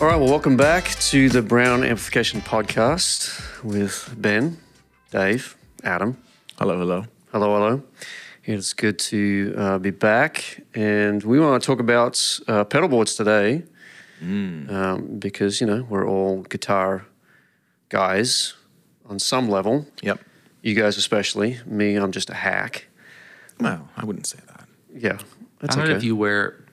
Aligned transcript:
All 0.00 0.06
right, 0.06 0.14
well, 0.14 0.28
welcome 0.28 0.56
back 0.56 0.84
to 1.10 1.28
the 1.28 1.42
Brown 1.42 1.82
Amplification 1.82 2.40
Podcast 2.40 3.64
with 3.64 4.14
Ben, 4.16 4.56
Dave, 5.10 5.56
Adam. 5.82 6.16
Hello, 6.56 6.78
hello. 6.78 7.04
Hello, 7.32 7.54
hello. 7.54 7.82
It's 8.44 8.74
good 8.74 9.00
to 9.00 9.54
uh, 9.58 9.78
be 9.78 9.90
back, 9.90 10.62
and 10.72 11.20
we 11.24 11.40
want 11.40 11.60
to 11.60 11.66
talk 11.66 11.80
about 11.80 12.38
uh, 12.46 12.62
pedal 12.62 12.88
boards 12.88 13.16
today 13.16 13.64
um, 14.22 15.18
because 15.18 15.60
you 15.60 15.66
know 15.66 15.84
we're 15.90 16.08
all 16.08 16.42
guitar 16.42 17.04
guys 17.88 18.54
on 19.06 19.18
some 19.18 19.48
level. 19.48 19.86
Yep. 20.02 20.20
You 20.62 20.74
guys, 20.74 20.96
especially 20.96 21.58
me, 21.66 21.94
I'm 21.96 22.12
just 22.12 22.30
a 22.30 22.34
hack. 22.34 22.86
Well, 23.60 23.88
I 23.96 24.04
wouldn't 24.04 24.26
say 24.26 24.38
that. 24.46 24.68
Yeah, 24.94 25.18
that's 25.60 25.76
I 25.76 25.80
don't 25.80 25.88
okay. 25.88 25.96
if 25.96 26.02
you 26.04 26.16
wear 26.16 26.64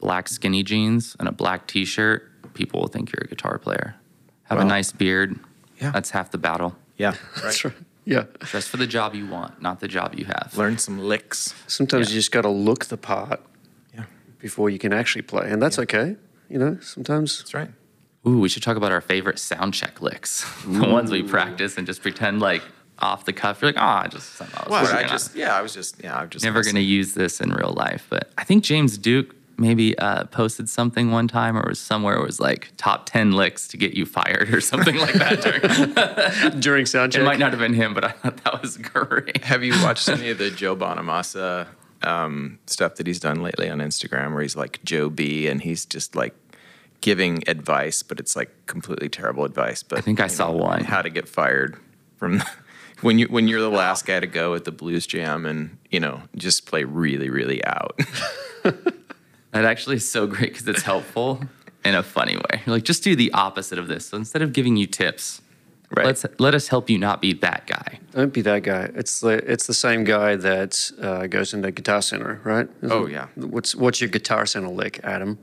black 0.00 0.28
skinny 0.28 0.62
jeans 0.62 1.16
and 1.18 1.28
a 1.28 1.32
black 1.32 1.66
t-shirt, 1.66 2.54
people 2.54 2.80
will 2.80 2.88
think 2.88 3.12
you're 3.12 3.22
a 3.24 3.28
guitar 3.28 3.58
player. 3.58 3.96
Have 4.44 4.58
a 4.58 4.64
nice 4.64 4.92
beard. 4.92 5.38
yeah. 5.80 5.90
That's 5.90 6.10
half 6.10 6.30
the 6.30 6.38
battle. 6.38 6.76
Yeah. 6.96 7.14
That's 7.42 7.64
right. 7.64 7.74
Yeah. 8.04 8.24
Dress 8.40 8.66
for 8.68 8.76
the 8.76 8.86
job 8.86 9.14
you 9.14 9.26
want, 9.26 9.60
not 9.62 9.80
the 9.80 9.88
job 9.88 10.14
you 10.16 10.26
have. 10.26 10.52
Learn 10.56 10.76
some 10.78 10.98
licks. 10.98 11.54
Sometimes 11.66 12.08
Yeah. 12.10 12.14
you 12.14 12.18
just 12.20 12.30
got 12.32 12.42
to 12.42 12.50
look 12.50 12.84
the 12.86 12.96
part 12.98 13.40
Yeah. 13.94 14.04
before 14.38 14.68
you 14.70 14.78
can 14.78 14.92
actually 14.92 15.22
play, 15.22 15.50
and 15.50 15.60
that's 15.62 15.78
okay. 15.78 16.16
You 16.50 16.58
know, 16.58 16.78
sometimes 16.80 17.38
That's 17.38 17.54
right. 17.54 17.70
Ooh, 18.26 18.38
we 18.38 18.48
should 18.48 18.62
talk 18.62 18.76
about 18.76 18.92
our 18.92 19.00
favorite 19.00 19.38
sound 19.38 19.74
check 19.74 20.00
licks. 20.00 20.44
the 20.66 20.88
ones 20.88 21.10
we 21.10 21.22
practice 21.22 21.76
and 21.76 21.86
just 21.86 22.02
pretend 22.02 22.40
like 22.40 22.62
off 22.98 23.24
the 23.24 23.32
cuff. 23.32 23.60
You're 23.60 23.72
like, 23.72 23.82
oh, 23.82 23.86
I 23.86 24.08
just 24.08 24.34
something 24.34 24.56
I 24.56 24.68
was 24.68 24.82
working 24.82 24.98
I 24.98 25.02
on." 25.02 25.08
just, 25.08 25.36
yeah, 25.36 25.56
I 25.56 25.62
was 25.62 25.74
just, 25.74 26.02
yeah, 26.02 26.16
I 26.16 26.22
was 26.22 26.30
just 26.30 26.44
never 26.44 26.62
going 26.62 26.76
to 26.76 26.80
use 26.80 27.14
this 27.14 27.40
in 27.40 27.50
real 27.50 27.74
life. 27.76 28.06
But 28.08 28.30
I 28.38 28.44
think 28.44 28.64
James 28.64 28.96
Duke 28.96 29.34
maybe 29.58 29.96
uh, 29.98 30.24
posted 30.26 30.68
something 30.68 31.10
one 31.10 31.28
time 31.28 31.56
or 31.56 31.64
was 31.68 31.78
somewhere 31.78 32.16
it 32.16 32.24
was 32.24 32.40
like 32.40 32.72
top 32.76 33.06
10 33.06 33.32
licks 33.32 33.68
to 33.68 33.76
get 33.76 33.94
you 33.94 34.06
fired 34.06 34.52
or 34.52 34.60
something 34.60 34.96
like 34.96 35.14
that. 35.14 35.40
During, 36.42 36.60
during 36.60 36.86
sound 36.86 37.12
check. 37.12 37.22
it 37.22 37.24
might 37.24 37.38
not 37.38 37.50
have 37.50 37.60
been 37.60 37.74
him, 37.74 37.94
but 37.94 38.04
I 38.04 38.10
thought 38.10 38.42
that 38.44 38.62
was 38.62 38.76
great. 38.76 39.44
Have 39.44 39.62
you 39.62 39.72
watched 39.82 40.08
any 40.08 40.30
of 40.30 40.38
the 40.38 40.50
Joe 40.54 40.74
Bonamassa 40.76 41.68
um, 42.02 42.58
stuff 42.66 42.96
that 42.96 43.06
he's 43.06 43.20
done 43.20 43.42
lately 43.42 43.68
on 43.68 43.78
Instagram 43.78 44.32
where 44.32 44.42
he's 44.42 44.56
like 44.56 44.82
Joe 44.84 45.08
B 45.08 45.46
and 45.46 45.60
he's 45.60 45.86
just 45.86 46.14
like 46.16 46.34
giving 47.04 47.46
advice, 47.46 48.02
but 48.02 48.18
it's 48.18 48.34
like 48.34 48.50
completely 48.64 49.10
terrible 49.10 49.44
advice. 49.44 49.82
But 49.82 49.98
I 49.98 50.00
think 50.00 50.20
I 50.20 50.26
saw 50.26 50.50
know, 50.50 50.56
one. 50.56 50.84
How 50.84 51.02
to 51.02 51.10
get 51.10 51.28
fired 51.28 51.76
from 52.16 52.42
when 53.02 53.18
you 53.18 53.26
when 53.26 53.46
you're 53.46 53.60
the 53.60 53.68
last 53.68 54.06
guy 54.06 54.20
to 54.20 54.26
go 54.26 54.54
at 54.54 54.64
the 54.64 54.72
blues 54.72 55.06
jam 55.06 55.44
and 55.44 55.76
you 55.90 56.00
know 56.00 56.22
just 56.34 56.64
play 56.66 56.82
really 56.84 57.28
really 57.28 57.62
out. 57.64 58.00
That 59.52 59.64
actually 59.66 59.96
is 59.96 60.10
so 60.10 60.26
great 60.26 60.52
because 60.52 60.66
it's 60.66 60.82
helpful 60.82 61.40
in 61.84 61.94
a 61.94 62.02
funny 62.02 62.34
way. 62.36 62.62
You're 62.66 62.74
like, 62.74 62.82
just 62.82 63.04
do 63.04 63.14
the 63.14 63.30
opposite 63.32 63.78
of 63.78 63.86
this. 63.86 64.06
So 64.06 64.16
instead 64.16 64.42
of 64.42 64.52
giving 64.52 64.76
you 64.76 64.88
tips, 64.88 65.42
Right. 65.96 66.06
let's 66.06 66.26
let 66.40 66.56
us 66.56 66.66
help 66.66 66.90
you 66.90 66.98
not 66.98 67.22
be 67.22 67.34
that 67.34 67.68
guy. 67.68 68.00
Don't 68.10 68.32
be 68.32 68.40
that 68.42 68.64
guy. 68.64 68.90
It's 68.96 69.20
the 69.20 69.48
it's 69.48 69.68
the 69.68 69.74
same 69.74 70.02
guy 70.02 70.34
that 70.34 70.90
uh, 71.00 71.28
goes 71.28 71.54
into 71.54 71.70
Guitar 71.70 72.02
Center, 72.02 72.40
right? 72.42 72.68
Oh, 72.82 73.06
yeah. 73.06 73.28
What's 73.36 73.76
what's 73.76 74.00
your 74.00 74.10
Guitar 74.10 74.44
Center 74.44 74.70
lick, 74.70 74.98
Adam? 75.04 75.38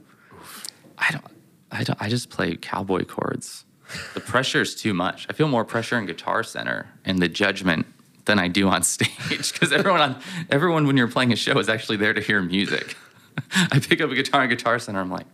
I 0.98 1.12
don't, 1.12 1.24
I 1.72 1.84
don't, 1.84 2.02
I 2.02 2.10
just 2.10 2.30
play 2.30 2.56
cowboy 2.56 3.06
chords. 3.06 3.66
The 4.14 4.20
pressure 4.20 4.62
is 4.62 4.76
too 4.76 4.94
much. 4.94 5.26
I 5.30 5.34
feel 5.34 5.48
more 5.48 5.66
pressure 5.66 5.98
in 5.98 6.06
Guitar 6.06 6.44
Center 6.44 6.90
and 7.04 7.20
the 7.20 7.28
judgment 7.28 7.86
than 8.26 8.40
I 8.40 8.48
do 8.48 8.70
on 8.70 8.84
stage 8.84 9.54
because 9.54 9.72
everyone 9.72 10.02
on 10.02 10.22
everyone 10.50 10.88
when 10.88 10.98
you're 10.98 11.08
playing 11.08 11.34
a 11.34 11.36
show 11.36 11.58
is 11.60 11.70
actually 11.70 11.98
there 11.98 12.14
to 12.14 12.22
hear 12.22 12.42
music. 12.42 12.96
I 13.72 13.80
pick 13.80 14.02
up 14.02 14.10
a 14.10 14.16
guitar 14.16 14.44
in 14.44 14.50
Guitar 14.50 14.78
Center. 14.80 15.00
I'm 15.00 15.10
like, 15.10 15.26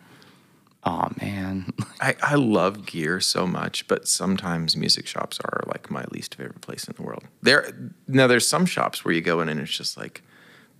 oh 0.84 1.10
man, 1.22 1.72
I, 2.02 2.16
I 2.22 2.36
love 2.36 2.86
gear 2.86 3.20
so 3.20 3.48
much, 3.48 3.88
but 3.88 4.08
sometimes 4.08 4.78
music 4.78 5.08
shops 5.08 5.40
are 5.40 5.64
like 5.68 5.90
my 5.90 6.06
least 6.12 6.36
favorite 6.36 6.62
place 6.62 6.88
in 6.88 6.96
the 6.96 7.04
world. 7.04 7.24
There 7.42 7.74
now 8.08 8.28
there's 8.28 8.48
some 8.48 8.66
shops 8.66 9.04
where 9.04 9.14
you 9.14 9.22
go 9.22 9.42
in 9.42 9.50
and 9.50 9.60
it's 9.60 9.76
just 9.76 9.98
like, 9.98 10.24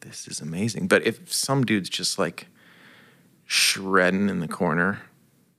this 0.02 0.28
is 0.28 0.40
amazing. 0.40 0.88
But 0.88 1.06
if 1.06 1.32
some 1.32 1.66
dude's 1.66 1.90
just 1.90 2.18
like 2.18 2.48
shredding 3.46 4.30
in 4.30 4.40
the 4.40 4.48
corner 4.48 5.02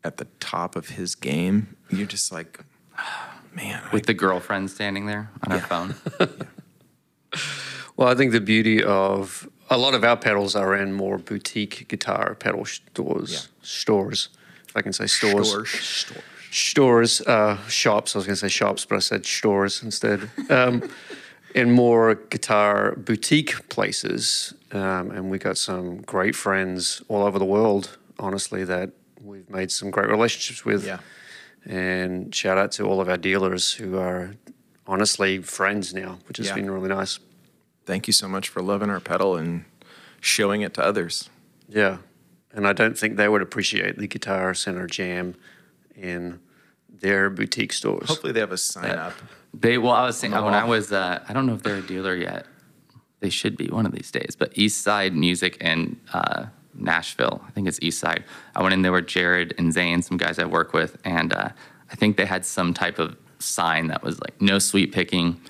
at 0.04 0.16
the 0.18 0.26
top 0.40 0.76
of 0.76 0.90
his 0.90 1.14
game, 1.14 1.76
you're 1.90 2.06
just 2.06 2.30
like, 2.32 2.60
oh, 2.98 3.32
man, 3.54 3.82
I- 3.84 3.92
with 3.92 4.06
the 4.06 4.14
girlfriend 4.14 4.70
standing 4.70 5.06
there 5.06 5.30
on 5.44 5.50
her 5.52 5.56
Yeah. 5.58 5.66
phone. 5.66 5.94
Well, 7.96 8.06
I 8.08 8.14
think 8.14 8.30
the 8.30 8.40
beauty 8.40 8.82
of 8.82 9.48
a 9.68 9.76
lot 9.76 9.92
of 9.94 10.04
our 10.04 10.16
pedals 10.16 10.54
are 10.54 10.74
in 10.76 10.92
more 10.92 11.18
boutique 11.18 11.88
guitar 11.88 12.36
pedal 12.36 12.64
stores. 12.64 13.32
Yeah. 13.32 13.40
Stores, 13.62 14.28
if 14.68 14.76
I 14.76 14.82
can 14.82 14.92
say 14.92 15.06
stores. 15.08 15.48
Stores. 15.48 15.70
Stores. 15.70 16.22
Stores, 16.52 17.20
uh, 17.22 17.58
shops. 17.66 18.14
I 18.14 18.18
was 18.20 18.26
going 18.26 18.36
to 18.36 18.40
say 18.40 18.48
shops, 18.48 18.84
but 18.84 18.94
I 18.96 19.00
said 19.00 19.26
stores 19.26 19.82
instead. 19.82 20.30
Um, 20.48 20.88
in 21.56 21.72
more 21.72 22.14
guitar 22.14 22.94
boutique 22.94 23.68
places, 23.68 24.54
um, 24.70 25.10
and 25.10 25.28
we 25.28 25.38
got 25.38 25.58
some 25.58 26.02
great 26.02 26.36
friends 26.36 27.02
all 27.08 27.24
over 27.26 27.38
the 27.40 27.44
world. 27.44 27.98
Honestly, 28.20 28.62
that 28.64 28.90
we've 29.22 29.48
made 29.50 29.70
some 29.70 29.90
great 29.90 30.08
relationships 30.08 30.64
with. 30.64 30.86
Yeah. 30.86 30.98
And 31.64 32.34
shout 32.34 32.56
out 32.58 32.72
to 32.72 32.84
all 32.84 33.00
of 33.00 33.08
our 33.08 33.16
dealers 33.16 33.72
who 33.74 33.98
are 33.98 34.34
honestly 34.86 35.42
friends 35.42 35.92
now, 35.92 36.18
which 36.28 36.38
has 36.38 36.48
Yeah. 36.48 36.54
been 36.54 36.70
really 36.70 36.88
nice. 36.88 37.18
Thank 37.84 38.06
you 38.06 38.12
so 38.12 38.28
much 38.28 38.48
for 38.48 38.62
loving 38.62 38.90
our 38.90 39.00
pedal 39.00 39.36
and 39.36 39.64
showing 40.20 40.62
it 40.62 40.74
to 40.74 40.82
others. 40.84 41.28
Yeah. 41.68 41.98
And 42.52 42.66
I 42.66 42.72
don't 42.72 42.96
think 42.98 43.16
they 43.16 43.28
would 43.28 43.42
appreciate 43.42 43.98
the 43.98 44.06
Guitar 44.06 44.54
Center 44.54 44.86
Jam 44.86 45.34
in 45.94 46.40
their 46.88 47.28
boutique 47.30 47.72
stores. 47.72 48.08
Hopefully 48.08 48.32
they 48.32 48.40
have 48.40 48.52
a 48.52 48.56
sign 48.58 48.90
up. 48.90 49.12
They 49.54 49.78
well, 49.78 49.92
I 49.92 50.04
was 50.06 50.16
saying 50.18 50.34
On 50.34 50.44
when 50.44 50.54
I 50.54 50.64
was 50.64 50.92
uh, 50.92 51.22
I 51.28 51.32
don't 51.32 51.46
know 51.46 51.54
if 51.54 51.62
they're 51.62 51.76
a 51.76 51.82
dealer 51.82 52.14
yet. 52.14 52.46
They 53.20 53.30
should 53.30 53.56
be 53.56 53.66
one 53.68 53.84
of 53.86 53.92
these 53.92 54.10
days. 54.10 54.36
But 54.38 54.56
East 54.56 54.82
Side 54.82 55.14
Music 55.14 55.56
and 55.60 56.00
uh, 56.12 56.46
Nashville, 56.78 57.42
I 57.46 57.50
think 57.50 57.68
it's 57.68 57.78
East 57.82 57.98
Side. 57.98 58.24
I 58.54 58.62
went 58.62 58.74
in 58.74 58.82
there 58.82 58.92
with 58.92 59.06
Jared 59.06 59.54
and 59.58 59.72
Zane, 59.72 60.02
some 60.02 60.16
guys 60.16 60.38
I 60.38 60.44
work 60.44 60.72
with, 60.72 60.96
and 61.04 61.32
uh, 61.32 61.50
I 61.90 61.94
think 61.96 62.16
they 62.16 62.26
had 62.26 62.44
some 62.44 62.74
type 62.74 62.98
of 62.98 63.16
sign 63.38 63.88
that 63.88 64.02
was 64.02 64.20
like 64.20 64.40
no 64.40 64.58
sweep 64.58 64.92
picking, 64.92 65.40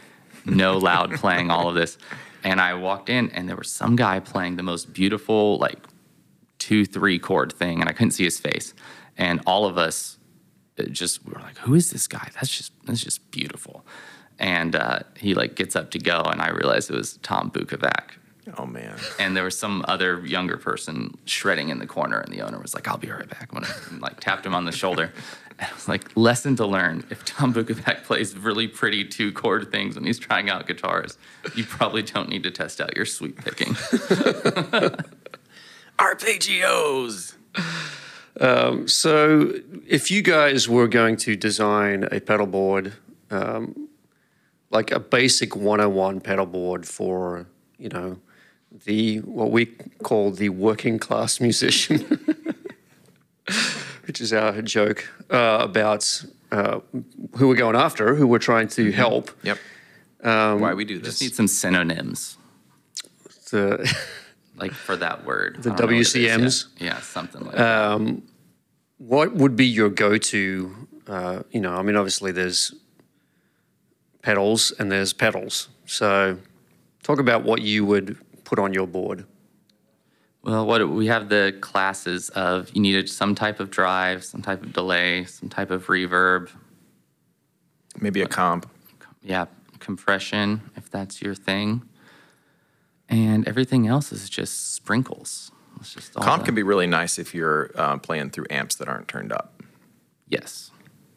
no 0.45 0.79
loud 0.79 1.13
playing, 1.15 1.51
all 1.51 1.69
of 1.69 1.75
this. 1.75 1.99
And 2.45 2.61
I 2.61 2.75
walked 2.75 3.09
in, 3.09 3.31
and 3.31 3.49
there 3.49 3.57
was 3.57 3.71
some 3.71 3.97
guy 3.97 4.21
playing 4.21 4.57
the 4.57 4.63
most 4.63 4.93
beautiful 4.93 5.59
like 5.59 5.79
two 6.59 6.85
three 6.85 7.19
chord 7.19 7.53
thing, 7.53 7.81
and 7.81 7.89
I 7.89 7.93
couldn't 7.93 8.13
see 8.13 8.25
his 8.25 8.39
face. 8.39 8.75
And 9.17 9.41
all 9.47 9.67
of 9.67 9.79
us 9.79 10.19
just 10.87 11.25
we 11.25 11.33
were 11.33 11.41
like, 11.41 11.59
who 11.59 11.75
is 11.75 11.91
this 11.91 12.07
guy? 12.07 12.31
That's 12.35 12.57
just 12.57 12.73
that's 12.85 13.03
just 13.03 13.31
beautiful. 13.31 13.85
And 14.39 14.77
uh, 14.77 15.01
he 15.17 15.35
like 15.35 15.57
gets 15.57 15.75
up 15.75 15.91
to 15.93 15.99
go, 15.99 16.23
and 16.23 16.41
I 16.41 16.51
realized 16.51 16.91
it 16.91 16.97
was 16.97 17.17
Tom 17.19 17.51
Bukovac. 17.51 18.13
Oh 18.57 18.67
man. 18.67 18.97
And 19.19 19.37
there 19.37 19.45
was 19.45 19.59
some 19.59 19.85
other 19.89 20.25
younger 20.25 20.57
person 20.57 21.19
shredding 21.25 21.69
in 21.69 21.79
the 21.79 21.87
corner, 21.87 22.19
and 22.19 22.33
the 22.33 22.41
owner 22.43 22.59
was 22.59 22.75
like, 22.75 22.89
"I'll 22.89 22.97
be 22.97 23.11
right 23.11 23.29
back." 23.29 23.53
When 23.53 23.65
I 23.65 23.71
and, 23.91 24.01
like 24.01 24.21
tapped 24.21 24.47
him 24.47 24.55
on 24.55 24.65
the 24.65 24.73
shoulder, 24.73 25.13
and 25.59 25.69
I 25.71 25.75
was 25.75 25.89
like, 25.89 26.17
"Lesson 26.17 26.57
to 26.57 26.67
learn: 26.67 27.05
If 27.11 27.25
Tom 27.25 27.53
Bukovac 27.53 28.05
plays 28.05 28.37
really 28.37 28.69
pretty 28.69 29.05
two 29.05 29.33
chord 29.33 29.71
things 29.71 29.97
when 29.97 30.05
he's 30.05 30.19
trying 30.19 30.49
out 30.49 30.67
guitars, 30.67 31.19
you 31.55 31.65
probably 31.65 32.03
don't 32.03 32.29
need 32.29 32.43
to 32.45 32.51
test 32.51 32.81
out 32.81 32.97
your 32.97 33.07
sweep 33.07 33.45
picking." 33.45 33.75
Arpeggios. 35.99 37.35
So, 38.89 39.53
if 39.87 40.11
you 40.11 40.23
guys 40.23 40.69
were 40.69 40.89
going 40.89 41.17
to 41.19 41.37
design 41.37 42.09
a 42.11 42.21
pedal 42.21 42.47
board, 42.47 42.93
um, 43.31 43.89
like 44.71 44.91
a 44.91 45.01
basic 45.01 45.57
101 45.57 46.21
pedal 46.21 46.47
board 46.47 46.87
for, 46.87 47.47
you 47.79 47.89
know, 47.89 48.19
the 48.85 49.19
what 49.21 49.51
we 49.51 49.67
call 50.03 50.31
the 50.31 50.49
working 50.49 50.99
class 50.99 51.41
musician, 51.41 52.07
which 54.07 54.21
is 54.21 54.33
our 54.33 54.63
joke 54.63 55.09
uh, 55.31 55.59
about 55.61 56.25
uh, 56.51 56.81
who 57.37 57.49
we're 57.49 57.57
going 57.57 57.77
after, 57.77 58.15
who 58.15 58.27
we're 58.27 58.39
trying 58.39 58.69
to 58.69 58.91
help. 58.93 59.31
Yep. 59.43 59.59
Why 60.21 60.75
we 60.75 60.85
do 60.85 60.99
this? 60.99 61.19
Just 61.19 61.23
need 61.23 61.35
some 61.35 61.49
synonyms 61.49 62.37
The, 63.51 63.95
like 64.57 64.73
for 64.73 64.97
that 64.97 65.25
word. 65.25 65.63
The 65.63 65.73
I 65.73 65.77
don't 65.77 65.81
know 65.81 65.87
what 65.87 65.95
it 65.95 66.01
is 66.01 66.17
yet. 66.17 66.41
WCMs? 66.41 66.67
Yeah, 66.79 67.01
something 67.01 67.43
like 67.43 67.55
that. 67.55 68.23
what 68.99 69.35
would 69.35 69.57
be 69.57 69.67
your 69.67 69.91
go-to? 69.91 70.75
Uh, 71.07 71.43
you 71.51 71.61
know, 71.61 71.75
I 71.75 71.83
mean, 71.83 71.97
obviously 71.97 72.33
there's 72.33 72.75
pedals 74.23 74.73
and 74.79 74.91
there's 74.91 75.13
pedals. 75.13 75.69
So, 75.87 76.39
talk 77.03 77.19
about 77.19 77.45
what 77.45 77.63
you 77.63 77.87
would 77.87 78.19
put 78.49 78.59
on 78.59 78.73
your 78.73 78.87
board. 78.87 79.27
Well, 80.43 80.65
what 80.67 80.89
we 80.89 81.07
have 81.09 81.29
the 81.29 81.55
classes 81.61 82.31
of 82.31 82.71
you 82.75 82.81
needed 82.81 83.09
some 83.11 83.35
type 83.35 83.61
of 83.61 83.71
drive, 83.71 84.25
some 84.25 84.41
type 84.41 84.63
of 84.63 84.73
delay, 84.73 85.25
some 85.27 85.51
type 85.51 85.71
of 85.71 85.87
reverb, 85.89 86.49
Maybe 88.01 88.23
a 88.23 88.27
comp. 88.27 88.67
yeah, 89.23 89.47
compression 89.81 90.71
if 90.77 90.91
that's 90.91 91.21
your 91.21 91.35
thing, 91.35 91.83
and 93.09 93.47
everything 93.47 93.87
else 93.87 94.13
is 94.13 94.31
just 94.31 94.75
sprinkles. 94.75 95.51
It's 95.81 95.93
just 95.95 96.17
all 96.17 96.23
Comp 96.25 96.43
the- 96.43 96.47
can 96.47 96.55
be 96.55 96.63
really 96.63 96.87
nice 96.87 97.19
if 97.19 97.35
you're 97.35 97.71
uh, 97.75 97.99
playing 97.99 98.31
through 98.31 98.47
amps 98.51 98.77
that 98.77 98.89
aren't 98.89 99.09
turned 99.09 99.33
up, 99.33 99.63
yes, 100.27 100.71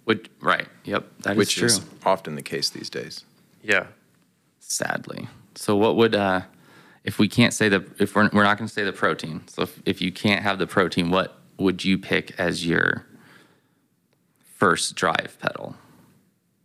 would 0.05 0.27
right. 0.41 0.67
Yep, 0.83 1.05
that 1.21 1.31
is 1.31 1.37
which 1.37 1.55
true. 1.55 1.67
is 1.67 1.79
often 2.05 2.35
the 2.35 2.41
case 2.43 2.69
these 2.69 2.89
days. 2.89 3.23
Yeah. 3.63 3.85
sadly. 4.59 5.29
So 5.55 5.75
what 5.77 5.95
would 5.95 6.15
uh, 6.15 6.41
if 7.03 7.19
we 7.19 7.27
can't 7.27 7.53
say 7.53 7.69
the 7.69 7.85
if 7.99 8.15
we're 8.15 8.29
we're 8.33 8.43
not 8.43 8.57
going 8.57 8.67
to 8.67 8.73
say 8.73 8.83
the 8.83 8.93
protein. 8.93 9.43
So 9.47 9.63
if, 9.63 9.81
if 9.85 10.01
you 10.01 10.11
can't 10.11 10.43
have 10.43 10.59
the 10.59 10.67
protein, 10.67 11.09
what 11.09 11.37
would 11.57 11.83
you 11.83 11.97
pick 11.97 12.39
as 12.39 12.65
your 12.65 13.05
first 14.57 14.95
drive 14.95 15.37
pedal? 15.39 15.75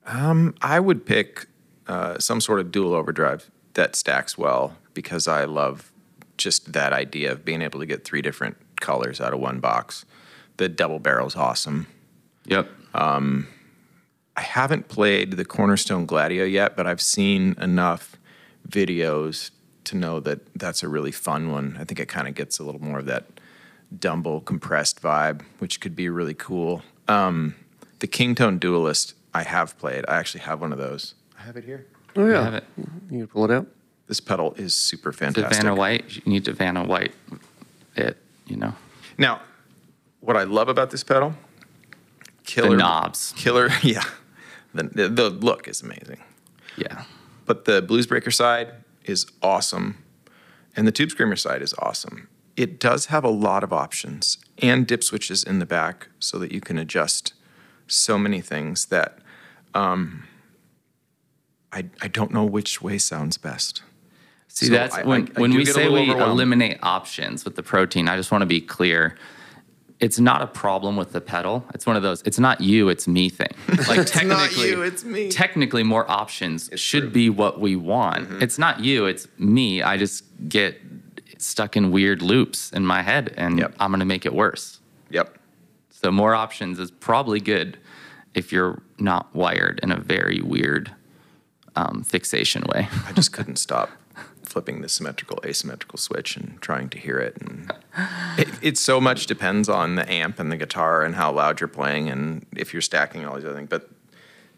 um, 0.06 0.54
I 0.62 0.80
would 0.80 1.04
pick 1.04 1.46
uh, 1.86 2.18
some 2.18 2.40
sort 2.40 2.60
of 2.60 2.72
dual 2.72 2.94
overdrive 2.94 3.50
that 3.74 3.96
stacks 3.96 4.38
well 4.38 4.76
because 4.94 5.28
I 5.28 5.44
love 5.44 5.92
just 6.38 6.72
that 6.72 6.92
idea 6.92 7.32
of 7.32 7.44
being 7.44 7.62
able 7.62 7.80
to 7.80 7.86
get 7.86 8.04
three 8.04 8.22
different 8.22 8.56
colors 8.80 9.20
out 9.20 9.34
of 9.34 9.40
one 9.40 9.60
box. 9.60 10.04
The 10.56 10.68
double 10.68 10.98
barrel's 10.98 11.36
awesome. 11.36 11.86
Yep. 12.46 12.70
um, 12.94 13.48
I 14.36 14.42
haven't 14.42 14.88
played 14.88 15.32
the 15.32 15.44
Cornerstone 15.44 16.06
Gladio 16.06 16.44
yet, 16.44 16.76
but 16.76 16.86
I've 16.86 17.00
seen 17.00 17.56
enough 17.60 18.16
videos 18.68 19.50
to 19.86 19.96
know 19.96 20.20
that 20.20 20.40
that's 20.54 20.82
a 20.82 20.88
really 20.88 21.12
fun 21.12 21.50
one. 21.50 21.76
I 21.80 21.84
think 21.84 21.98
it 22.00 22.06
kind 22.08 22.28
of 22.28 22.34
gets 22.34 22.58
a 22.58 22.64
little 22.64 22.82
more 22.82 22.98
of 22.98 23.06
that 23.06 23.24
Dumble 23.96 24.40
compressed 24.40 25.00
vibe, 25.00 25.42
which 25.58 25.80
could 25.80 25.94
be 25.94 26.08
really 26.08 26.34
cool. 26.34 26.82
Um, 27.08 27.54
the 28.00 28.08
Kingtone 28.08 28.58
Duelist, 28.60 29.14
I 29.32 29.42
have 29.44 29.78
played. 29.78 30.04
I 30.08 30.16
actually 30.16 30.40
have 30.40 30.60
one 30.60 30.72
of 30.72 30.78
those. 30.78 31.14
I 31.38 31.42
have 31.42 31.56
it 31.56 31.64
here. 31.64 31.86
Oh 32.16 32.26
yeah. 32.26 32.40
I 32.40 32.44
have 32.44 32.54
it. 32.54 32.64
You 33.10 33.18
can 33.18 33.26
pull 33.28 33.44
it 33.44 33.50
out. 33.52 33.66
This 34.08 34.20
pedal 34.20 34.54
is 34.54 34.74
super 34.74 35.12
To 35.12 35.16
fantastic. 35.18 35.62
Vanna 35.62 35.74
White, 35.74 36.16
you 36.16 36.22
need 36.26 36.44
to 36.46 36.52
Vanna 36.52 36.84
White 36.84 37.12
it. 37.96 38.16
You 38.46 38.56
know 38.56 38.74
Now, 39.18 39.40
what 40.20 40.36
I 40.36 40.44
love 40.44 40.68
about 40.68 40.90
this 40.90 41.02
pedal, 41.02 41.34
killer 42.44 42.70
the 42.70 42.76
knobs. 42.76 43.32
killer, 43.36 43.68
yeah, 43.82 44.04
the, 44.74 44.84
the 44.84 45.08
the 45.08 45.30
look 45.30 45.66
is 45.68 45.82
amazing. 45.82 46.18
Yeah. 46.76 47.02
But 47.46 47.64
the 47.64 47.82
Blues 47.82 48.06
Breaker 48.06 48.30
side 48.30 48.72
is 49.08 49.26
awesome, 49.42 50.02
and 50.76 50.86
the 50.86 50.92
Tube 50.92 51.10
Screamer 51.10 51.36
side 51.36 51.62
is 51.62 51.74
awesome. 51.78 52.28
It 52.56 52.80
does 52.80 53.06
have 53.06 53.24
a 53.24 53.28
lot 53.30 53.62
of 53.64 53.72
options 53.72 54.38
and 54.58 54.86
dip 54.86 55.04
switches 55.04 55.42
in 55.44 55.58
the 55.58 55.66
back, 55.66 56.08
so 56.18 56.38
that 56.38 56.52
you 56.52 56.60
can 56.60 56.78
adjust 56.78 57.34
so 57.86 58.16
many 58.18 58.40
things 58.40 58.86
that 58.86 59.18
um, 59.74 60.24
I 61.72 61.86
I 62.02 62.08
don't 62.08 62.32
know 62.32 62.44
which 62.44 62.80
way 62.82 62.98
sounds 62.98 63.36
best. 63.38 63.82
See, 64.48 64.66
So 64.66 64.72
that's 64.72 64.94
I- 64.94 65.02
when 65.04 65.22
I- 65.22 65.38
I 65.38 65.40
when 65.40 65.50
we 65.54 65.64
say 65.66 65.88
we 65.88 66.10
eliminate 66.10 66.78
options 66.82 67.44
with 67.44 67.56
the 67.56 67.62
protein. 67.62 68.08
I 68.08 68.16
just 68.16 68.30
want 68.32 68.42
to 68.42 68.46
be 68.46 68.60
clear. 68.60 69.16
It's 69.98 70.18
not 70.20 70.42
a 70.42 70.46
problem 70.46 70.96
with 70.96 71.12
the 71.12 71.20
pedal. 71.22 71.64
It's 71.72 71.86
one 71.86 71.96
of 71.96 72.02
those. 72.02 72.22
It's 72.22 72.38
not 72.38 72.60
you. 72.60 72.88
It's 72.90 73.08
me 73.08 73.28
thing. 73.30 73.48
Like 73.88 73.98
not 73.98 74.06
technically, 74.06 74.70
you, 74.70 74.82
it's 74.82 75.04
me. 75.04 75.30
Technically, 75.30 75.82
more 75.82 76.10
options 76.10 76.68
should 76.74 77.04
true. 77.04 77.10
be 77.10 77.30
what 77.30 77.60
we 77.60 77.76
want. 77.76 78.24
Mm-hmm. 78.24 78.42
It's 78.42 78.58
not 78.58 78.80
you. 78.80 79.06
It's 79.06 79.26
me. 79.38 79.82
I 79.82 79.96
just 79.96 80.24
get 80.48 80.80
stuck 81.38 81.76
in 81.76 81.90
weird 81.92 82.20
loops 82.22 82.70
in 82.72 82.84
my 82.84 83.02
head, 83.02 83.32
and 83.36 83.58
Yep. 83.58 83.74
I'm 83.80 83.90
gonna 83.90 84.04
make 84.04 84.26
it 84.26 84.34
worse. 84.34 84.80
Yep. 85.10 85.38
So 85.90 86.10
more 86.10 86.34
options 86.34 86.78
is 86.78 86.90
probably 86.90 87.40
good 87.40 87.78
if 88.34 88.52
you're 88.52 88.82
not 88.98 89.34
wired 89.34 89.80
in 89.82 89.90
a 89.92 89.96
very 89.96 90.40
weird 90.42 90.92
um, 91.74 92.02
fixation 92.02 92.64
way. 92.74 92.88
I 93.06 93.12
just 93.12 93.32
couldn't 93.32 93.56
stop 93.56 93.88
flipping 94.56 94.80
the 94.80 94.88
symmetrical 94.88 95.38
asymmetrical 95.44 95.98
switch 95.98 96.34
and 96.34 96.58
trying 96.62 96.88
to 96.88 96.96
hear 96.98 97.18
it 97.18 97.36
and 97.42 97.70
it, 98.38 98.48
it 98.62 98.78
so 98.78 98.98
much 98.98 99.26
depends 99.26 99.68
on 99.68 99.96
the 99.96 100.10
amp 100.10 100.38
and 100.38 100.50
the 100.50 100.56
guitar 100.56 101.02
and 101.04 101.14
how 101.14 101.30
loud 101.30 101.60
you're 101.60 101.68
playing 101.68 102.08
and 102.08 102.46
if 102.56 102.72
you're 102.72 102.80
stacking 102.80 103.26
all 103.26 103.34
these 103.34 103.44
other 103.44 103.54
things 103.54 103.68
but 103.68 103.90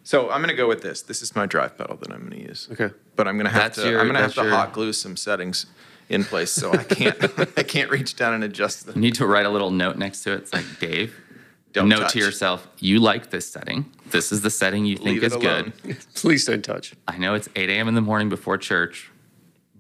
so 0.05 0.31
i'm 0.31 0.39
going 0.41 0.51
to 0.51 0.55
go 0.55 0.69
with 0.69 0.83
this 0.83 1.03
this 1.03 1.21
is 1.21 1.35
my 1.35 1.47
drive 1.47 1.77
pedal 1.77 1.97
that 1.97 2.13
i'm 2.13 2.21
going 2.21 2.31
to 2.31 2.49
use 2.49 2.69
Okay. 2.71 2.95
but 3.17 3.27
i'm 3.27 3.35
going 3.37 3.47
to 3.47 3.51
have 3.53 3.63
That's 3.75 3.83
to 3.83 3.91
your- 3.91 3.99
i'm 3.99 4.07
going 4.07 4.15
to 4.15 4.23
have 4.23 4.35
to 4.35 4.43
your- 4.43 4.51
hot 4.53 4.73
glue 4.73 4.93
some 4.93 5.17
settings 5.17 5.67
in 6.09 6.23
place 6.23 6.53
so 6.53 6.71
i 6.73 6.85
can't 6.85 7.19
i 7.59 7.65
can't 7.65 7.91
reach 7.91 8.15
down 8.15 8.35
and 8.35 8.45
adjust 8.45 8.87
You 8.87 8.93
them 8.93 9.01
need 9.03 9.17
to 9.17 9.27
write 9.27 9.47
a 9.47 9.51
little 9.51 9.73
note 9.73 9.97
next 9.97 10.23
to 10.23 10.33
it. 10.35 10.43
It's 10.43 10.53
like, 10.55 10.65
Dave, 10.79 11.13
Don't 11.73 11.89
note 11.89 12.03
touch. 12.03 12.13
to 12.13 12.19
yourself, 12.21 12.69
you 12.79 13.01
like 13.01 13.31
this 13.31 13.51
setting. 13.51 13.85
This 14.11 14.31
is 14.31 14.41
the 14.43 14.49
setting 14.49 14.87
you 14.87 14.95
think 14.97 15.21
Leave 15.21 15.25
it 15.25 15.27
is 15.27 15.37
good. 15.37 15.73
alone. 15.85 15.97
Please 16.15 16.47
don't 16.47 16.65
touch. 16.65 16.95
I 17.09 17.19
know 17.19 17.35
it's 17.35 17.49
8 17.57 17.69
a.m. 17.69 17.89
in 17.89 17.95
the 17.95 18.01
morning 18.01 18.31
before 18.31 18.57
church, 18.57 19.11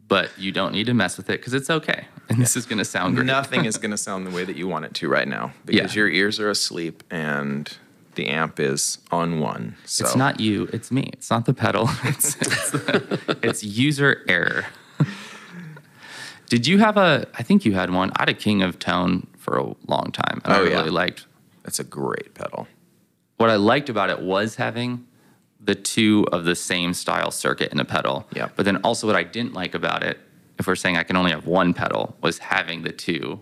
but 0.09 0.31
you 0.39 0.51
don't 0.53 0.73
need 0.73 0.87
to 0.87 0.95
mess 0.95 1.17
with 1.17 1.29
it 1.31 1.41
because 1.41 1.55
it's 1.55 1.71
okay. 1.71 2.07
And 2.29 2.41
this 2.41 2.57
is 2.57 2.67
going 2.67 2.79
to 2.79 2.85
sound 2.85 3.15
great. 3.17 3.27
nothing 3.27 3.65
is 3.67 3.77
going 3.83 3.91
to 3.91 3.97
sound 3.99 4.27
the 4.27 4.31
way 4.31 4.45
that 4.45 4.57
you 4.57 4.67
want 4.67 4.85
it 4.87 4.95
to 4.95 5.09
right 5.09 5.29
now 5.29 5.53
because 5.67 5.95
Yeah. 5.95 6.01
your 6.01 6.09
ears 6.11 6.41
are 6.41 6.51
asleep 6.51 7.03
and 7.11 7.71
the 8.15 8.29
amp 8.29 8.59
is 8.59 8.99
on 9.13 9.39
one 9.39 9.77
so 9.85 10.05
It's 10.05 10.17
not 10.17 10.41
you, 10.41 10.69
it's 10.73 10.91
me. 10.91 11.11
It's 11.13 11.31
not 11.31 11.45
the 11.47 11.55
pedal. 11.55 11.89
It's, 12.05 12.35
it's, 12.41 12.71
the- 12.73 13.39
it's 13.43 13.63
user 13.63 14.25
error. 14.29 14.67
Did 16.49 16.67
you 16.67 16.79
have 16.79 16.97
a, 16.97 17.27
I 17.35 17.43
think 17.43 17.65
you 17.65 17.75
had 17.75 17.91
one. 17.91 18.11
I 18.17 18.23
had 18.23 18.29
a 18.31 18.35
King 18.35 18.63
of 18.63 18.79
Tone 18.79 19.27
for 19.37 19.57
a 19.59 19.65
long 19.87 20.11
time. 20.13 20.41
And 20.45 20.53
oh, 20.53 20.57
I 20.57 20.59
Oh, 20.61 20.63
yeah. 20.65 20.77
really 20.79 20.91
liked 20.91 21.27
that's 21.63 21.79
a 21.79 21.85
great 21.85 22.35
pedal 22.35 22.67
what 23.37 23.51
I 23.51 23.57
liked 23.57 23.89
about 23.89 24.09
it 24.11 24.21
was 24.21 24.57
having 24.57 25.07
the 25.61 25.75
two 25.75 26.27
of 26.33 26.45
the 26.45 26.55
same 26.55 26.95
style 26.95 27.31
circuit 27.31 27.73
in 27.73 27.81
a 27.81 27.85
pedal. 27.85 28.27
Yeah. 28.35 28.49
But 28.57 28.65
then 28.65 28.77
also 28.79 29.07
what 29.07 29.17
I 29.17 29.25
didn't 29.25 29.55
like 29.55 29.75
about 29.75 30.03
it, 30.03 30.19
if 30.59 30.67
we're 30.67 30.77
saying 30.77 30.97
I 30.97 31.03
can 31.03 31.17
only 31.17 31.31
have 31.31 31.47
one 31.47 31.75
pedal, 31.75 32.17
was 32.21 32.39
having 32.39 32.83
the 32.83 32.93
two 32.93 33.41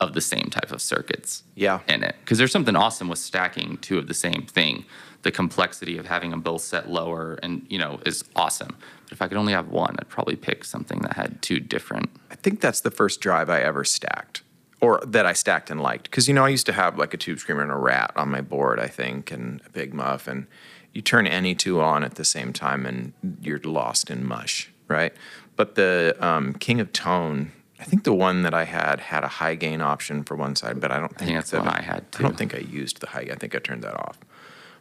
of 0.00 0.14
the 0.14 0.20
same 0.20 0.48
type 0.50 0.72
of 0.72 0.80
circuits 0.82 1.44
Yeah. 1.54 1.80
in 1.88 2.02
it. 2.02 2.16
Because 2.20 2.38
there's 2.38 2.50
something 2.52 2.74
awesome 2.76 3.08
with 3.08 3.18
stacking 3.20 3.76
two 3.78 3.98
of 3.98 4.08
the 4.08 4.14
same 4.14 4.46
thing. 4.46 4.84
The 5.22 5.30
complexity 5.30 5.98
of 5.98 6.06
having 6.06 6.30
them 6.30 6.40
both 6.40 6.62
set 6.62 6.90
lower 6.90 7.38
and 7.44 7.64
you 7.68 7.78
know 7.78 8.00
is 8.04 8.24
awesome. 8.34 8.76
But 9.04 9.12
if 9.12 9.22
I 9.22 9.28
could 9.28 9.36
only 9.36 9.52
have 9.52 9.68
one, 9.68 9.94
I'd 10.00 10.08
probably 10.08 10.34
pick 10.34 10.64
something 10.64 10.98
that 11.02 11.12
had 11.14 11.40
two 11.42 11.60
different. 11.60 12.10
I 12.30 12.34
think 12.34 12.60
that's 12.60 12.80
the 12.80 12.90
first 12.90 13.20
drive 13.20 13.48
I 13.48 13.60
ever 13.60 13.84
stacked, 13.84 14.42
or 14.80 15.00
that 15.06 15.24
I 15.24 15.32
stacked 15.34 15.70
and 15.70 15.80
liked. 15.80 16.04
Because 16.10 16.26
you 16.26 16.34
know, 16.34 16.44
I 16.44 16.48
used 16.48 16.66
to 16.66 16.72
have 16.72 16.98
like 16.98 17.14
a 17.14 17.16
tube 17.16 17.38
screamer 17.38 17.62
and 17.62 17.70
a 17.70 17.76
rat 17.76 18.10
on 18.16 18.30
my 18.30 18.40
board, 18.40 18.80
I 18.80 18.88
think, 18.88 19.30
and 19.30 19.60
a 19.64 19.70
big 19.70 19.94
muff, 19.94 20.26
and 20.26 20.48
you 20.92 21.02
turn 21.02 21.26
any 21.26 21.54
two 21.54 21.80
on 21.80 22.04
at 22.04 22.16
the 22.16 22.24
same 22.24 22.52
time, 22.52 22.86
and 22.86 23.12
you're 23.40 23.60
lost 23.60 24.10
in 24.10 24.24
mush, 24.26 24.70
right? 24.88 25.12
But 25.56 25.74
the 25.74 26.16
um, 26.20 26.54
King 26.54 26.80
of 26.80 26.92
Tone, 26.92 27.52
I 27.80 27.84
think 27.84 28.04
the 28.04 28.14
one 28.14 28.42
that 28.42 28.54
I 28.54 28.64
had 28.64 29.00
had 29.00 29.24
a 29.24 29.28
high 29.28 29.54
gain 29.54 29.80
option 29.80 30.22
for 30.24 30.36
one 30.36 30.56
side, 30.56 30.80
but 30.80 30.90
I 30.90 30.98
don't 30.98 31.16
think, 31.16 31.28
think 31.28 31.38
that's 31.38 31.50
that 31.50 31.64
one 31.64 31.68
I 31.68 31.82
had, 31.82 32.04
I 32.18 32.22
don't 32.22 32.36
think 32.36 32.54
I 32.54 32.58
used 32.58 33.00
the 33.00 33.08
high. 33.08 33.28
I 33.30 33.34
think 33.34 33.54
I 33.54 33.58
turned 33.58 33.82
that 33.82 33.94
off. 33.94 34.18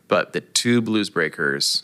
But 0.08 0.34
the 0.34 0.42
two 0.42 0.82
blues 0.82 1.10
breakers 1.10 1.84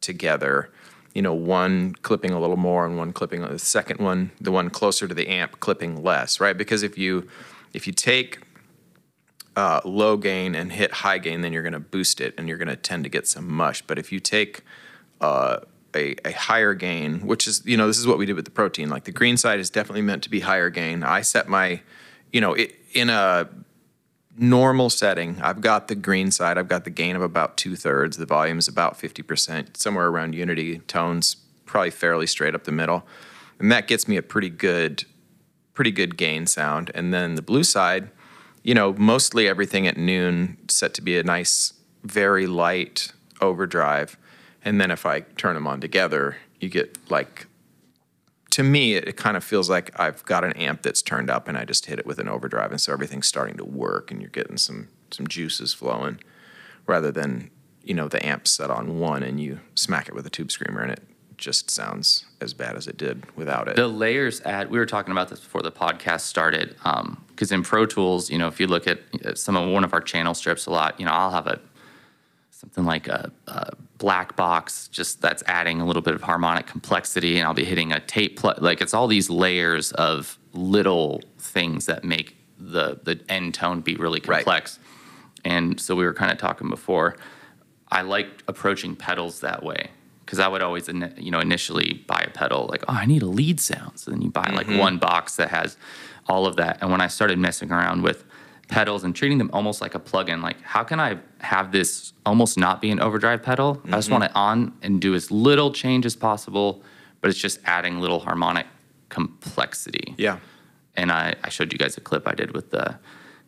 together, 0.00 0.70
you 1.14 1.22
know, 1.22 1.32
one 1.32 1.94
clipping 2.02 2.32
a 2.32 2.40
little 2.40 2.56
more 2.56 2.84
and 2.84 2.98
one 2.98 3.12
clipping 3.12 3.40
the 3.40 3.58
second 3.58 4.00
one, 4.00 4.32
the 4.40 4.52
one 4.52 4.68
closer 4.68 5.08
to 5.08 5.14
the 5.14 5.28
amp 5.28 5.60
clipping 5.60 6.02
less, 6.02 6.40
right? 6.40 6.56
Because 6.56 6.82
if 6.82 6.98
you 6.98 7.26
if 7.72 7.86
you 7.86 7.92
take 7.92 8.40
uh, 9.56 9.80
low 9.84 10.16
gain 10.16 10.54
and 10.54 10.72
hit 10.72 10.90
high 10.92 11.18
gain, 11.18 11.40
then 11.42 11.52
you're 11.52 11.62
going 11.62 11.72
to 11.72 11.80
boost 11.80 12.20
it 12.20 12.34
and 12.36 12.48
you're 12.48 12.58
going 12.58 12.68
to 12.68 12.76
tend 12.76 13.04
to 13.04 13.10
get 13.10 13.26
some 13.26 13.50
mush. 13.50 13.82
But 13.82 13.98
if 13.98 14.10
you 14.10 14.20
take 14.20 14.62
uh, 15.20 15.60
a, 15.94 16.16
a 16.24 16.32
higher 16.32 16.74
gain, 16.74 17.26
which 17.26 17.46
is, 17.46 17.62
you 17.64 17.76
know, 17.76 17.86
this 17.86 17.98
is 17.98 18.06
what 18.06 18.18
we 18.18 18.26
did 18.26 18.34
with 18.34 18.44
the 18.44 18.50
protein. 18.50 18.90
Like 18.90 19.04
the 19.04 19.12
green 19.12 19.36
side 19.36 19.60
is 19.60 19.70
definitely 19.70 20.02
meant 20.02 20.22
to 20.24 20.30
be 20.30 20.40
higher 20.40 20.70
gain. 20.70 21.02
I 21.02 21.20
set 21.22 21.48
my, 21.48 21.80
you 22.32 22.40
know, 22.40 22.54
it, 22.54 22.74
in 22.92 23.10
a 23.10 23.48
normal 24.36 24.90
setting, 24.90 25.40
I've 25.40 25.60
got 25.60 25.88
the 25.88 25.94
green 25.94 26.30
side, 26.30 26.58
I've 26.58 26.68
got 26.68 26.84
the 26.84 26.90
gain 26.90 27.16
of 27.16 27.22
about 27.22 27.56
two 27.56 27.76
thirds. 27.76 28.16
The 28.16 28.26
volume 28.26 28.58
is 28.58 28.68
about 28.68 28.98
50%, 28.98 29.76
somewhere 29.76 30.08
around 30.08 30.34
unity. 30.34 30.78
Tones 30.80 31.36
probably 31.64 31.90
fairly 31.90 32.26
straight 32.26 32.54
up 32.54 32.64
the 32.64 32.72
middle. 32.72 33.06
And 33.58 33.70
that 33.70 33.86
gets 33.86 34.08
me 34.08 34.16
a 34.16 34.22
pretty 34.22 34.50
good, 34.50 35.04
pretty 35.72 35.92
good 35.92 36.16
gain 36.16 36.46
sound. 36.46 36.90
And 36.94 37.14
then 37.14 37.36
the 37.36 37.42
blue 37.42 37.64
side, 37.64 38.10
you 38.64 38.74
know, 38.74 38.94
mostly 38.94 39.46
everything 39.46 39.86
at 39.86 39.96
noon 39.96 40.56
set 40.68 40.94
to 40.94 41.02
be 41.02 41.18
a 41.18 41.22
nice, 41.22 41.74
very 42.02 42.46
light 42.46 43.12
overdrive. 43.40 44.16
And 44.64 44.80
then 44.80 44.90
if 44.90 45.04
I 45.04 45.20
turn 45.20 45.54
them 45.54 45.66
on 45.66 45.80
together, 45.80 46.38
you 46.58 46.70
get 46.70 46.98
like, 47.10 47.46
to 48.50 48.62
me, 48.62 48.94
it, 48.94 49.06
it 49.06 49.16
kind 49.18 49.36
of 49.36 49.44
feels 49.44 49.68
like 49.68 49.98
I've 50.00 50.24
got 50.24 50.44
an 50.44 50.54
amp 50.54 50.80
that's 50.80 51.02
turned 51.02 51.28
up 51.28 51.46
and 51.46 51.58
I 51.58 51.66
just 51.66 51.86
hit 51.86 51.98
it 51.98 52.06
with 52.06 52.18
an 52.18 52.28
overdrive. 52.28 52.70
And 52.70 52.80
so 52.80 52.92
everything's 52.92 53.28
starting 53.28 53.58
to 53.58 53.64
work 53.64 54.10
and 54.10 54.20
you're 54.22 54.30
getting 54.30 54.56
some, 54.56 54.88
some 55.10 55.28
juices 55.28 55.74
flowing 55.74 56.20
rather 56.86 57.12
than, 57.12 57.50
you 57.82 57.92
know, 57.92 58.08
the 58.08 58.24
amp 58.24 58.48
set 58.48 58.70
on 58.70 58.98
one 58.98 59.22
and 59.22 59.38
you 59.38 59.60
smack 59.74 60.08
it 60.08 60.14
with 60.14 60.26
a 60.26 60.30
tube 60.30 60.50
screamer 60.50 60.80
and 60.80 60.92
it 60.92 61.02
just 61.38 61.70
sounds 61.70 62.24
as 62.40 62.54
bad 62.54 62.76
as 62.76 62.86
it 62.86 62.96
did 62.96 63.24
without 63.36 63.68
it. 63.68 63.76
The 63.76 63.88
layers 63.88 64.40
add, 64.42 64.70
we 64.70 64.78
were 64.78 64.86
talking 64.86 65.12
about 65.12 65.28
this 65.28 65.40
before 65.40 65.62
the 65.62 65.72
podcast 65.72 66.20
started. 66.22 66.76
Because 67.28 67.50
in 67.52 67.62
Pro 67.62 67.86
Tools, 67.86 68.30
you 68.30 68.38
know, 68.38 68.48
if 68.48 68.60
you 68.60 68.66
look 68.66 68.86
at 68.86 69.00
uh, 69.24 69.34
some 69.34 69.56
of 69.56 69.68
one 69.68 69.84
of 69.84 69.92
our 69.92 70.00
channel 70.00 70.34
strips 70.34 70.66
a 70.66 70.70
lot, 70.70 70.98
you 70.98 71.06
know, 71.06 71.12
I'll 71.12 71.30
have 71.30 71.46
a 71.46 71.60
something 72.50 72.84
like 72.84 73.08
a, 73.08 73.30
a 73.48 73.72
black 73.98 74.36
box, 74.36 74.88
just 74.88 75.20
that's 75.20 75.42
adding 75.46 75.80
a 75.80 75.86
little 75.86 76.02
bit 76.02 76.14
of 76.14 76.22
harmonic 76.22 76.66
complexity, 76.66 77.36
and 77.38 77.46
I'll 77.46 77.52
be 77.54 77.64
hitting 77.64 77.92
a 77.92 78.00
tape. 78.00 78.38
Pl- 78.38 78.54
like 78.58 78.80
it's 78.80 78.94
all 78.94 79.06
these 79.06 79.28
layers 79.28 79.92
of 79.92 80.38
little 80.52 81.20
things 81.38 81.86
that 81.86 82.04
make 82.04 82.36
the 82.58 82.98
the 83.02 83.20
end 83.28 83.54
tone 83.54 83.80
be 83.80 83.96
really 83.96 84.20
Right. 84.26 84.44
complex. 84.44 84.78
And 85.44 85.78
so 85.80 85.94
we 85.94 86.04
were 86.04 86.14
kind 86.14 86.30
of 86.32 86.38
talking 86.38 86.70
before. 86.70 87.16
I 87.90 88.02
like 88.02 88.28
approaching 88.48 88.96
pedals 88.96 89.40
that 89.40 89.62
way 89.62 89.90
because 90.24 90.38
I 90.38 90.48
would 90.48 90.62
always, 90.62 90.88
you 90.88 91.30
know, 91.30 91.40
initially 91.40 92.04
buy 92.06 92.24
a 92.26 92.30
pedal 92.30 92.66
like, 92.70 92.82
oh, 92.88 92.94
I 92.94 93.06
need 93.06 93.22
a 93.22 93.26
lead 93.26 93.60
sound. 93.60 93.98
So 93.98 94.10
then 94.10 94.22
you 94.22 94.30
buy 94.30 94.50
like 94.54 94.66
mm-hmm. 94.66 94.78
one 94.78 94.98
box 94.98 95.36
that 95.36 95.50
has 95.50 95.76
all 96.26 96.46
of 96.46 96.56
that. 96.56 96.78
And 96.80 96.90
when 96.90 97.00
I 97.00 97.08
started 97.08 97.38
messing 97.38 97.70
around 97.70 98.02
with 98.02 98.24
pedals 98.68 99.04
and 99.04 99.14
treating 99.14 99.38
them 99.38 99.50
almost 99.52 99.80
like 99.80 99.94
a 99.94 100.00
plugin, 100.00 100.42
like 100.42 100.60
how 100.62 100.82
can 100.82 100.98
I 100.98 101.18
have 101.40 101.72
this 101.72 102.12
almost 102.24 102.56
not 102.56 102.80
be 102.80 102.90
an 102.90 103.00
overdrive 103.00 103.42
pedal? 103.42 103.80
I 103.84 103.90
just 103.90 104.06
mm-hmm. 104.06 104.12
want 104.12 104.24
it 104.24 104.32
on 104.34 104.72
and 104.82 105.00
do 105.00 105.14
as 105.14 105.30
little 105.30 105.72
change 105.72 106.06
as 106.06 106.16
possible, 106.16 106.82
but 107.20 107.30
it's 107.30 107.38
just 107.38 107.60
adding 107.64 108.00
little 108.00 108.20
harmonic 108.20 108.66
complexity 109.10 110.14
Yeah. 110.16 110.38
and 110.96 111.12
I, 111.12 111.34
I 111.44 111.48
showed 111.50 111.72
you 111.72 111.78
guys 111.78 111.96
a 111.96 112.00
clip 112.00 112.26
I 112.26 112.34
did 112.34 112.52
with 112.52 112.70
the 112.70 112.98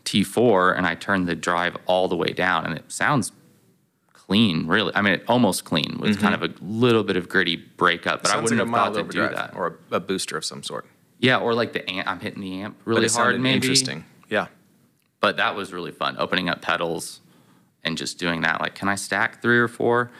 T4, 0.05 0.77
and 0.77 0.87
I 0.87 0.95
turned 0.95 1.27
the 1.27 1.35
drive 1.35 1.77
all 1.87 2.07
the 2.07 2.17
way 2.17 2.29
down, 2.29 2.65
and 2.65 2.77
it 2.77 2.85
sounds 2.91 3.33
clean, 4.27 4.67
really. 4.67 4.93
I 4.95 5.03
mean, 5.03 5.15
it 5.15 5.25
almost 5.29 5.65
clean 5.65 5.99
with 6.01 6.21
kind 6.21 6.35
of 6.35 6.43
a 6.43 6.53
little 6.61 7.05
bit 7.05 7.17
of 7.17 7.29
gritty 7.29 7.57
breakup, 7.57 8.23
but 8.23 8.31
I 8.31 8.35
Mm-hmm. 8.35 8.43
Wouldn't 8.45 8.71
like 8.73 8.85
have 8.85 8.95
thought 8.95 9.11
to 9.11 9.13
do 9.13 9.29
that. 9.35 9.55
or 9.55 9.79
a, 9.91 9.97
a 9.97 10.01
booster 10.01 10.37
of 10.37 10.45
some 10.45 10.63
sort. 10.63 10.87
yeah, 11.19 11.39
or 11.39 11.55
like 11.55 11.73
the 11.73 11.89
amp, 11.91 12.09
I'm 12.09 12.21
hitting 12.21 12.41
the 12.41 12.61
amp 12.63 12.77
really 12.85 13.09
hard, 13.09 13.41
maybe. 13.41 13.55
interesting. 13.57 14.05
Yeah. 14.29 14.49
But 15.21 15.37
that 15.39 15.55
was 15.57 15.73
really 15.73 15.93
fun, 15.93 16.17
opening 16.19 16.49
up 16.49 16.61
pedals 16.61 17.21
and 17.85 17.97
just 17.97 18.19
doing 18.19 18.41
that. 18.43 18.61
Like, 18.61 18.75
can 18.75 18.89
I 18.89 18.97
stack 18.97 19.41
three 19.43 19.59
or 19.59 19.69
four 19.69 20.11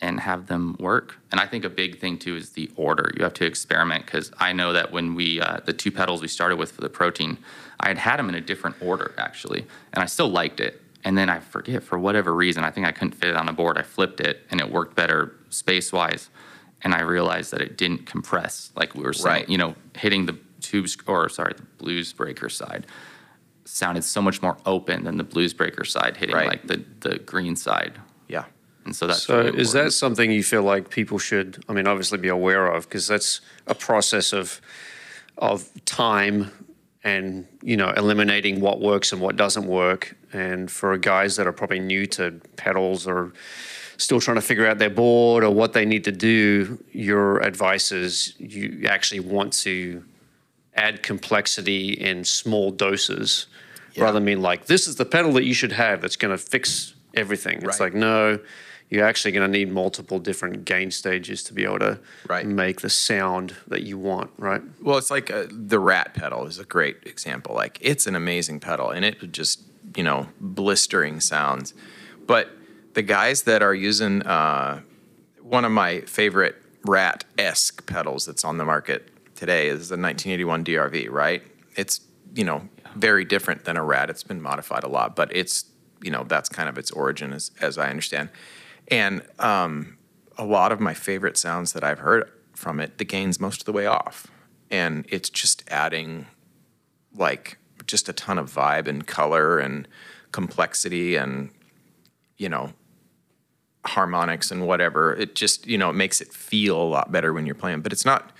and 0.00 0.20
have 0.20 0.46
them 0.48 0.76
work? 0.78 1.16
And 1.30 1.40
I 1.40 1.46
think 1.46 1.64
a 1.64 1.70
big 1.70 1.98
thing 2.00 2.18
too 2.18 2.36
is 2.36 2.50
the 2.50 2.70
order. 2.76 3.12
You 3.16 3.24
have 3.24 3.34
to 3.34 3.46
experiment 3.46 4.04
because 4.04 4.30
I 4.38 4.52
know 4.52 4.72
that 4.72 4.92
when 4.92 5.14
we, 5.14 5.40
uh, 5.40 5.60
the 5.64 5.72
two 5.72 5.90
pedals 5.92 6.20
we 6.20 6.28
started 6.28 6.56
with 6.56 6.72
for 6.72 6.80
the 6.82 6.88
protein, 6.90 7.38
I 7.80 7.88
had 7.88 7.98
had 7.98 8.16
them 8.18 8.28
in 8.28 8.34
a 8.34 8.40
different 8.40 8.76
order 8.80 9.14
actually, 9.18 9.60
and 9.92 10.02
I 10.02 10.06
still 10.06 10.28
liked 10.28 10.60
it. 10.60 10.80
And 11.04 11.16
then 11.18 11.28
I 11.28 11.40
forget 11.40 11.82
for 11.82 11.98
whatever 11.98 12.34
reason, 12.34 12.64
I 12.64 12.70
think 12.70 12.86
I 12.86 12.92
couldn't 12.92 13.12
fit 13.12 13.28
it 13.30 13.36
on 13.36 13.46
the 13.46 13.52
board. 13.52 13.76
I 13.76 13.82
flipped 13.82 14.20
it 14.20 14.46
and 14.50 14.60
it 14.60 14.70
worked 14.70 14.96
better 14.96 15.34
space 15.50 15.92
wise. 15.92 16.30
And 16.82 16.94
I 16.94 17.02
realized 17.02 17.50
that 17.52 17.60
it 17.60 17.76
didn't 17.76 18.06
compress 18.06 18.72
like 18.74 18.94
we 18.94 19.02
were 19.04 19.12
saying, 19.12 19.34
Right. 19.42 19.48
you 19.48 19.58
know, 19.58 19.74
hitting 19.96 20.26
the 20.26 20.38
tubes 20.60 20.96
or 21.06 21.28
sorry, 21.28 21.52
the 21.54 21.62
blues 21.78 22.12
breaker 22.12 22.48
side 22.48 22.86
sounded 23.66 24.04
so 24.04 24.20
much 24.20 24.42
more 24.42 24.56
open 24.66 25.04
than 25.04 25.16
the 25.16 25.24
blues 25.24 25.54
breaker 25.54 25.84
side 25.84 26.16
hitting 26.16 26.34
Right. 26.34 26.48
like 26.48 26.66
the, 26.66 26.84
the 27.00 27.18
green 27.18 27.56
side. 27.56 27.92
Yeah. 28.28 28.44
And 28.86 28.94
so 28.96 29.06
that's 29.06 29.22
So 29.22 29.42
really 29.42 29.58
is 29.58 29.72
that 29.72 29.92
something 29.92 30.30
you 30.30 30.42
feel 30.42 30.62
like 30.62 30.90
people 30.90 31.18
should, 31.18 31.62
I 31.68 31.72
mean, 31.74 31.86
obviously 31.86 32.18
be 32.18 32.28
aware 32.28 32.66
of 32.66 32.88
because 32.88 33.06
that's 33.06 33.40
a 33.66 33.74
process 33.74 34.32
of 34.32 34.60
of 35.36 35.68
time 35.84 36.50
and 37.02 37.46
you 37.62 37.76
know 37.76 37.90
eliminating 37.90 38.60
what 38.60 38.80
works 38.80 39.12
and 39.12 39.20
what 39.20 39.36
doesn't 39.36 39.66
work. 39.66 40.16
And 40.34 40.68
for 40.70 40.98
guys 40.98 41.36
that 41.36 41.46
are 41.46 41.52
probably 41.52 41.78
new 41.78 42.06
to 42.06 42.40
pedals 42.56 43.06
or 43.06 43.32
still 43.96 44.20
trying 44.20 44.34
to 44.34 44.40
figure 44.42 44.66
out 44.66 44.78
their 44.78 44.90
board 44.90 45.44
or 45.44 45.50
what 45.50 45.72
they 45.72 45.84
need 45.84 46.02
to 46.04 46.12
do, 46.12 46.82
your 46.92 47.38
advice 47.38 47.92
is 47.92 48.34
you 48.38 48.86
actually 48.88 49.20
want 49.20 49.52
to 49.52 50.04
add 50.74 51.04
complexity 51.04 51.92
in 51.92 52.24
small 52.24 52.72
doses 52.72 53.46
Yeah. 53.94 54.02
rather 54.04 54.14
than 54.16 54.24
mean 54.24 54.42
like 54.42 54.66
this 54.66 54.88
is 54.88 54.96
the 54.96 55.04
pedal 55.04 55.32
that 55.34 55.44
you 55.44 55.54
should 55.54 55.70
have 55.70 56.00
that's 56.02 56.16
going 56.16 56.36
to 56.36 56.42
fix 56.42 56.94
everything. 57.14 57.58
It's 57.58 57.78
Right. 57.78 57.92
like 57.92 57.94
no, 57.94 58.40
you're 58.90 59.06
actually 59.06 59.30
going 59.30 59.50
to 59.50 59.58
need 59.58 59.70
multiple 59.70 60.18
different 60.18 60.64
gain 60.64 60.90
stages 60.90 61.44
to 61.44 61.54
be 61.54 61.62
able 61.64 61.78
to 61.78 62.00
Right. 62.28 62.44
make 62.44 62.80
the 62.80 62.90
sound 62.90 63.54
that 63.68 63.84
you 63.84 63.96
want, 63.98 64.30
right? 64.36 64.62
Well, 64.82 64.98
it's 64.98 65.12
like 65.12 65.30
uh, 65.30 65.44
the 65.48 65.78
Rat 65.78 66.12
pedal 66.14 66.44
is 66.48 66.58
a 66.58 66.64
great 66.64 66.96
example. 67.04 67.54
Like 67.54 67.78
it's 67.80 68.08
an 68.08 68.16
amazing 68.16 68.58
pedal, 68.58 68.90
and 68.90 69.04
it 69.04 69.30
just 69.30 69.60
you 69.96 70.02
know 70.02 70.28
blistering 70.40 71.20
sounds. 71.20 71.74
But 72.26 72.50
the 72.94 73.02
guys 73.02 73.42
that 73.42 73.62
are 73.62 73.74
using 73.74 74.22
uh, 74.22 74.80
one 75.42 75.64
of 75.64 75.72
my 75.72 76.00
favorite 76.02 76.56
Rat 76.86 77.24
esque 77.38 77.86
pedals 77.86 78.26
that's 78.26 78.44
on 78.44 78.58
the 78.58 78.64
market 78.64 79.08
today 79.34 79.68
is 79.68 79.88
the 79.88 79.96
1981 79.96 80.64
DRV. 80.64 81.10
Right? 81.10 81.42
It's 81.76 82.00
you 82.34 82.44
know 82.44 82.68
very 82.96 83.24
different 83.24 83.64
than 83.64 83.76
a 83.76 83.84
Rat. 83.84 84.10
It's 84.10 84.22
been 84.22 84.42
modified 84.42 84.84
a 84.84 84.88
lot, 84.88 85.16
but 85.16 85.34
it's 85.34 85.66
you 86.02 86.10
know 86.10 86.24
that's 86.24 86.48
kind 86.48 86.68
of 86.68 86.78
its 86.78 86.90
origin 86.90 87.32
as 87.32 87.50
as 87.60 87.78
I 87.78 87.88
understand. 87.90 88.30
And 88.88 89.22
um, 89.38 89.96
a 90.36 90.44
lot 90.44 90.72
of 90.72 90.80
my 90.80 90.94
favorite 90.94 91.36
sounds 91.36 91.72
that 91.72 91.84
I've 91.84 92.00
heard 92.00 92.30
from 92.54 92.80
it, 92.80 92.98
the 92.98 93.04
gain's 93.04 93.40
most 93.40 93.62
of 93.62 93.66
the 93.66 93.72
way 93.72 93.86
off. 93.86 94.28
And 94.70 95.06
it's 95.08 95.28
just 95.30 95.64
adding 95.68 96.26
like 97.14 97.58
just 97.86 98.08
a 98.08 98.12
ton 98.12 98.38
of 98.38 98.50
vibe 98.50 98.88
and 98.88 99.06
color 99.06 99.58
and 99.58 99.86
complexity 100.32 101.16
and, 101.16 101.50
you 102.36 102.48
know, 102.48 102.72
harmonics 103.84 104.50
and 104.50 104.66
whatever. 104.66 105.14
It 105.14 105.34
just, 105.34 105.66
you 105.66 105.78
know, 105.78 105.90
it 105.90 105.94
makes 105.94 106.20
it 106.20 106.32
feel 106.32 106.80
a 106.80 106.84
lot 106.84 107.12
better 107.12 107.32
when 107.32 107.46
you're 107.46 107.54
playing. 107.54 107.82
But 107.82 107.92
it's 107.92 108.04
not 108.04 108.32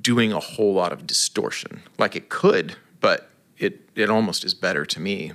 doing 0.00 0.32
a 0.32 0.40
whole 0.40 0.72
lot 0.72 0.92
of 0.92 1.06
distortion. 1.06 1.82
Like 1.98 2.16
it 2.16 2.28
could, 2.28 2.76
but 3.00 3.30
it 3.58 3.88
it 3.94 4.08
almost 4.08 4.44
is 4.44 4.54
better 4.54 4.84
to 4.86 5.00
me 5.00 5.32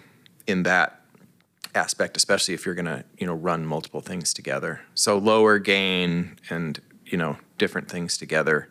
in 0.48 0.64
that 0.64 1.02
aspect, 1.74 2.16
especially 2.16 2.54
if 2.54 2.66
you're 2.66 2.76
gonna, 2.76 3.04
you 3.18 3.28
know, 3.28 3.34
run 3.34 3.66
multiple 3.66 4.02
things 4.02 4.34
together. 4.34 4.82
So 4.94 5.18
lower 5.18 5.60
gain 5.60 6.38
and, 6.50 6.80
you 7.06 7.18
know, 7.18 7.38
different 7.58 7.90
things 7.90 8.18
together. 8.18 8.70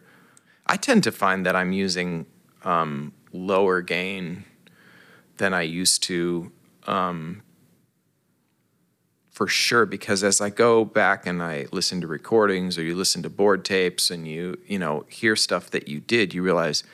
I 0.66 0.76
tend 0.76 1.04
to 1.04 1.12
find 1.12 1.44
that 1.44 1.54
I'm 1.54 1.72
using 1.72 2.26
um, 2.64 3.12
lower 3.38 3.82
gain 3.82 4.44
than 5.36 5.52
I 5.52 5.62
used 5.62 6.02
to 6.04 6.52
um, 6.86 7.42
for 9.30 9.48
sure 9.48 9.84
because 9.84 10.22
as 10.22 10.40
I 10.40 10.48
go 10.50 10.84
back 10.84 11.26
and 11.26 11.42
I 11.42 11.66
listen 11.72 12.00
to 12.02 12.06
recordings 12.06 12.78
or 12.78 12.82
you 12.82 12.94
listen 12.94 13.22
to 13.24 13.30
board 13.30 13.64
tapes 13.64 14.10
and 14.10 14.28
you 14.28 14.58
you 14.66 14.78
know 14.78 15.04
hear 15.08 15.34
stuff 15.34 15.70
that 15.70 15.88
you 15.88 15.98
did, 16.00 16.32
you 16.32 16.42
realize, 16.42 16.84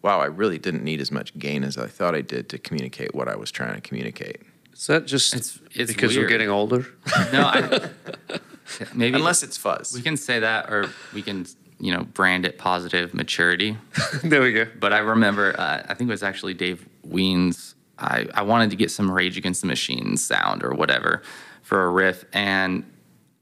wow, 0.00 0.20
I 0.20 0.26
really 0.26 0.58
didn't 0.58 0.82
need 0.82 1.00
as 1.00 1.12
much 1.12 1.38
gain 1.38 1.62
as 1.62 1.76
I 1.76 1.86
thought 1.86 2.14
I 2.14 2.22
did 2.22 2.48
to 2.48 2.58
communicate 2.58 3.14
what 3.14 3.28
I 3.28 3.36
was 3.36 3.50
trying 3.50 3.74
to 3.74 3.80
communicate. 3.82 4.40
Is 4.72 4.86
that 4.86 5.06
just 5.06 5.34
It's- 5.34 5.58
it's 5.74 5.92
because 5.92 6.12
weird. 6.16 6.24
we're 6.24 6.28
getting 6.30 6.48
older? 6.48 6.86
No, 7.32 7.42
I, 7.44 7.90
maybe 8.94 9.16
Unless 9.16 9.42
it's 9.42 9.58
fuzz. 9.58 9.92
we 9.92 10.00
can 10.00 10.16
say 10.16 10.38
that, 10.38 10.70
or 10.70 10.88
we 11.12 11.20
can, 11.20 11.44
you 11.80 11.92
know, 11.92 12.04
brand 12.04 12.44
it 12.44 12.58
positive 12.58 13.14
maturity. 13.14 13.76
there 14.22 14.42
we 14.42 14.52
go. 14.52 14.66
But 14.78 14.92
I 14.92 14.98
remember, 14.98 15.58
uh, 15.58 15.82
I 15.88 15.94
think 15.94 16.08
it 16.08 16.12
was 16.12 16.22
actually 16.22 16.54
Dave 16.54 16.86
Weens. 17.08 17.74
I, 17.98 18.26
I 18.34 18.42
wanted 18.42 18.70
to 18.70 18.76
get 18.76 18.90
some 18.90 19.10
Rage 19.10 19.36
Against 19.36 19.62
the 19.62 19.66
Machine 19.66 20.16
sound 20.16 20.62
or 20.62 20.74
whatever 20.74 21.22
for 21.62 21.84
a 21.84 21.90
riff, 21.90 22.24
and 22.32 22.84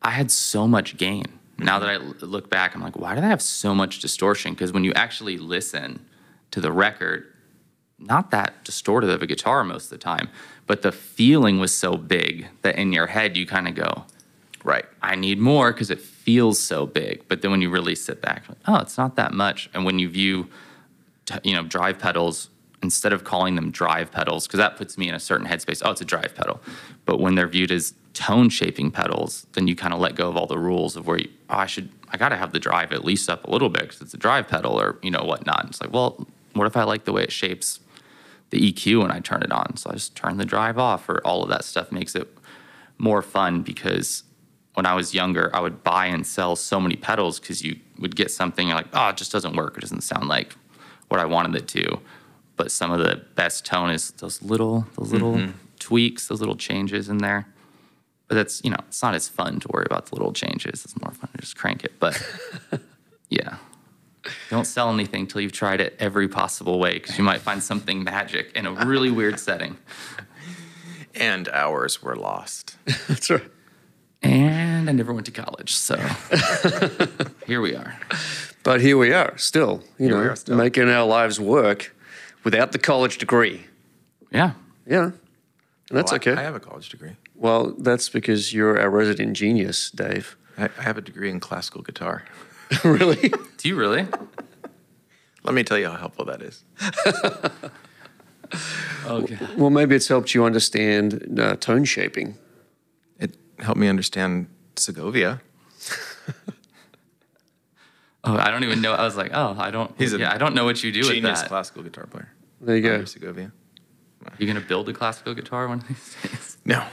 I 0.03 0.11
had 0.11 0.31
so 0.31 0.67
much 0.67 0.97
gain. 0.97 1.27
Now 1.59 1.81
that 1.81 1.89
I 1.89 1.97
look 1.97 2.49
back, 2.49 2.77
I'm 2.77 2.81
like, 2.81 2.97
why 2.97 3.17
did 3.17 3.25
I 3.25 3.29
have 3.29 3.43
so 3.43 3.75
much 3.75 3.99
distortion? 3.99 4.53
Because 4.53 4.73
when 4.73 4.85
you 4.85 4.93
actually 4.95 5.39
listen 5.39 6.07
to 6.53 6.61
the 6.61 6.71
record, 6.71 7.33
not 7.99 8.31
that 8.31 8.65
distorted 8.65 9.11
of 9.11 9.23
a 9.23 9.27
guitar 9.27 9.65
most 9.65 9.85
of 9.85 9.91
the 9.91 9.99
time, 9.99 10.29
but 10.69 10.83
the 10.83 10.93
feeling 10.93 11.59
was 11.59 11.75
so 11.75 11.97
big 11.97 12.47
that 12.63 12.77
in 12.77 12.93
your 12.93 13.09
head 13.09 13.37
you 13.37 13.45
kind 13.45 13.67
of 13.67 13.75
go, 13.75 14.05
right. 14.63 14.85
I 15.03 15.17
need 15.17 15.41
more 15.41 15.73
because 15.73 15.91
it 15.91 16.01
feels 16.29 16.59
so 16.59 16.85
big. 16.85 17.27
But 17.27 17.41
then 17.41 17.51
when 17.51 17.63
you 17.63 17.71
really 17.71 17.95
sit 17.95 18.21
back, 18.21 18.45
oh, 18.67 18.77
it's 18.77 18.99
not 18.99 19.17
that 19.17 19.33
much. 19.33 19.71
And 19.73 19.87
when 19.87 19.99
you 19.99 20.11
view, 20.11 20.51
you 21.43 21.55
know, 21.55 21.63
drive 21.63 21.99
pedals 21.99 22.51
instead 22.83 23.15
of 23.15 23.25
calling 23.25 23.55
them 23.55 23.71
drive 23.71 24.13
pedals, 24.13 24.47
because 24.47 24.59
that 24.59 24.77
puts 24.77 24.99
me 24.99 25.09
in 25.09 25.15
a 25.15 25.21
certain 25.21 25.47
headspace. 25.47 25.81
Oh, 25.83 25.93
it's 25.93 26.03
a 26.03 26.05
drive 26.05 26.35
pedal. 26.35 26.61
But 27.07 27.19
when 27.19 27.35
they're 27.35 27.49
viewed 27.49 27.73
as 27.73 27.95
tone 28.13 28.51
shaping 28.51 28.91
pedals, 28.91 29.47
then 29.55 29.69
you 29.69 29.75
kind 29.75 29.95
of 29.95 30.01
let 30.01 30.17
go 30.17 30.29
of 30.29 30.37
all 30.37 30.47
the 30.47 30.59
rules 30.59 30.97
of 30.97 31.07
where 31.07 31.17
you, 31.17 31.31
oh, 31.49 31.57
I 31.57 31.65
should, 31.65 31.89
I 32.11 32.19
got 32.19 32.29
to 32.29 32.37
have 32.37 32.53
the 32.53 32.61
drive 32.61 32.93
at 32.93 33.07
least 33.07 33.31
up 33.31 33.45
a 33.49 33.51
little 33.51 33.71
bit 33.71 33.85
because 33.85 34.03
it's 34.03 34.13
a 34.13 34.19
drive 34.19 34.49
pedal 34.49 34.79
or 34.79 34.99
you 35.03 35.11
know 35.11 35.25
whatnot. 35.25 35.65
It's 35.69 35.81
like, 35.81 35.95
well, 35.95 36.27
what 36.53 36.67
if 36.67 36.77
I 36.77 36.83
like 36.83 37.07
the 37.07 37.13
way 37.15 37.23
it 37.23 37.33
shapes 37.33 37.81
the 38.51 38.71
EQ 38.71 39.01
when 39.01 39.11
I 39.11 39.21
turn 39.21 39.43
it 39.43 39.51
on? 39.51 39.79
So 39.79 39.89
I 39.89 39.95
just 39.95 40.15
turn 40.15 40.37
the 40.37 40.45
drive 40.45 40.77
off, 40.77 41.09
or 41.09 41.27
all 41.27 41.43
of 41.43 41.49
that 41.49 41.65
stuff 41.65 41.91
makes 41.91 42.15
it 42.15 42.29
more 42.99 43.23
fun 43.23 43.63
because 43.63 44.25
when 44.79 44.87
I 44.87 44.95
was 44.95 45.13
younger, 45.13 45.51
I 45.57 45.59
would 45.59 45.83
buy 45.83 46.07
and 46.07 46.25
sell 46.25 46.55
so 46.55 46.79
many 46.79 46.95
pedals 46.95 47.41
because 47.41 47.65
you 47.65 47.81
would 47.99 48.15
get 48.15 48.31
something 48.31 48.69
you're 48.69 48.77
like, 48.77 48.87
oh, 48.93 49.09
it 49.09 49.17
just 49.17 49.33
doesn't 49.33 49.57
work. 49.57 49.77
It 49.77 49.81
doesn't 49.81 50.03
sound 50.03 50.29
like 50.29 50.55
what 51.09 51.19
I 51.19 51.25
wanted 51.25 51.57
it 51.57 51.67
to. 51.71 52.01
But 52.55 52.71
some 52.71 52.93
of 52.93 53.01
the 53.01 53.21
best 53.35 53.67
tone 53.67 53.91
is 53.91 54.13
those 54.13 54.41
little, 54.41 54.87
those 54.97 55.11
little 55.13 55.35
mm-hmm. 55.35 55.51
tweaks, 55.81 56.29
those 56.29 56.39
little 56.39 56.55
changes 56.55 57.09
in 57.09 57.19
there. 57.19 57.49
But 58.29 58.37
that's, 58.37 58.63
you 58.63 58.71
know, 58.71 58.77
it's 58.87 59.03
not 59.03 59.17
as 59.17 59.29
fun 59.29 59.59
to 59.59 59.69
worry 59.73 59.85
about 59.85 60.07
the 60.07 60.15
little 60.15 60.33
changes. 60.33 60.85
It's 60.85 60.95
more 61.03 61.11
fun 61.11 61.29
to 61.33 61.39
just 61.39 61.57
crank 61.57 61.83
it. 61.83 61.95
But 61.99 62.25
yeah. 63.31 63.57
Don't 64.49 64.65
sell 64.65 64.93
anything 64.95 65.27
till 65.27 65.41
you've 65.41 65.51
tried 65.51 65.81
it 65.81 65.97
every 65.99 66.29
possible 66.29 66.79
way 66.79 66.93
because 66.93 67.19
you 67.19 67.25
might 67.25 67.41
find 67.41 67.61
something 67.65 68.05
magic 68.05 68.53
in 68.55 68.65
a 68.65 68.73
really 68.87 69.11
weird 69.11 69.41
setting. 69.49 69.77
And 71.17 71.49
hours 71.49 72.01
were 72.01 72.15
lost. 72.15 72.77
That's 73.09 73.29
right. 73.29 73.43
And 74.23 74.68
And 74.89 74.95
I 74.95 74.97
never 75.03 75.13
went 75.13 75.27
to 75.27 75.33
college, 75.33 75.75
so 75.75 75.97
here 77.47 77.61
we 77.61 77.75
are. 77.77 78.01
But 78.63 78.81
here 78.81 78.97
we 78.97 79.13
are, 79.13 79.37
still, 79.37 79.83
you 79.99 80.07
Here 80.09 80.29
know, 80.29 80.35
still. 80.35 80.57
making 80.57 80.89
our 80.89 81.05
lives 81.07 81.39
work 81.39 81.95
without 82.43 82.73
the 82.73 82.79
college 82.79 83.19
degree. 83.19 83.65
Yeah. 84.33 84.53
Yeah. 84.87 85.03
And 85.05 85.13
that's 85.91 86.11
Well, 86.11 86.21
I- 86.27 86.31
okay. 86.31 86.41
I 86.41 86.43
have 86.43 86.55
a 86.55 86.61
college 86.61 86.89
degree. 86.89 87.17
well, 87.35 87.75
that's 87.79 88.09
because 88.09 88.55
you're 88.55 88.81
our 88.81 88.89
resident 88.89 89.35
genius, 89.37 89.91
Dave. 89.91 90.39
I, 90.57 90.71
I 90.79 90.83
have 90.83 90.97
a 90.97 91.03
degree 91.03 91.29
in 91.29 91.39
classical 91.39 91.83
guitar. 91.83 92.25
really? 92.83 93.29
Do 93.59 93.69
you 93.69 93.77
really? 93.77 94.07
Let 95.45 95.55
me 95.55 95.65
tell 95.65 95.77
you 95.79 95.89
how 95.91 95.97
helpful 95.99 96.25
that 96.25 96.41
is. 96.41 96.65
Okay. 99.07 99.39
Well, 99.59 99.69
maybe 99.71 99.95
it's 99.97 100.09
helped 100.09 100.35
you 100.35 100.45
understand 100.47 101.39
uh, 101.39 101.57
tone 101.57 101.85
shaping. 101.85 102.37
It 103.19 103.37
helped 103.59 103.79
me 103.81 103.89
understand 103.89 104.47
Segovia. 104.79 105.41
Oh, 108.25 108.37
I 108.37 108.51
don't 108.51 108.65
even 108.65 108.83
know. 108.83 108.93
I 108.93 109.05
was 109.05 109.17
like, 109.17 109.31
oh, 109.33 109.55
I 109.59 109.71
don't. 109.71 109.93
He's 109.97 110.13
a 110.13 110.19
yeah, 110.19 110.33
I 110.33 110.39
don't 110.39 110.55
know 110.55 110.65
what 110.65 110.83
you 110.83 110.93
do 110.93 111.01
with 111.01 111.11
Genius 111.11 111.41
that. 111.41 111.49
classical 111.49 111.83
guitar 111.83 112.05
player. 112.07 112.29
There 112.61 112.77
you 112.77 112.83
go. 112.83 112.93
Andre 112.93 113.07
Segovia. 113.07 113.53
You 114.39 114.47
gonna 114.47 114.61
build 114.61 114.89
a 114.89 114.93
classical 114.93 115.35
guitar 115.35 115.69
one 115.69 115.79
of 115.79 115.89
these 115.89 116.17
days? 116.23 116.59
No, 116.65 116.85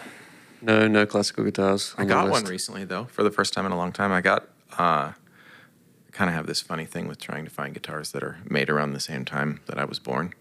No, 0.61 0.87
no 0.87 1.05
classical 1.05 1.43
guitars. 1.43 1.93
I 1.97 2.05
got 2.05 2.29
one 2.29 2.45
recently 2.45 2.85
though, 2.85 3.05
for 3.05 3.23
the 3.23 3.31
first 3.31 3.53
time 3.53 3.65
in 3.65 3.71
a 3.71 3.77
long 3.77 3.91
time. 3.91 4.11
I 4.11 4.21
got. 4.21 4.47
Uh, 4.77 5.13
kind 6.11 6.29
of 6.29 6.35
have 6.35 6.47
this 6.47 6.61
funny 6.61 6.85
thing 6.85 7.09
with 7.09 7.19
trying 7.19 7.43
to 7.43 7.51
find 7.51 7.73
guitars 7.73 8.13
that 8.13 8.23
are 8.23 8.37
made 8.49 8.69
around 8.69 8.93
the 8.93 9.01
same 9.01 9.25
time 9.25 9.59
that 9.65 9.77
I 9.77 9.83
was 9.83 9.99
born, 9.99 10.33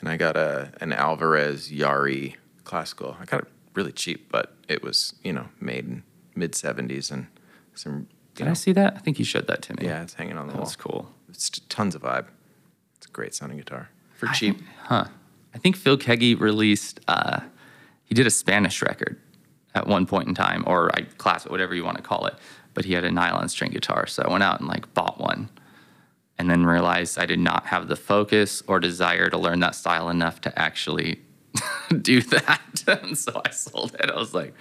and 0.00 0.08
I 0.08 0.16
got 0.16 0.36
a 0.36 0.72
an 0.80 0.92
Alvarez 0.94 1.70
Yairi 1.70 2.36
classical. 2.64 3.16
I 3.20 3.26
got 3.26 3.42
it 3.42 3.48
really 3.74 3.92
cheap, 3.92 4.30
but 4.32 4.54
it 4.68 4.82
was 4.82 5.14
you 5.22 5.32
know 5.34 5.48
made 5.60 5.84
in 5.86 6.02
mid 6.34 6.52
'70s 6.52 7.10
and 7.10 7.26
some. 7.74 8.08
Did 8.34 8.44
know, 8.44 8.50
I 8.52 8.54
see 8.54 8.72
that? 8.72 8.94
I 8.96 8.98
think 9.00 9.18
you 9.18 9.24
showed 9.24 9.46
that 9.48 9.60
to 9.62 9.74
me. 9.74 9.86
Yeah, 9.86 10.02
it's 10.02 10.14
hanging 10.14 10.36
on 10.38 10.46
the 10.46 10.52
that 10.52 10.58
wall. 10.58 10.66
was 10.66 10.76
cool. 10.76 11.10
It's 11.28 11.50
tons 11.68 11.94
of 11.94 12.02
vibe. 12.02 12.26
It's 12.96 13.06
a 13.06 13.10
great 13.10 13.34
sounding 13.34 13.58
guitar 13.58 13.90
for 14.14 14.26
cheap. 14.28 14.56
think- 14.58 14.68
huh? 14.84 15.04
I 15.54 15.58
think 15.58 15.76
Phil 15.76 15.98
Keaggy 15.98 16.38
released. 16.38 17.00
Uh, 17.08 17.40
he 18.04 18.14
did 18.14 18.26
a 18.26 18.30
Spanish 18.30 18.82
record 18.82 19.20
at 19.74 19.86
one 19.86 20.06
point 20.06 20.28
in 20.28 20.34
time, 20.34 20.62
or 20.66 20.90
I 20.96 21.02
class 21.18 21.44
it, 21.44 21.50
whatever 21.50 21.74
you 21.74 21.84
want 21.84 21.96
to 21.96 22.02
call 22.02 22.26
it. 22.26 22.34
But 22.72 22.84
he 22.84 22.92
had 22.92 23.04
a 23.04 23.10
nylon 23.10 23.48
string 23.48 23.72
guitar, 23.72 24.06
so 24.06 24.22
I 24.22 24.30
went 24.30 24.44
out 24.44 24.60
and 24.60 24.68
like 24.68 24.92
bought 24.94 25.20
one, 25.20 25.48
and 26.38 26.48
then 26.48 26.64
realized 26.64 27.18
I 27.18 27.26
did 27.26 27.40
not 27.40 27.66
have 27.66 27.88
the 27.88 27.96
focus 27.96 28.62
or 28.68 28.78
desire 28.78 29.28
to 29.28 29.36
learn 29.36 29.58
that 29.60 29.74
style 29.74 30.08
enough 30.08 30.40
to 30.42 30.56
actually 30.58 31.20
do 32.00 32.22
that. 32.22 32.84
and 33.02 33.18
so 33.18 33.40
I 33.44 33.50
sold 33.50 33.96
it. 33.98 34.08
I 34.10 34.14
was 34.16 34.32
like, 34.34 34.54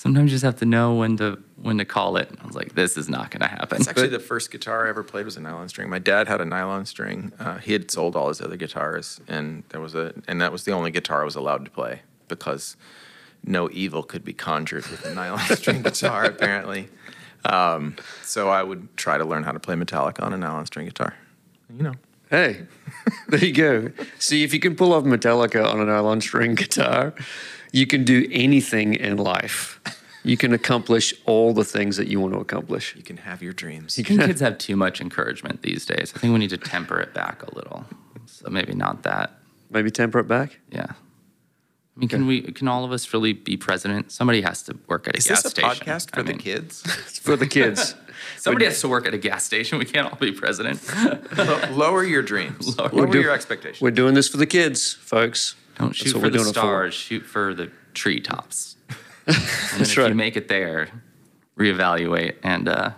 sometimes 0.00 0.30
you 0.30 0.34
just 0.34 0.44
have 0.44 0.56
to 0.56 0.64
know 0.64 0.94
when 0.94 1.18
to 1.18 1.38
when 1.60 1.76
to 1.76 1.84
call 1.84 2.16
it. 2.16 2.30
I 2.42 2.46
was 2.46 2.56
like, 2.56 2.74
this 2.74 2.96
is 2.96 3.10
not 3.10 3.30
going 3.30 3.42
to 3.42 3.46
happen. 3.46 3.78
It's 3.78 3.88
actually 3.88 4.08
the 4.08 4.18
first 4.18 4.50
guitar 4.50 4.86
I 4.86 4.88
ever 4.88 5.02
played 5.02 5.26
was 5.26 5.36
a 5.36 5.40
nylon 5.40 5.68
string. 5.68 5.90
My 5.90 5.98
dad 5.98 6.26
had 6.26 6.40
a 6.40 6.46
nylon 6.46 6.86
string. 6.86 7.32
Uh, 7.38 7.58
he 7.58 7.74
had 7.74 7.90
sold 7.90 8.16
all 8.16 8.28
his 8.28 8.40
other 8.40 8.56
guitars, 8.56 9.20
and 9.28 9.62
there 9.68 9.80
was 9.80 9.94
a 9.94 10.14
and 10.26 10.40
that 10.40 10.52
was 10.52 10.64
the 10.64 10.72
only 10.72 10.90
guitar 10.90 11.20
I 11.20 11.24
was 11.24 11.36
allowed 11.36 11.66
to 11.66 11.70
play 11.70 12.00
because 12.28 12.76
no 13.44 13.68
evil 13.72 14.02
could 14.02 14.24
be 14.24 14.32
conjured 14.32 14.86
with 14.86 15.04
a 15.04 15.14
nylon 15.14 15.56
string 15.56 15.82
guitar. 15.82 16.24
Apparently, 16.24 16.88
um, 17.44 17.96
so 18.22 18.48
I 18.48 18.62
would 18.62 18.96
try 18.96 19.18
to 19.18 19.24
learn 19.26 19.44
how 19.44 19.52
to 19.52 19.60
play 19.60 19.74
Metallica 19.74 20.22
on 20.22 20.32
a 20.32 20.38
nylon 20.38 20.64
string 20.64 20.86
guitar. 20.86 21.14
You 21.76 21.82
know, 21.82 21.94
Hey, 22.30 22.62
there 23.28 23.44
you 23.44 23.52
go. 23.52 23.90
See, 24.20 24.44
if 24.44 24.54
you 24.54 24.60
can 24.60 24.76
pull 24.76 24.92
off 24.92 25.02
Metallica 25.02 25.66
on 25.66 25.80
a 25.80 25.84
nylon 25.84 26.20
string 26.20 26.54
guitar, 26.54 27.12
you 27.72 27.86
can 27.86 28.04
do 28.04 28.28
anything 28.30 28.94
in 28.94 29.16
life. 29.16 29.80
You 30.22 30.36
can 30.36 30.52
accomplish 30.52 31.14
all 31.24 31.54
the 31.54 31.64
things 31.64 31.96
that 31.96 32.06
you 32.08 32.20
want 32.20 32.34
to 32.34 32.40
accomplish. 32.40 32.94
you 32.94 33.02
can 33.02 33.16
have 33.18 33.42
your 33.42 33.52
dreams. 33.54 33.98
I 33.98 34.02
think 34.02 34.20
kids 34.26 34.40
have 34.40 34.58
too 34.58 34.76
much 34.76 35.00
encouragement 35.00 35.62
these 35.62 35.86
days. 35.86 36.12
I 36.14 36.18
think 36.18 36.32
we 36.32 36.38
need 36.38 36.50
to 36.50 36.58
temper 36.58 37.00
it 37.00 37.14
back 37.14 37.42
a 37.42 37.54
little. 37.54 37.86
So 38.26 38.48
maybe 38.50 38.74
not 38.74 39.02
that. 39.04 39.32
Maybe 39.70 39.90
temper 39.90 40.18
it 40.18 40.28
back. 40.28 40.58
Yeah. 40.70 40.86
I 41.96 42.00
mean, 42.00 42.08
can 42.08 42.26
we? 42.26 42.42
Can 42.42 42.68
all 42.68 42.84
of 42.84 42.92
us 42.92 43.12
really 43.12 43.32
be 43.32 43.56
president? 43.56 44.10
Somebody 44.12 44.40
has 44.42 44.62
to 44.64 44.78
work 44.88 45.06
at 45.08 45.14
a 45.14 45.18
Is 45.18 45.26
gas 45.26 45.42
this 45.42 45.52
a 45.52 45.56
station. 45.56 45.86
podcast 45.86 46.10
for 46.14 46.20
I 46.20 46.22
the 46.22 46.28
mean, 46.30 46.38
kids? 46.38 46.82
For 47.20 47.36
the 47.36 47.46
kids. 47.46 47.94
Somebody 48.38 48.64
has 48.66 48.80
to 48.80 48.88
work 48.88 49.06
at 49.06 49.12
a 49.14 49.18
gas 49.18 49.44
station. 49.44 49.78
We 49.78 49.84
can't 49.84 50.10
all 50.10 50.18
be 50.18 50.32
president. 50.32 50.80
Lower 51.76 52.04
your 52.04 52.22
dreams. 52.22 52.78
Lower- 52.78 52.88
Lower, 52.90 53.06
We're 53.06 53.12
do- 53.12 53.20
your 53.20 53.32
expectations. 53.32 53.80
We're 53.80 53.90
doing 53.90 54.14
this 54.14 54.28
for 54.28 54.36
the 54.38 54.46
kids, 54.46 54.92
folks. 54.94 55.54
Don't 55.80 55.94
shoot 55.94 56.12
for 56.12 56.20
the 56.20 56.30
doing 56.30 56.44
for. 56.44 56.52
stars. 56.52 56.94
Shoot 56.94 57.24
for 57.24 57.54
the 57.54 57.70
treetops. 57.94 58.76
and 59.26 59.36
then 59.36 59.80
if 59.80 59.96
right. 59.96 60.08
you 60.08 60.14
make 60.14 60.36
it 60.36 60.48
there, 60.48 60.88
reevaluate. 61.58 62.36
And 62.42 62.68
uh, 62.68 62.90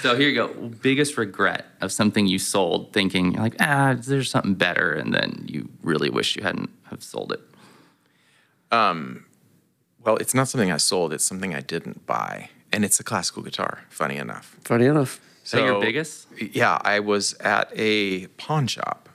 so 0.00 0.16
here 0.16 0.28
you 0.28 0.34
go. 0.34 0.48
Biggest 0.48 1.16
regret 1.16 1.66
of 1.80 1.92
something 1.92 2.26
you 2.26 2.38
sold, 2.38 2.92
thinking 2.92 3.32
you're 3.32 3.42
like, 3.42 3.56
ah, 3.60 3.94
there's 3.98 4.30
something 4.30 4.54
better, 4.54 4.92
and 4.92 5.12
then 5.14 5.44
you 5.48 5.68
really 5.82 6.10
wish 6.10 6.36
you 6.36 6.42
hadn't 6.42 6.70
have 6.84 7.02
sold 7.02 7.32
it. 7.32 7.40
Um, 8.76 9.26
Well, 10.04 10.16
it's 10.16 10.34
not 10.34 10.48
something 10.48 10.72
I 10.72 10.78
sold. 10.78 11.12
It's 11.12 11.24
something 11.24 11.54
I 11.54 11.60
didn't 11.60 12.06
buy, 12.06 12.50
and 12.72 12.84
it's 12.84 12.98
a 12.98 13.04
classical 13.04 13.42
guitar. 13.42 13.84
Funny 13.90 14.16
enough. 14.16 14.56
Funny 14.64 14.86
enough. 14.86 15.20
So, 15.44 15.56
that 15.58 15.66
your 15.66 15.80
biggest? 15.80 16.26
Yeah, 16.40 16.78
I 16.82 17.00
was 17.00 17.34
at 17.34 17.70
a 17.74 18.26
pawn 18.38 18.66
shop, 18.66 19.08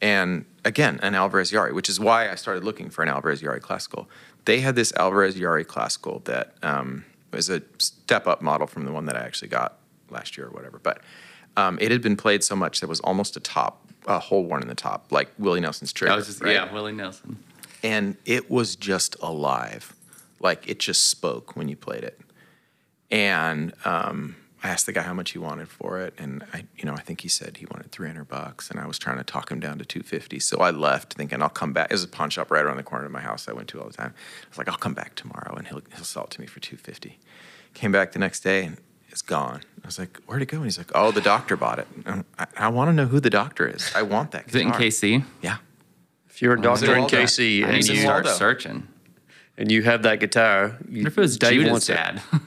and 0.00 0.44
again, 0.66 0.98
an 1.02 1.14
Alvarez 1.14 1.52
Yairi, 1.52 1.72
which 1.72 1.88
is 1.88 2.00
why 2.00 2.28
I 2.28 2.34
started 2.34 2.64
looking 2.64 2.90
for 2.90 3.02
an 3.02 3.08
Alvarez 3.08 3.40
Yairi 3.40 3.60
classical. 3.60 4.08
They 4.44 4.60
had 4.60 4.74
this 4.74 4.92
Alvarez 4.96 5.36
Yairi 5.36 5.66
classical 5.66 6.20
that 6.24 6.54
um, 6.62 7.04
was 7.32 7.48
a 7.48 7.62
step 7.78 8.26
up 8.26 8.42
model 8.42 8.66
from 8.66 8.84
the 8.84 8.92
one 8.92 9.06
that 9.06 9.16
I 9.16 9.20
actually 9.20 9.48
got 9.48 9.78
last 10.10 10.36
year 10.36 10.48
or 10.48 10.50
whatever. 10.50 10.78
But 10.82 11.00
um, 11.56 11.78
it 11.80 11.90
had 11.90 12.02
been 12.02 12.16
played 12.16 12.42
so 12.44 12.56
much 12.56 12.80
that 12.80 12.88
was 12.88 13.00
almost 13.00 13.36
a 13.36 13.40
top, 13.40 13.86
a 14.06 14.18
hole 14.18 14.44
worn 14.44 14.60
in 14.60 14.68
the 14.68 14.74
top, 14.74 15.12
like 15.12 15.30
Willie 15.38 15.60
Nelson's 15.60 15.92
trigger. 15.92 16.16
Just 16.16 16.42
right? 16.42 16.52
yeah, 16.52 16.72
Willie 16.72 16.92
Nelson. 16.92 17.38
and 17.82 18.16
it 18.24 18.50
was 18.50 18.76
just 18.76 19.16
alive 19.22 19.94
like 20.40 20.68
it 20.68 20.78
just 20.80 21.06
spoke 21.06 21.56
when 21.56 21.68
you 21.68 21.76
played 21.76 22.04
it 22.04 22.20
and 23.10 23.72
um, 23.84 24.36
i 24.66 24.70
asked 24.70 24.86
the 24.86 24.92
guy 24.92 25.02
how 25.02 25.14
much 25.14 25.30
he 25.32 25.38
wanted 25.38 25.68
for 25.68 26.00
it 26.00 26.12
and 26.18 26.44
i 26.52 26.64
you 26.76 26.84
know 26.84 26.92
i 26.94 27.00
think 27.00 27.20
he 27.20 27.28
said 27.28 27.56
he 27.58 27.66
wanted 27.72 27.90
300 27.92 28.24
bucks 28.28 28.70
and 28.70 28.78
i 28.80 28.86
was 28.86 28.98
trying 28.98 29.16
to 29.18 29.24
talk 29.24 29.50
him 29.50 29.60
down 29.60 29.78
to 29.78 29.84
250 29.84 30.38
so 30.40 30.58
i 30.58 30.70
left 30.70 31.14
thinking 31.14 31.42
i'll 31.42 31.48
come 31.48 31.72
back. 31.72 31.88
There's 31.88 32.04
a 32.04 32.08
pawn 32.08 32.30
shop 32.30 32.50
right 32.50 32.64
around 32.64 32.76
the 32.76 32.82
corner 32.82 33.04
of 33.06 33.12
my 33.12 33.20
house 33.20 33.48
i 33.48 33.52
went 33.52 33.68
to 33.68 33.80
all 33.80 33.86
the 33.86 33.92
time. 33.92 34.12
I 34.44 34.48
was 34.48 34.58
like 34.58 34.68
i'll 34.68 34.76
come 34.76 34.94
back 34.94 35.14
tomorrow 35.14 35.54
and 35.56 35.66
he'll, 35.68 35.80
he'll 35.94 36.04
sell 36.04 36.24
it 36.24 36.30
to 36.30 36.40
me 36.40 36.46
for 36.46 36.60
250 36.60 37.18
came 37.74 37.92
back 37.92 38.12
the 38.12 38.18
next 38.18 38.40
day 38.40 38.64
and 38.64 38.78
it's 39.08 39.22
gone. 39.22 39.60
I 39.82 39.86
was 39.86 39.98
like 39.98 40.18
where'd 40.26 40.42
it 40.42 40.46
go? 40.46 40.56
And 40.58 40.66
he's 40.66 40.76
like 40.78 40.90
oh 40.94 41.10
the 41.10 41.20
doctor 41.22 41.56
bought 41.56 41.78
it. 41.78 41.86
And 42.04 42.24
i, 42.38 42.46
I 42.56 42.68
want 42.68 42.88
to 42.88 42.92
know 42.92 43.06
who 43.06 43.18
the 43.20 43.30
doctor 43.30 43.66
is. 43.66 43.90
I 43.94 44.02
want 44.02 44.32
that 44.32 44.48
Is 44.48 44.54
it 44.54 44.60
in 44.62 44.68
guitar. 44.68 44.80
KC? 44.82 45.24
yeah. 45.42 45.56
If 46.28 46.42
you're 46.42 46.52
a 46.54 46.60
doctor 46.60 46.92
in 46.94 47.00
Waldo. 47.02 47.16
KC 47.16 47.64
I 47.64 47.68
and 47.70 47.82
to 47.82 47.94
you, 47.94 48.00
start 48.00 48.24
Waldo. 48.24 48.38
searching. 48.38 48.88
and 49.56 49.70
you 49.72 49.82
have 49.84 50.02
that 50.02 50.20
guitar, 50.20 50.76
you, 50.86 51.02
What 51.04 51.12
if 51.12 51.16
it 51.18 51.20
was 51.22 51.38
Dave 51.38 51.62
Judas' 51.62 51.88
wants 51.88 51.88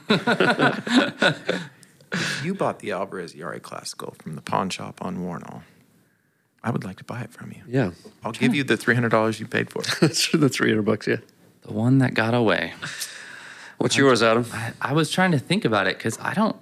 it. 2.12 2.44
you 2.44 2.54
bought 2.54 2.80
the 2.80 2.92
Alvarez 2.92 3.34
Yairi 3.34 3.62
Classical 3.62 4.14
from 4.18 4.34
the 4.34 4.42
pawn 4.42 4.70
shop 4.70 5.00
on 5.02 5.18
Wornall, 5.18 5.62
I 6.62 6.70
would 6.70 6.84
like 6.84 6.96
to 6.98 7.04
buy 7.04 7.22
it 7.22 7.32
from 7.32 7.52
you. 7.52 7.62
Yeah, 7.66 7.92
I'll 8.24 8.32
give 8.32 8.54
you 8.54 8.64
the 8.64 8.76
three 8.76 8.94
hundred 8.94 9.10
dollars 9.10 9.40
you 9.40 9.46
paid 9.46 9.70
for 9.70 9.82
it. 9.82 9.88
that's 10.00 10.24
for 10.26 10.36
the 10.36 10.48
300 10.48 10.82
bucks, 10.82 11.06
yeah. 11.06 11.16
the 11.62 11.72
one 11.72 11.98
that 11.98 12.14
got 12.14 12.34
away. 12.34 12.74
What's 13.78 13.96
yours, 13.96 14.22
Adam? 14.22 14.44
I, 14.52 14.72
I 14.80 14.92
was 14.92 15.10
trying 15.10 15.32
to 15.32 15.38
think 15.38 15.64
about 15.64 15.86
it 15.86 15.96
because 15.96 16.18
I 16.20 16.34
don't, 16.34 16.56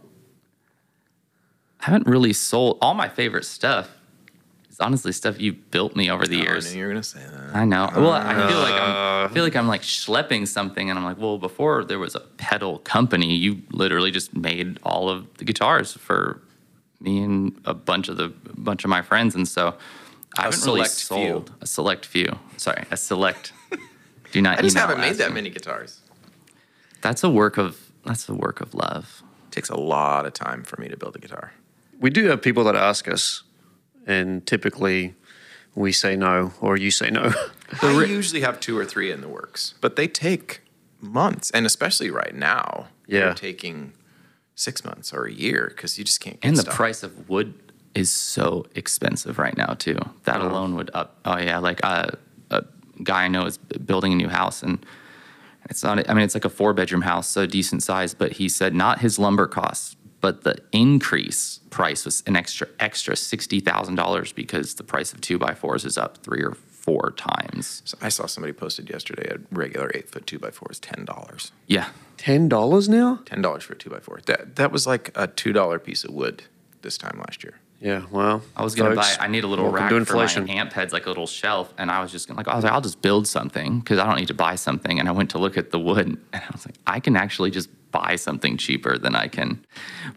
I 1.80 1.86
haven't 1.86 2.06
really 2.06 2.32
sold 2.32 2.78
all 2.80 2.94
my 2.94 3.08
favorite 3.08 3.44
stuff. 3.44 3.90
It's 4.78 4.86
honestly 4.86 5.10
stuff 5.10 5.40
you 5.40 5.54
built 5.54 5.96
me 5.96 6.08
over 6.08 6.24
the 6.24 6.36
Oh, 6.36 6.38
I 6.38 6.42
years. 6.44 6.72
knew 6.72 6.78
you 6.78 6.86
were 6.86 6.92
gonna 6.92 7.02
say 7.02 7.18
that. 7.18 7.56
I 7.56 7.64
know. 7.64 7.90
Well, 7.96 8.12
I 8.12 8.32
feel 8.48 8.60
like 8.60 8.74
I'm, 8.74 9.24
uh. 9.24 9.24
I 9.24 9.28
feel 9.34 9.42
like 9.42 9.56
I'm 9.56 9.66
like 9.66 9.82
schlepping 9.82 10.46
something, 10.46 10.88
and 10.88 10.96
I'm 10.96 11.04
like, 11.04 11.18
well, 11.18 11.36
before 11.36 11.82
there 11.84 11.98
was 11.98 12.14
a 12.14 12.20
pedal 12.20 12.78
company, 12.78 13.34
you 13.34 13.60
literally 13.72 14.12
just 14.12 14.36
made 14.36 14.78
all 14.84 15.08
of 15.10 15.26
the 15.38 15.44
guitars 15.44 15.94
for 15.94 16.40
me 17.00 17.24
and 17.24 17.60
a 17.64 17.74
bunch 17.74 18.08
of 18.08 18.18
the 18.18 18.28
bunch 18.56 18.84
of 18.84 18.88
my 18.90 19.02
friends, 19.02 19.34
and 19.34 19.48
so 19.48 19.74
I 20.38 20.42
haven't 20.42 20.64
really 20.64 20.84
select 20.84 20.94
few. 20.94 21.28
sold 21.32 21.52
a 21.60 21.66
select 21.66 22.06
few. 22.06 22.38
Sorry, 22.56 22.84
a 22.92 22.96
select. 22.96 23.52
Do 24.30 24.40
not. 24.40 24.60
I 24.60 24.62
just 24.62 24.76
email 24.76 24.86
haven't 24.86 25.00
made 25.00 25.10
us. 25.10 25.18
that 25.18 25.32
many 25.32 25.50
guitars. 25.50 26.02
That's 27.00 27.24
a 27.24 27.28
work 27.30 27.58
of 27.58 27.90
that's 28.06 28.28
a 28.28 28.34
work 28.34 28.60
of 28.60 28.74
love. 28.74 29.24
It 29.48 29.52
takes 29.56 29.70
a 29.70 29.76
lot 29.76 30.24
of 30.24 30.34
time 30.34 30.62
for 30.62 30.80
me 30.80 30.86
to 30.86 30.96
build 30.96 31.16
a 31.16 31.18
guitar. 31.18 31.52
We 31.98 32.10
do 32.10 32.26
have 32.28 32.40
people 32.42 32.62
that 32.62 32.76
ask 32.76 33.08
us, 33.08 33.42
and 34.08 34.44
typically 34.46 35.14
we 35.74 35.92
say 35.92 36.16
no, 36.16 36.52
or 36.60 36.76
you 36.76 36.90
say 36.90 37.10
no. 37.10 37.32
I 37.82 38.04
usually 38.04 38.40
have 38.40 38.58
two 38.58 38.76
or 38.76 38.84
three 38.84 39.12
in 39.12 39.20
the 39.20 39.28
works, 39.28 39.74
but 39.80 39.94
they 39.96 40.08
take 40.08 40.62
months, 41.00 41.50
and 41.52 41.64
especially 41.66 42.10
right 42.10 42.34
now, 42.34 42.88
Yeah. 43.06 43.20
they're 43.26 43.34
taking 43.34 43.92
six 44.56 44.84
months 44.84 45.12
or 45.12 45.24
a 45.26 45.32
year 45.32 45.66
because 45.68 45.98
you 45.98 46.04
just 46.04 46.20
can't. 46.20 46.40
Get 46.40 46.48
And 46.48 46.56
the 46.56 46.62
stuff. 46.62 46.74
price 46.74 47.02
of 47.04 47.28
wood 47.28 47.54
is 47.94 48.10
so 48.10 48.66
expensive 48.74 49.38
right 49.38 49.56
now 49.56 49.74
too. 49.74 49.98
That 50.24 50.40
alone 50.40 50.74
would 50.74 50.90
up. 50.94 51.18
Oh 51.24 51.38
yeah, 51.38 51.58
like 51.58 51.80
uh, 51.84 52.08
a 52.50 52.64
guy 53.04 53.24
I 53.24 53.28
know 53.28 53.46
is 53.46 53.58
building 53.58 54.12
a 54.12 54.16
new 54.16 54.28
house 54.28 54.62
and 54.64 54.84
It's 55.70 55.82
not. 55.84 56.08
I 56.10 56.14
mean, 56.14 56.24
it's 56.24 56.34
like 56.34 56.44
a 56.46 56.50
four 56.50 56.72
bedroom 56.74 57.02
house, 57.02 57.28
so 57.28 57.46
decent 57.46 57.82
size. 57.82 58.14
But 58.14 58.32
he 58.32 58.48
said 58.48 58.74
not 58.74 59.00
his 59.00 59.18
lumber 59.18 59.46
costs, 59.46 59.96
but 60.20 60.42
the 60.42 60.56
increase 60.72 61.57
price 61.70 62.04
was 62.04 62.22
an 62.26 62.36
extra 62.36 62.68
extra 62.80 63.16
sixty 63.16 63.60
thousand 63.60 63.94
dollars 63.96 64.32
because 64.32 64.74
the 64.74 64.84
price 64.84 65.12
of 65.12 65.20
two 65.20 65.38
by 65.38 65.54
fours 65.54 65.84
is 65.84 65.96
up 65.98 66.18
three 66.18 66.42
or 66.42 66.54
four 66.54 67.12
times. 67.16 67.82
So 67.84 67.98
I 68.00 68.08
saw 68.08 68.26
somebody 68.26 68.52
posted 68.52 68.88
yesterday 68.88 69.30
a 69.34 69.38
regular 69.54 69.90
eight 69.94 70.08
foot 70.10 70.26
two 70.26 70.38
by 70.38 70.50
four 70.50 70.68
is 70.70 70.80
ten 70.80 71.04
dollars. 71.04 71.52
Yeah, 71.66 71.88
Ten 72.18 72.48
dollars 72.48 72.88
now? 72.88 73.20
Ten 73.24 73.40
dollars 73.40 73.62
for 73.62 73.74
a 73.74 73.76
two 73.76 73.90
by 73.90 74.00
four. 74.00 74.20
That 74.26 74.56
that 74.56 74.72
was 74.72 74.86
like 74.86 75.10
a 75.14 75.28
two 75.28 75.52
dollar 75.52 75.78
piece 75.78 76.04
of 76.04 76.12
wood 76.12 76.42
this 76.82 76.98
time 76.98 77.18
last 77.18 77.44
year. 77.44 77.60
Yeah. 77.80 78.04
Well, 78.10 78.42
I 78.56 78.64
was 78.64 78.74
gonna 78.74 78.94
folks, 78.94 79.16
buy. 79.16 79.24
I 79.24 79.28
need 79.28 79.44
a 79.44 79.46
little 79.46 79.70
rack 79.70 79.90
for 80.04 80.16
my 80.16 80.44
amp 80.48 80.72
heads, 80.72 80.92
like 80.92 81.06
a 81.06 81.08
little 81.08 81.28
shelf, 81.28 81.72
and 81.78 81.90
I 81.90 82.00
was 82.02 82.10
just 82.10 82.26
gonna 82.26 82.38
like, 82.38 82.48
I 82.48 82.56
was 82.56 82.64
like, 82.64 82.72
I'll 82.72 82.80
just 82.80 83.00
build 83.02 83.28
something 83.28 83.78
because 83.78 83.98
I 83.98 84.06
don't 84.06 84.16
need 84.16 84.28
to 84.28 84.34
buy 84.34 84.56
something. 84.56 84.98
And 84.98 85.08
I 85.08 85.12
went 85.12 85.30
to 85.30 85.38
look 85.38 85.56
at 85.56 85.70
the 85.70 85.78
wood, 85.78 86.06
and 86.06 86.20
I 86.32 86.48
was 86.52 86.66
like, 86.66 86.74
I 86.86 86.98
can 86.98 87.16
actually 87.16 87.50
just 87.50 87.68
buy 87.90 88.16
something 88.16 88.56
cheaper 88.56 88.98
than 88.98 89.14
I 89.14 89.28
can. 89.28 89.64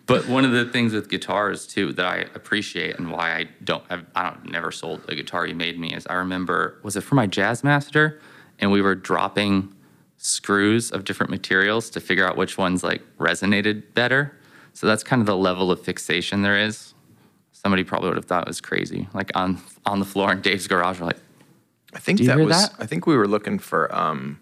But 0.05 0.27
one 0.27 0.43
of 0.43 0.51
the 0.51 0.65
things 0.65 0.91
with 0.91 1.09
guitars 1.09 1.67
too 1.67 1.93
that 1.93 2.05
I 2.05 2.17
appreciate 2.35 2.97
and 2.97 3.11
why 3.11 3.33
I 3.33 3.49
don't, 3.63 3.85
have, 3.89 4.05
I 4.15 4.29
don't 4.29 4.51
never 4.51 4.71
sold 4.71 5.01
a 5.07 5.15
guitar 5.15 5.45
you 5.45 5.55
made 5.55 5.79
me 5.79 5.93
is 5.93 6.05
I 6.07 6.15
remember 6.15 6.79
was 6.83 6.97
it 6.97 7.01
for 7.01 7.15
my 7.15 7.27
jazz 7.27 7.63
master, 7.63 8.19
and 8.59 8.71
we 8.71 8.81
were 8.81 8.95
dropping 8.95 9.73
screws 10.17 10.91
of 10.91 11.03
different 11.03 11.29
materials 11.29 11.89
to 11.91 11.99
figure 11.99 12.27
out 12.27 12.37
which 12.37 12.57
ones 12.57 12.83
like 12.83 13.03
resonated 13.19 13.83
better. 13.93 14.35
So 14.73 14.87
that's 14.87 15.03
kind 15.03 15.21
of 15.21 15.25
the 15.25 15.37
level 15.37 15.71
of 15.71 15.81
fixation 15.81 16.41
there 16.41 16.57
is 16.57 16.93
somebody 17.61 17.83
probably 17.83 18.09
would 18.09 18.17
have 18.17 18.25
thought 18.25 18.43
it 18.43 18.47
was 18.47 18.61
crazy. 18.61 19.07
Like 19.13 19.31
on 19.35 19.59
on 19.85 19.99
the 19.99 20.05
floor 20.05 20.31
in 20.31 20.41
Dave's 20.41 20.67
garage, 20.67 20.99
we're 20.99 21.07
like, 21.07 21.19
I 21.93 21.99
think 21.99 22.17
Do 22.17 22.23
you 22.23 22.29
that 22.29 22.37
hear 22.37 22.45
was. 22.47 22.69
that? 22.69 22.73
I 22.79 22.85
think 22.85 23.05
we 23.07 23.15
were 23.15 23.27
looking 23.27 23.59
for 23.59 23.93
um, 23.95 24.39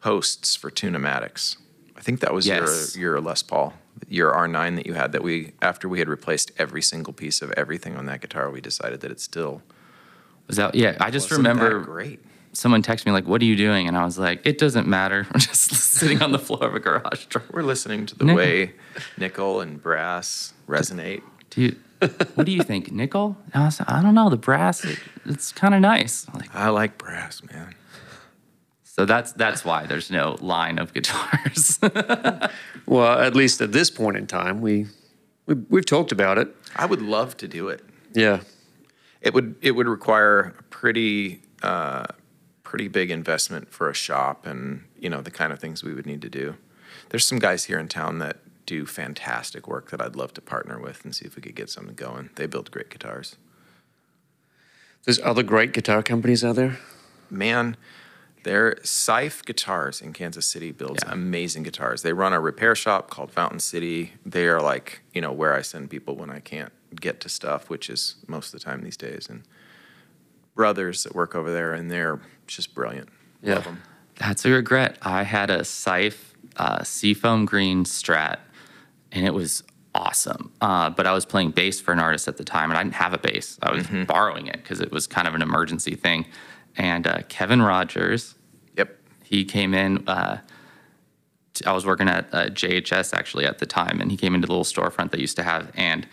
posts 0.00 0.56
for 0.56 0.70
Tune-o-matics. 0.70 1.56
I 1.96 2.00
think 2.00 2.20
that 2.20 2.32
was 2.32 2.46
Yes. 2.46 2.96
your 2.96 3.14
your 3.14 3.20
Les 3.20 3.42
Paul, 3.42 3.74
your 4.08 4.32
R9 4.32 4.76
that 4.76 4.86
you 4.86 4.94
had. 4.94 5.12
That 5.12 5.22
we 5.22 5.52
after 5.62 5.88
we 5.88 5.98
had 5.98 6.08
replaced 6.08 6.52
every 6.58 6.82
single 6.82 7.12
piece 7.12 7.42
of 7.42 7.50
everything 7.52 7.96
on 7.96 8.06
that 8.06 8.20
guitar, 8.20 8.50
we 8.50 8.60
decided 8.60 9.00
that 9.00 9.10
it 9.10 9.20
still 9.20 9.62
was 10.46 10.56
that? 10.56 10.74
Yeah, 10.74 10.96
I 11.00 11.10
just 11.10 11.30
remember 11.30 11.80
great. 11.80 12.20
someone 12.52 12.82
texted 12.82 13.06
me 13.06 13.12
like, 13.12 13.26
"What 13.26 13.40
are 13.42 13.46
you 13.46 13.56
doing?" 13.56 13.88
And 13.88 13.96
I 13.96 14.04
was 14.04 14.18
like, 14.18 14.40
"It 14.46 14.58
doesn't 14.58 14.86
matter. 14.86 15.26
I'm 15.32 15.40
just 15.40 15.70
sitting 15.72 16.22
on 16.22 16.32
the 16.32 16.38
floor 16.38 16.64
of 16.64 16.74
a 16.74 16.80
garage 16.80 17.26
door." 17.26 17.42
We're 17.50 17.62
listening 17.62 18.06
to 18.06 18.14
the 18.16 18.24
Nickel. 18.26 18.36
way 18.36 18.72
nickel 19.18 19.60
and 19.60 19.82
brass 19.82 20.52
resonate. 20.68 21.22
Do 21.50 21.62
you? 21.62 21.76
What 21.98 22.44
do 22.44 22.52
you 22.52 22.62
think, 22.62 22.92
nickel? 22.92 23.36
And 23.54 23.62
I, 23.62 23.66
was, 23.66 23.80
I 23.86 24.02
don't 24.02 24.14
know. 24.14 24.28
The 24.28 24.36
brass, 24.36 24.84
it, 24.84 24.98
it's 25.24 25.52
kind 25.52 25.74
of 25.74 25.80
nice. 25.80 26.26
Like, 26.34 26.54
I 26.54 26.68
like 26.68 26.98
brass, 26.98 27.42
man. 27.42 27.74
so 28.82 29.04
that's 29.06 29.32
that's 29.32 29.64
why 29.64 29.86
there's 29.86 30.10
no 30.10 30.36
line 30.40 30.78
of 30.78 30.92
guitars. 30.92 31.78
Well, 32.86 33.18
at 33.18 33.34
least 33.34 33.60
at 33.60 33.72
this 33.72 33.90
point 33.90 34.16
in 34.16 34.28
time, 34.28 34.60
we, 34.60 34.86
we 35.46 35.54
we've 35.68 35.84
talked 35.84 36.12
about 36.12 36.38
it. 36.38 36.54
I 36.76 36.86
would 36.86 37.02
love 37.02 37.36
to 37.38 37.48
do 37.48 37.68
it. 37.68 37.84
Yeah. 38.14 38.40
It 39.20 39.34
would 39.34 39.56
it 39.60 39.72
would 39.72 39.88
require 39.88 40.54
a 40.56 40.62
pretty 40.64 41.42
uh, 41.62 42.06
pretty 42.62 42.86
big 42.86 43.10
investment 43.10 43.72
for 43.72 43.90
a 43.90 43.94
shop 43.94 44.46
and 44.46 44.84
you 44.96 45.10
know 45.10 45.20
the 45.20 45.32
kind 45.32 45.52
of 45.52 45.58
things 45.58 45.82
we 45.82 45.94
would 45.94 46.06
need 46.06 46.22
to 46.22 46.28
do. 46.28 46.54
There's 47.08 47.26
some 47.26 47.40
guys 47.40 47.64
here 47.64 47.78
in 47.78 47.88
town 47.88 48.18
that 48.20 48.36
do 48.66 48.84
fantastic 48.86 49.66
work 49.68 49.90
that 49.90 50.00
I'd 50.02 50.16
love 50.16 50.34
to 50.34 50.40
partner 50.40 50.78
with 50.80 51.04
and 51.04 51.14
see 51.14 51.24
if 51.24 51.36
we 51.36 51.42
could 51.42 51.54
get 51.54 51.70
something 51.70 51.94
going. 51.94 52.30
They 52.34 52.46
build 52.46 52.70
great 52.70 52.90
guitars. 52.90 53.36
There's 55.04 55.20
other 55.20 55.42
great 55.42 55.72
guitar 55.72 56.02
companies 56.02 56.44
out 56.44 56.56
there. 56.56 56.78
Man, 57.30 57.76
their 58.42 58.74
Sife 58.82 59.44
Guitars 59.44 60.00
in 60.00 60.12
Kansas 60.12 60.46
City 60.46 60.72
builds 60.72 61.02
Yeah. 61.04 61.12
amazing 61.12 61.62
guitars. 61.62 62.02
They 62.02 62.12
run 62.12 62.32
a 62.32 62.40
repair 62.40 62.74
shop 62.74 63.08
called 63.10 63.30
Fountain 63.32 63.60
City. 63.60 64.12
They 64.24 64.46
are 64.48 64.60
like, 64.60 65.00
you 65.14 65.20
know, 65.20 65.32
where 65.32 65.54
I 65.54 65.62
send 65.62 65.90
people 65.90 66.16
when 66.16 66.30
I 66.30 66.40
can't 66.40 66.72
get 67.00 67.20
to 67.20 67.28
stuff, 67.28 67.68
which 67.70 67.88
is 67.88 68.16
most 68.26 68.52
of 68.52 68.60
the 68.60 68.64
time 68.64 68.82
these 68.82 68.96
days. 68.96 69.28
And 69.28 69.42
brothers 70.54 71.02
that 71.04 71.14
work 71.14 71.34
over 71.34 71.52
there, 71.52 71.72
and 71.72 71.90
they're 71.90 72.18
just 72.46 72.74
brilliant. 72.74 73.08
Yeah. 73.42 73.56
Love 73.56 73.64
them. 73.64 73.82
That's 74.16 74.44
a 74.44 74.50
regret. 74.50 74.96
I 75.02 75.22
had 75.24 75.50
a 75.50 75.60
Sife 75.60 76.32
uh, 76.56 76.82
Seafoam 76.82 77.44
Green 77.44 77.84
Strat, 77.84 78.38
and 79.12 79.26
it 79.26 79.32
was 79.34 79.62
awesome. 79.94 80.52
Uh, 80.60 80.90
but 80.90 81.06
I 81.06 81.12
was 81.12 81.24
playing 81.24 81.52
bass 81.52 81.80
for 81.80 81.92
an 81.92 81.98
artist 81.98 82.28
at 82.28 82.36
the 82.36 82.44
time, 82.44 82.70
and 82.70 82.78
I 82.78 82.82
didn't 82.82 82.96
have 82.96 83.14
a 83.14 83.18
bass. 83.18 83.58
I 83.62 83.72
was 83.72 83.86
borrowing 84.06 84.46
it 84.46 84.56
because 84.62 84.80
it 84.80 84.92
was 84.92 85.06
kind 85.06 85.26
of 85.26 85.34
an 85.34 85.42
emergency 85.42 85.94
thing. 85.94 86.26
And 86.76 87.06
uh, 87.06 87.22
Kevin 87.28 87.62
Rogers, 87.62 88.34
Yep. 88.76 88.96
he 89.24 89.44
came 89.44 89.72
in. 89.72 90.06
Uh, 90.06 90.40
t- 91.54 91.64
I 91.64 91.72
was 91.72 91.86
working 91.86 92.08
at 92.08 92.28
uh, 92.34 92.46
JHS 92.48 93.14
actually 93.14 93.46
at 93.46 93.58
the 93.58 93.66
time, 93.66 94.00
and 94.02 94.10
he 94.10 94.16
came 94.18 94.34
into 94.34 94.46
the 94.46 94.52
little 94.52 94.64
storefront 94.64 95.12
they 95.12 95.18
used 95.18 95.36
to 95.36 95.42
have, 95.42 95.70
and 95.74 96.06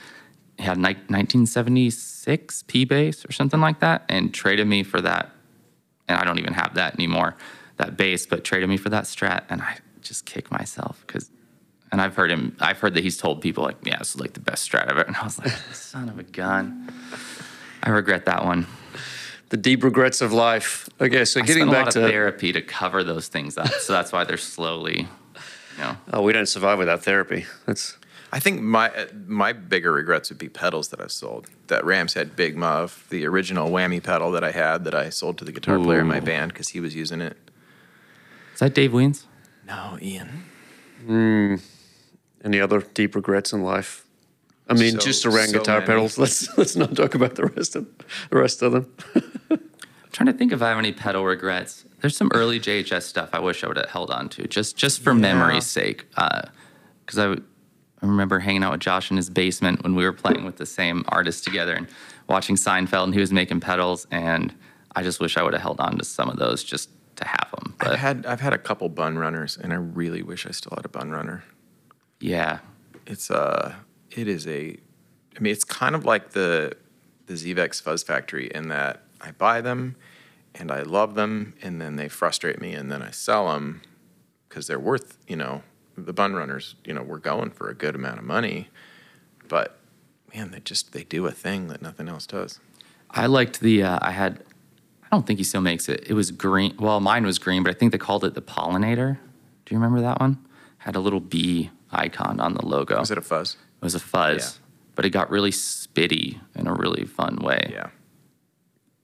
he 0.57 0.63
had 0.63 0.77
ni- 0.77 0.95
1976 1.07 2.63
P 2.67 2.85
bass 2.85 3.25
or 3.25 3.31
something 3.31 3.59
like 3.59 3.79
that, 3.81 4.05
and 4.07 4.33
traded 4.33 4.67
me 4.67 4.83
for 4.83 5.01
that. 5.01 5.31
And 6.07 6.17
I 6.17 6.23
don't 6.23 6.39
even 6.39 6.53
have 6.53 6.75
that 6.75 6.93
anymore, 6.93 7.35
that 7.77 7.97
bass, 7.97 8.25
but 8.25 8.43
traded 8.43 8.69
me 8.69 8.77
for 8.77 8.89
that 8.89 9.03
Strat, 9.05 9.43
and 9.49 9.61
I 9.61 9.77
just 10.01 10.25
kick 10.25 10.51
myself 10.51 11.03
because. 11.05 11.29
And 11.93 12.01
I've 12.01 12.15
heard 12.15 12.31
him. 12.31 12.57
I've 12.59 12.79
heard 12.79 12.95
that 12.95 13.03
he's 13.03 13.17
told 13.17 13.39
people 13.39 13.63
like, 13.63 13.77
"Yeah, 13.83 13.99
this 13.99 14.15
is 14.15 14.19
like 14.19 14.33
the 14.33 14.39
best 14.39 14.69
Strat 14.69 14.89
ever," 14.89 15.01
and 15.07 15.15
I 15.15 15.23
was 15.23 15.37
like, 15.37 15.51
"Son 15.73 16.09
of 16.09 16.17
a 16.17 16.23
gun." 16.23 16.91
I 17.83 17.89
regret 17.91 18.25
that 18.25 18.43
one. 18.43 18.65
The 19.49 19.57
deep 19.57 19.83
regrets 19.83 20.19
of 20.19 20.33
life. 20.33 20.89
Okay, 20.99 21.23
so 21.23 21.39
I 21.39 21.43
getting 21.43 21.63
spent 21.63 21.69
a 21.69 21.71
back 21.71 21.85
lot 21.85 21.91
to 21.91 22.03
of 22.03 22.09
therapy 22.09 22.51
to 22.51 22.63
cover 22.63 23.03
those 23.03 23.27
things 23.27 23.59
up, 23.59 23.67
so 23.67 23.93
that's 23.93 24.11
why 24.11 24.23
they're 24.23 24.37
slowly, 24.37 25.07
you 25.77 25.83
know. 25.83 25.95
oh, 26.11 26.23
we 26.23 26.33
don't 26.33 26.47
survive 26.47 26.79
without 26.79 27.03
therapy. 27.03 27.45
That's 27.67 27.95
I 28.31 28.39
think 28.39 28.61
my 28.61 28.89
uh, 28.89 29.05
my 29.27 29.53
bigger 29.53 29.93
regrets 29.93 30.31
would 30.31 30.39
be 30.39 30.49
pedals 30.49 30.87
that 30.87 30.99
I've 30.99 31.11
sold. 31.11 31.47
That 31.67 31.85
Ram's 31.85 32.15
Head 32.15 32.35
Big 32.35 32.57
Muff, 32.57 33.07
the 33.11 33.27
original 33.27 33.69
whammy 33.69 34.01
pedal 34.01 34.31
that 34.31 34.43
I 34.43 34.49
had 34.49 34.85
that 34.85 34.95
I 34.95 35.11
sold 35.11 35.37
to 35.37 35.45
the 35.45 35.51
guitar 35.51 35.77
player 35.77 35.99
in 35.99 36.07
my 36.07 36.19
band 36.19 36.53
because 36.53 36.69
he 36.69 36.79
was 36.79 36.95
using 36.95 37.21
it. 37.21 37.37
Is 38.55 38.61
that 38.61 38.73
Dave 38.73 38.89
Weens? 38.89 39.25
No, 39.67 39.99
Ian. 40.01 40.45
Any 42.43 42.59
other 42.59 42.81
deep 42.81 43.15
regrets 43.15 43.53
in 43.53 43.63
life. 43.63 44.05
I 44.69 44.73
mean, 44.73 44.93
So- 44.93 44.99
just 44.99 45.25
around 45.25 45.47
so 45.49 45.59
guitar 45.59 45.75
many. 45.79 45.87
pedals. 45.87 46.17
Let's 46.23 46.57
let's 46.57 46.75
not 46.75 46.95
talk 46.95 47.15
about 47.15 47.35
the 47.35 47.45
rest 47.47 47.75
of 47.75 47.87
the 48.29 48.37
rest 48.37 48.61
of 48.61 48.71
them. 48.71 48.93
I'm 49.51 49.59
trying 50.11 50.27
to 50.27 50.33
think 50.33 50.51
if 50.53 50.61
I 50.61 50.69
have 50.69 50.77
any 50.77 50.93
pedal 50.93 51.25
regrets. 51.25 51.85
There's 52.01 52.15
some 52.17 52.29
early 52.33 52.59
JHS 52.59 53.03
stuff 53.03 53.29
I 53.33 53.39
wish 53.39 53.63
I 53.63 53.67
would 53.67 53.77
have 53.77 53.89
held 53.89 54.11
on 54.11 54.29
to, 54.29 54.47
just 54.47 54.77
just 54.77 55.01
for 55.01 55.11
Yeah. 55.13 55.19
memory's 55.19 55.65
sake. 55.65 56.05
Uh, 56.15 56.43
because 57.05 57.19
I, 57.19 57.23
w- 57.23 57.43
I 58.01 58.05
remember 58.05 58.39
hanging 58.39 58.63
out 58.63 58.71
with 58.71 58.79
Josh 58.81 59.11
in 59.11 59.17
his 59.17 59.29
basement 59.29 59.83
when 59.83 59.95
we 59.95 60.05
were 60.05 60.13
playing 60.13 60.45
with 60.45 60.55
the 60.55 60.65
same 60.65 61.03
artist 61.09 61.43
together 61.43 61.73
and 61.73 61.87
watching 62.29 62.55
Seinfeld, 62.55 63.03
and 63.05 63.13
he 63.13 63.19
was 63.19 63.33
making 63.33 63.59
pedals, 63.59 64.07
and 64.11 64.53
I 64.95 65.03
just 65.03 65.19
wish 65.19 65.35
I 65.35 65.43
would 65.43 65.51
have 65.53 65.61
held 65.61 65.81
on 65.81 65.97
to 65.97 66.05
some 66.05 66.29
of 66.29 66.37
those 66.37 66.63
just 66.63 66.89
to 67.17 67.27
have 67.27 67.51
them. 67.51 67.73
I've 67.81 67.99
had 67.99 68.25
I've 68.25 68.39
had 68.39 68.53
a 68.53 68.57
couple 68.57 68.87
bun 68.87 69.17
runners, 69.17 69.57
and 69.57 69.73
I 69.73 69.75
really 69.75 70.21
wish 70.23 70.45
I 70.47 70.51
still 70.51 70.71
had 70.77 70.85
a 70.85 70.89
bun 70.89 71.11
runner. 71.11 71.43
Yeah, 72.23 72.59
It's 73.05 73.29
uh 73.29 73.75
it 74.11 74.27
is 74.27 74.47
a 74.47 74.77
I 75.35 75.39
mean 75.39 75.51
it's 75.51 75.63
kind 75.63 75.95
of 75.95 76.05
like 76.05 76.31
the 76.31 76.75
the 77.25 77.33
Zvex 77.33 77.81
Fuzz 77.81 78.03
Factory 78.03 78.47
in 78.53 78.69
that 78.69 79.03
I 79.21 79.31
buy 79.31 79.61
them 79.61 79.95
and 80.55 80.71
I 80.71 80.83
love 80.83 81.15
them 81.15 81.53
and 81.61 81.81
then 81.81 81.95
they 81.95 82.07
frustrate 82.07 82.61
me 82.61 82.73
and 82.73 82.91
then 82.91 83.01
I 83.01 83.11
sell 83.11 83.51
them 83.51 83.81
because 84.47 84.67
they're 84.67 84.79
worth 84.79 85.17
you 85.27 85.35
know 85.35 85.63
the 85.97 86.13
bun 86.13 86.33
runners 86.33 86.75
you 86.85 86.93
know 86.93 87.03
we're 87.03 87.17
going 87.17 87.51
for 87.51 87.69
a 87.69 87.73
good 87.73 87.95
amount 87.95 88.19
of 88.19 88.25
money 88.25 88.69
but 89.47 89.77
man 90.33 90.51
they 90.51 90.59
just 90.59 90.93
they 90.93 91.03
do 91.03 91.25
a 91.25 91.31
thing 91.31 91.67
that 91.67 91.81
nothing 91.81 92.07
else 92.07 92.25
does 92.25 92.59
I 93.15 93.27
liked 93.27 93.59
the. 93.59 93.83
Uh, 93.83 93.99
I 94.01 94.11
had. 94.11 94.43
I 95.03 95.07
don't 95.15 95.27
think 95.27 95.37
he 95.37 95.43
still 95.43 95.61
makes 95.61 95.87
it. 95.87 96.03
It 96.07 96.13
was 96.13 96.31
green. 96.31 96.75
Well, 96.79 96.99
mine 96.99 97.25
was 97.25 97.37
green, 97.37 97.61
but 97.61 97.69
I 97.69 97.77
think 97.77 97.91
they 97.91 97.99
called 97.99 98.23
it 98.23 98.33
the 98.33 98.41
pollinator. 98.41 99.19
Do 99.65 99.75
you 99.75 99.79
remember 99.79 100.01
that 100.01 100.19
one? 100.19 100.43
Had 100.79 100.95
a 100.95 100.99
little 100.99 101.19
bee 101.19 101.69
icon 101.93 102.39
on 102.39 102.53
the 102.53 102.65
logo. 102.65 102.99
was 102.99 103.11
it 103.11 103.17
a 103.17 103.21
fuzz 103.21 103.55
It 103.81 103.85
was 103.85 103.95
a 103.95 103.99
fuzz, 103.99 104.37
Yeah. 104.59 104.65
but 104.95 105.05
it 105.05 105.09
got 105.11 105.29
really 105.29 105.51
spitty 105.51 106.39
in 106.55 106.67
a 106.67 106.73
really 106.73 107.05
fun 107.05 107.37
way. 107.37 107.69
yeah 107.71 107.89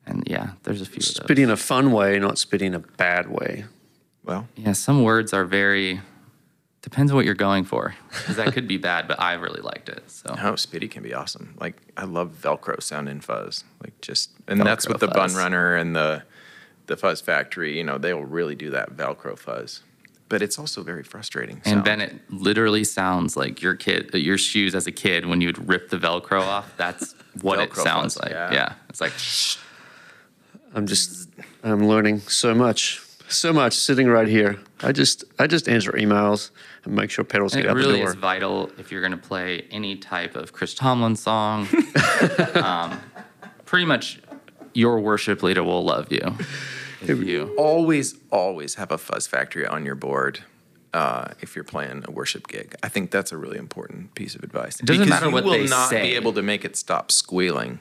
And 0.06 0.24
yeah, 0.28 0.52
there's 0.64 0.82
a 0.82 0.86
few 0.86 0.98
of 1.22 1.28
those. 1.28 1.38
In 1.40 1.50
a 1.52 1.58
fun 1.58 1.92
way, 1.92 2.18
not 2.20 2.36
spitty 2.36 2.64
in 2.64 2.74
a 2.76 2.80
bad 2.80 3.30
way. 3.30 3.66
well 4.24 4.48
Yeah, 4.56 4.74
some 4.74 5.04
words 5.04 5.34
are 5.34 5.46
very. 5.46 6.02
Depends 6.82 7.12
on 7.12 7.18
what 7.18 7.26
you're 7.26 7.36
going 7.36 7.66
for, 7.66 7.94
because 8.10 8.38
that 8.38 8.54
could 8.54 8.66
be 8.68 8.78
bad. 8.92 9.06
But 9.08 9.20
I 9.20 9.34
really 9.34 9.60
liked 9.62 9.90
it. 9.90 10.10
So 10.10 10.34
No, 10.34 10.54
Spitty 10.54 10.90
can 10.90 11.04
be 11.04 11.14
awesome. 11.14 11.56
Like 11.60 11.76
I 11.98 12.06
love 12.06 12.30
Velcro 12.42 12.82
sound 12.82 13.10
in 13.10 13.20
Fuzz. 13.20 13.66
Like 13.84 14.00
just 14.02 14.32
and 14.48 14.62
that's 14.62 14.86
Velcro 14.86 14.90
with 14.94 15.00
the 15.02 15.08
Bun. 15.10 15.34
Runner 15.34 15.76
and 15.76 15.94
the 15.96 16.24
the 16.88 16.96
Fuzz 16.96 17.20
Factory. 17.22 17.78
You 17.78 17.84
know, 17.84 17.98
they 17.98 18.14
will 18.14 18.24
really 18.26 18.56
do 18.56 18.70
that 18.72 18.96
Velcro 18.96 19.38
fuzz. 19.38 19.82
But 20.30 20.42
it's 20.44 20.60
also 20.60 20.84
very 20.84 21.04
frustrating. 21.04 21.62
And 21.66 21.84
sound. 21.86 22.02
it 22.02 22.16
literally 22.30 22.84
sounds 22.84 23.36
like 23.36 23.62
your 23.62 23.74
kid, 23.76 24.12
uh, 24.14 24.18
your 24.18 24.38
shoes 24.38 24.76
as 24.76 24.86
a 24.88 24.92
kid 24.92 25.26
when 25.26 25.42
you'd 25.42 25.68
rip 25.68 25.90
the 25.90 25.98
Velcro 25.98 26.42
off. 26.42 26.72
That's 26.78 27.16
what 27.42 27.60
it 27.60 27.76
sounds 27.76 28.14
fuzz, 28.14 28.24
like. 28.24 28.32
yeah. 28.32 28.54
Yeah. 28.54 28.74
it's 28.90 29.02
like 29.02 29.14
I'm 30.76 30.86
just 30.86 31.30
I'm 31.64 31.88
learning 31.88 32.20
so 32.22 32.54
much, 32.54 33.02
so 33.28 33.52
much 33.52 33.74
sitting 33.74 34.08
right 34.08 34.28
here. 34.28 34.60
I 34.82 34.92
just 34.92 35.24
I 35.40 35.48
just 35.48 35.68
answer 35.68 35.92
emails 35.94 36.52
and 36.86 36.96
make 36.96 37.10
sure 37.10 37.26
pedals 37.26 37.54
And 37.54 37.64
get 37.64 37.70
it 37.70 37.72
out 37.72 37.76
really 37.76 37.94
the 37.94 37.98
door. 38.04 38.10
is 38.10 38.16
vital 38.16 38.72
if 38.78 38.92
you're 38.92 39.02
going 39.02 39.12
to 39.12 39.18
play 39.18 39.66
any 39.72 39.96
type 39.96 40.36
of 40.36 40.54
Chris 40.54 40.74
Tomlin 40.76 41.16
song. 41.16 41.68
um, 42.56 43.02
pretty 43.66 43.86
much, 43.86 44.20
your 44.74 45.00
worship 45.00 45.42
leader 45.44 45.64
will 45.64 45.84
love 45.84 46.12
you. 46.12 46.36
You 47.06 47.54
always, 47.58 48.16
always 48.32 48.76
have 48.76 48.92
a 48.92 48.98
fuzz 48.98 49.26
factory 49.28 49.66
on 49.66 49.86
your 49.86 49.96
board 49.96 50.44
uh, 50.94 51.30
if 51.42 51.56
you're 51.56 51.64
playing 51.64 52.04
a 52.08 52.12
worship 52.12 52.48
gig. 52.48 52.76
I 52.84 52.90
think 52.90 53.12
that's 53.12 53.32
a 53.32 53.38
really 53.38 53.58
important 53.58 54.16
piece 54.16 54.36
of 54.36 54.44
advice. 54.44 54.80
It 54.80 54.86
doesn't 54.86 55.04
because 55.06 55.10
matter 55.10 55.28
you 55.30 55.44
will 55.44 55.68
not 55.70 55.90
say. 55.90 56.02
be 56.02 56.16
able 56.16 56.34
to 56.34 56.42
make 56.42 56.66
it 56.66 56.76
stop 56.76 57.12
squealing. 57.12 57.80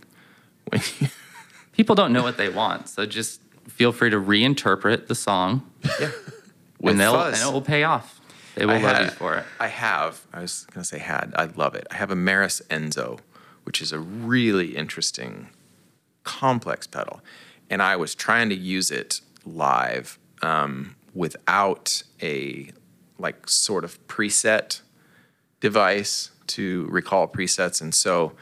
When 0.70 0.82
you, 1.00 1.08
people 1.72 1.94
don't 1.94 2.12
know 2.12 2.22
what 2.22 2.36
they 2.36 2.48
want, 2.48 2.88
so 2.88 3.06
just 3.06 3.40
feel 3.66 3.92
free 3.92 4.10
to 4.10 4.20
reinterpret 4.20 5.06
the 5.08 5.14
song, 5.14 5.68
yeah, 6.00 6.10
with 6.80 6.92
and 6.92 7.00
they'll 7.00 7.14
fuzz. 7.14 7.40
and 7.40 7.50
it 7.50 7.52
will 7.52 7.62
pay 7.62 7.82
off. 7.84 8.20
They 8.54 8.66
will 8.66 8.74
I 8.74 8.80
love 8.80 8.96
had- 8.96 9.04
you 9.06 9.10
for 9.12 9.36
it. 9.36 9.44
I 9.58 9.68
have. 9.68 10.20
I 10.32 10.40
was 10.42 10.66
going 10.72 10.82
to 10.82 10.88
say 10.88 10.98
had. 10.98 11.32
I 11.36 11.46
love 11.56 11.74
it. 11.74 11.86
I 11.90 11.94
have 11.96 12.10
a 12.10 12.16
Meris 12.16 12.60
Enzo, 12.68 13.20
which 13.64 13.80
is 13.80 13.92
a 13.92 13.98
really 13.98 14.76
interesting, 14.76 15.48
complex 16.24 16.86
pedal, 16.86 17.20
and 17.70 17.82
I 17.82 17.96
was 17.96 18.14
trying 18.14 18.48
to 18.50 18.54
use 18.54 18.90
it 18.90 19.20
live 19.44 20.18
um, 20.42 20.96
without 21.14 22.02
a 22.22 22.70
like 23.18 23.48
sort 23.48 23.84
of 23.84 24.06
preset 24.06 24.80
device 25.60 26.30
to 26.48 26.86
recall 26.90 27.26
presets, 27.28 27.80
and 27.80 27.94
so 27.94 28.32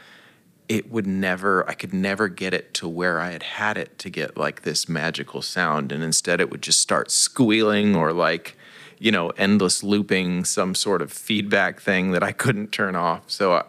it 0.69 0.91
would 0.91 1.07
never. 1.07 1.67
I 1.69 1.73
could 1.73 1.93
never 1.93 2.27
get 2.27 2.53
it 2.53 2.73
to 2.75 2.87
where 2.87 3.19
I 3.19 3.31
had 3.31 3.43
had 3.43 3.77
it 3.77 3.97
to 3.99 4.09
get 4.09 4.37
like 4.37 4.61
this 4.61 4.87
magical 4.87 5.41
sound, 5.41 5.91
and 5.91 6.03
instead 6.03 6.39
it 6.39 6.49
would 6.51 6.61
just 6.61 6.79
start 6.79 7.11
squealing 7.11 7.95
or 7.95 8.13
like 8.13 8.55
you 8.99 9.11
know, 9.11 9.29
endless 9.31 9.83
looping, 9.83 10.43
some 10.45 10.73
sort 10.73 11.01
of 11.01 11.11
feedback 11.11 11.79
thing 11.79 12.11
that 12.11 12.23
I 12.23 12.31
couldn't 12.31 12.71
turn 12.71 12.95
off. 12.95 13.29
So 13.29 13.53
I, 13.53 13.63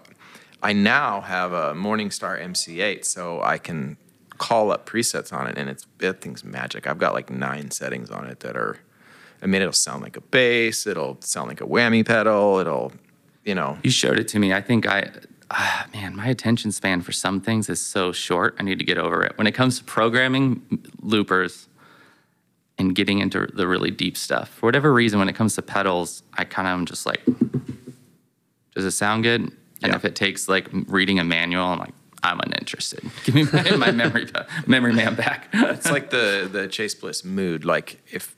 I 0.62 0.72
now 0.72 1.20
have 1.20 1.52
a 1.52 1.74
Morningstar 1.74 2.40
MC8, 2.40 3.04
so 3.04 3.40
I 3.42 3.58
can 3.58 3.96
call 4.38 4.70
up 4.72 4.88
presets 4.88 5.32
on 5.32 5.46
it, 5.46 5.58
and 5.58 5.68
it's 5.68 5.86
that 5.98 6.20
thing's 6.20 6.44
magic. 6.44 6.86
I've 6.86 6.98
got 6.98 7.12
like 7.14 7.30
nine 7.30 7.70
settings 7.70 8.10
on 8.10 8.26
it 8.26 8.40
that 8.40 8.56
are. 8.56 8.78
I 9.42 9.46
mean, 9.46 9.60
it'll 9.62 9.72
sound 9.72 10.02
like 10.02 10.16
a 10.16 10.20
bass. 10.20 10.84
It'll 10.86 11.16
sound 11.20 11.48
like 11.48 11.60
a 11.60 11.64
whammy 11.66 12.04
pedal. 12.04 12.58
It'll, 12.58 12.92
you 13.44 13.54
know, 13.54 13.78
You 13.84 13.90
showed 13.90 14.18
it 14.18 14.26
to 14.28 14.38
me. 14.40 14.52
I 14.52 14.60
think 14.60 14.84
I, 14.84 15.12
ah, 15.52 15.86
man, 15.94 16.16
my 16.16 16.26
attention 16.26 16.72
span 16.72 17.02
for 17.02 17.12
some 17.12 17.40
things 17.40 17.68
is 17.68 17.80
so 17.80 18.10
short. 18.10 18.56
I 18.58 18.64
need 18.64 18.80
to 18.80 18.84
get 18.84 18.98
over 18.98 19.22
it. 19.22 19.38
When 19.38 19.46
it 19.46 19.52
comes 19.52 19.78
to 19.78 19.84
programming 19.84 20.60
loopers 21.00 21.68
and 22.78 22.96
getting 22.96 23.20
into 23.20 23.46
the 23.54 23.68
really 23.68 23.92
deep 23.92 24.16
stuff, 24.16 24.48
for 24.48 24.66
whatever 24.66 24.92
reason, 24.92 25.20
when 25.20 25.28
it 25.28 25.36
comes 25.36 25.54
to 25.54 25.62
pedals, 25.62 26.24
I 26.36 26.42
kind 26.44 26.66
of 26.66 26.72
am 26.72 26.84
just 26.84 27.06
like, 27.06 27.20
does 28.74 28.84
it 28.84 28.90
sound 28.90 29.22
good? 29.22 29.40
And 29.42 29.92
Yeah. 29.92 29.94
if 29.94 30.04
it 30.04 30.16
takes 30.16 30.48
like 30.48 30.68
reading 30.72 31.20
a 31.20 31.24
manual, 31.24 31.64
I'm 31.64 31.78
like, 31.78 31.94
I'm 32.28 32.40
uninterested. 32.40 33.02
Give 33.24 33.34
me 33.34 33.44
my, 33.52 33.70
my 33.76 33.90
memory 33.90 34.26
memory 34.66 34.92
man 34.92 35.14
back. 35.14 35.48
it's 35.52 35.90
like 35.90 36.10
the 36.10 36.48
the 36.50 36.68
Chase 36.68 36.94
Bliss 36.94 37.24
mood. 37.24 37.64
Like 37.64 38.00
if 38.10 38.36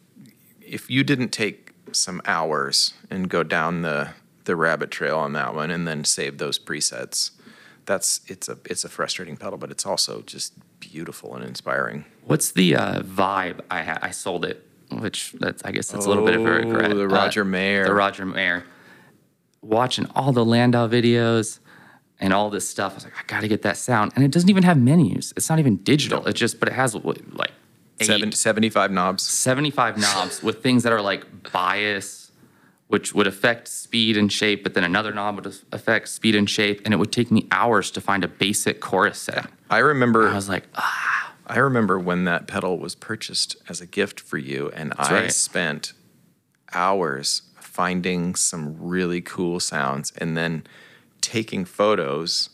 if 0.60 0.88
you 0.90 1.02
didn't 1.04 1.30
take 1.30 1.72
some 1.92 2.22
hours 2.24 2.94
and 3.10 3.28
go 3.28 3.42
down 3.42 3.82
the 3.82 4.10
the 4.44 4.56
rabbit 4.56 4.90
trail 4.90 5.18
on 5.18 5.32
that 5.34 5.54
one 5.54 5.70
and 5.70 5.86
then 5.86 6.04
save 6.04 6.38
those 6.38 6.58
presets, 6.58 7.32
that's 7.84 8.20
it's 8.26 8.48
a 8.48 8.56
it's 8.64 8.84
a 8.84 8.88
frustrating 8.88 9.36
pedal, 9.36 9.58
but 9.58 9.70
it's 9.70 9.84
also 9.84 10.22
just 10.22 10.54
beautiful 10.78 11.34
and 11.34 11.44
inspiring. 11.44 12.04
What's 12.24 12.52
the 12.52 12.76
uh, 12.76 13.00
vibe 13.02 13.60
I 13.70 13.82
had? 13.82 13.98
I 14.02 14.10
sold 14.12 14.44
it, 14.44 14.66
which 14.92 15.32
that's 15.32 15.62
I 15.64 15.72
guess 15.72 15.88
that's 15.88 16.06
a 16.06 16.08
little 16.08 16.24
bit 16.24 16.36
of 16.36 16.42
a 16.46 16.48
Oh, 16.48 16.52
regret. 16.52 16.94
the 16.96 17.08
Roger 17.08 17.44
Mayer. 17.44 17.84
The 17.84 17.94
Roger 17.94 18.24
Mayer. 18.24 18.64
Watching 19.62 20.06
all 20.14 20.32
the 20.32 20.44
Landau 20.44 20.88
videos 20.88 21.58
and 22.20 22.32
all 22.32 22.50
this 22.50 22.68
stuff, 22.68 22.92
I 22.92 22.94
was 22.96 23.04
like, 23.04 23.14
I 23.18 23.22
got 23.26 23.40
to 23.40 23.48
get 23.48 23.62
that 23.62 23.76
sound, 23.76 24.12
and 24.14 24.24
it 24.24 24.30
doesn't 24.30 24.50
even 24.50 24.62
have 24.62 24.78
menus. 24.78 25.32
It's 25.36 25.48
not 25.48 25.58
even 25.58 25.76
digital. 25.76 26.26
It 26.26 26.34
just, 26.34 26.60
but 26.60 26.68
it 26.68 26.74
has 26.74 26.94
like 26.94 27.50
eight, 27.98 28.06
Seven, 28.06 28.32
75 28.32 28.90
knobs. 28.90 29.26
75 29.26 29.98
knobs 29.98 30.42
with 30.42 30.62
things 30.62 30.82
that 30.82 30.92
are 30.92 31.00
like 31.00 31.50
bias, 31.50 32.30
which 32.88 33.14
would 33.14 33.26
affect 33.26 33.68
speed 33.68 34.16
and 34.16 34.30
shape, 34.30 34.62
but 34.62 34.74
then 34.74 34.84
another 34.84 35.12
knob 35.12 35.36
would 35.36 35.54
affect 35.72 36.08
speed 36.08 36.34
and 36.34 36.48
shape, 36.48 36.82
and 36.84 36.92
it 36.92 36.98
would 36.98 37.12
take 37.12 37.30
me 37.30 37.48
hours 37.50 37.90
to 37.92 38.00
find 38.00 38.22
a 38.22 38.28
basic 38.28 38.80
chorus 38.80 39.18
set. 39.18 39.46
I 39.70 39.78
remember 39.78 40.28
I 40.28 40.34
was 40.34 40.48
like, 40.48 40.64
ah, 40.74 41.34
I 41.46 41.58
remember 41.58 41.98
when 41.98 42.24
that 42.24 42.46
pedal 42.46 42.78
was 42.78 42.94
purchased 42.94 43.56
as 43.68 43.80
a 43.80 43.86
gift 43.86 44.20
for 44.20 44.36
you, 44.36 44.70
and 44.74 44.92
I 44.98 45.12
right. 45.12 45.32
spent 45.32 45.94
hours 46.72 47.42
finding 47.60 48.34
some 48.34 48.76
really 48.78 49.20
cool 49.20 49.58
sounds 49.58 50.12
and 50.18 50.36
then 50.36 50.62
taking 51.20 51.64
photos 51.64 52.50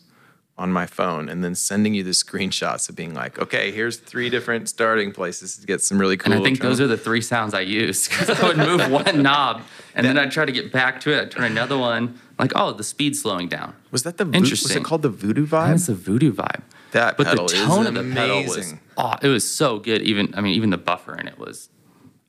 on 0.59 0.71
my 0.71 0.87
phone 0.87 1.29
and 1.29 1.43
then 1.43 1.53
sending 1.53 1.93
you 1.93 2.01
the 2.01 2.09
screenshots 2.11 2.89
of 2.89 2.95
being 2.95 3.13
like, 3.13 3.37
okay, 3.37 3.71
here's 3.71 3.97
three 3.97 4.27
different 4.27 4.67
starting 4.67 5.11
places 5.11 5.55
to 5.57 5.67
get 5.67 5.81
some 5.81 5.99
really 5.99 6.17
cool. 6.17 6.33
And 6.33 6.41
I 6.41 6.43
think 6.43 6.61
those 6.61 6.81
are 6.81 6.87
the 6.87 6.97
three 6.97 7.21
sounds 7.21 7.53
I 7.53 7.59
used 7.59 8.09
because 8.09 8.29
I 8.41 8.47
would 8.47 8.57
move 8.57 8.89
one 8.89 9.21
knob 9.21 9.61
and 9.93 10.05
then 10.05 10.17
I'd 10.17 10.31
try 10.31 10.45
to 10.45 10.51
get 10.51 10.71
back 10.71 10.99
to 11.01 11.11
it. 11.15 11.21
I'd 11.21 11.31
turn 11.31 11.43
another 11.43 11.77
one, 11.77 12.19
like, 12.39 12.53
oh, 12.55 12.71
the 12.71 12.83
speed's 12.83 13.21
slowing 13.21 13.47
down. 13.47 13.75
Was 13.91 14.01
that 14.01 14.17
the 14.17 14.25
vo- 14.25 14.31
was 14.31 14.37
Interesting. 14.37 14.81
it 14.81 14.83
called 14.83 15.03
the 15.03 15.09
Voodoo 15.09 15.45
Vibe? 15.45 15.75
it's 15.75 15.85
the 15.85 15.93
voodoo 15.93 16.33
vibe. 16.33 16.61
That 16.91 17.17
but 17.17 17.27
pedal 17.27 17.47
the 17.47 17.53
tone 17.53 17.85
of 17.85 17.93
the 17.93 18.01
pedal 18.11 18.37
was 18.43 18.55
amazing. 18.55 18.79
oh, 18.97 19.13
it 19.21 19.27
was 19.27 19.47
so 19.47 19.77
good. 19.77 20.01
Even 20.01 20.33
I 20.35 20.41
mean, 20.41 20.55
even 20.55 20.71
the 20.71 20.77
buffer 20.77 21.15
in 21.15 21.27
it 21.27 21.37
was 21.37 21.69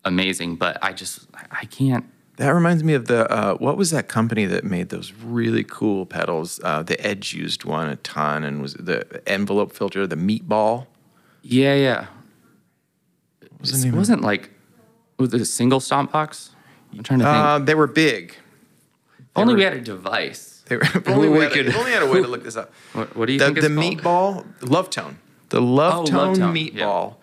amazing. 0.04 0.56
But 0.56 0.76
I 0.82 0.92
just 0.92 1.20
I 1.50 1.64
can't. 1.64 2.04
That 2.38 2.50
reminds 2.50 2.82
me 2.84 2.94
of 2.94 3.06
the 3.06 3.30
uh, 3.30 3.54
what 3.56 3.76
was 3.76 3.90
that 3.90 4.08
company 4.08 4.46
that 4.46 4.64
made 4.64 4.88
those 4.90 5.12
really 5.12 5.64
cool 5.64 6.06
pedals? 6.06 6.60
Uh, 6.62 6.82
the 6.82 6.98
Edge 7.04 7.34
used 7.34 7.64
one 7.64 7.88
a 7.88 7.96
ton, 7.96 8.44
and 8.44 8.62
was 8.62 8.74
the 8.74 9.20
envelope 9.28 9.72
filter, 9.72 10.06
the 10.06 10.16
Meatball. 10.16 10.86
Yeah, 11.42 11.74
yeah. 11.74 12.06
was 13.60 13.84
It 13.84 13.92
wasn't 13.92 14.22
like 14.22 14.50
was 15.18 15.34
it 15.34 15.40
a 15.40 15.44
single 15.44 15.80
stomp 15.80 16.12
box? 16.12 16.50
I'm 16.92 17.02
trying 17.02 17.18
to 17.20 17.24
think. 17.24 17.36
Uh, 17.36 17.58
they 17.58 17.74
were 17.74 17.86
big. 17.88 18.34
only 19.36 19.54
were- 19.54 19.58
we 19.58 19.64
had 19.64 19.74
a 19.74 19.80
device. 19.80 20.62
They 20.66 20.76
were, 20.76 20.82
if 20.94 21.08
only 21.08 21.28
we 21.28 21.38
we, 21.38 21.44
had, 21.44 21.52
could- 21.52 21.66
if 21.66 21.76
only 21.76 21.90
had 21.92 22.02
a 22.02 22.06
way 22.06 22.22
to 22.22 22.28
look 22.28 22.44
this 22.44 22.56
up. 22.56 22.72
What, 22.92 23.16
what 23.16 23.26
do 23.26 23.32
you 23.32 23.38
The, 23.38 23.46
think 23.46 23.60
the 23.60 23.68
meatball, 23.68 24.44
love 24.68 24.90
tone. 24.90 25.18
The 25.48 25.60
love 25.60 26.02
Oh, 26.02 26.04
tone 26.06 26.16
Love 26.28 26.38
Tone, 26.38 26.54
meatball 26.54 27.16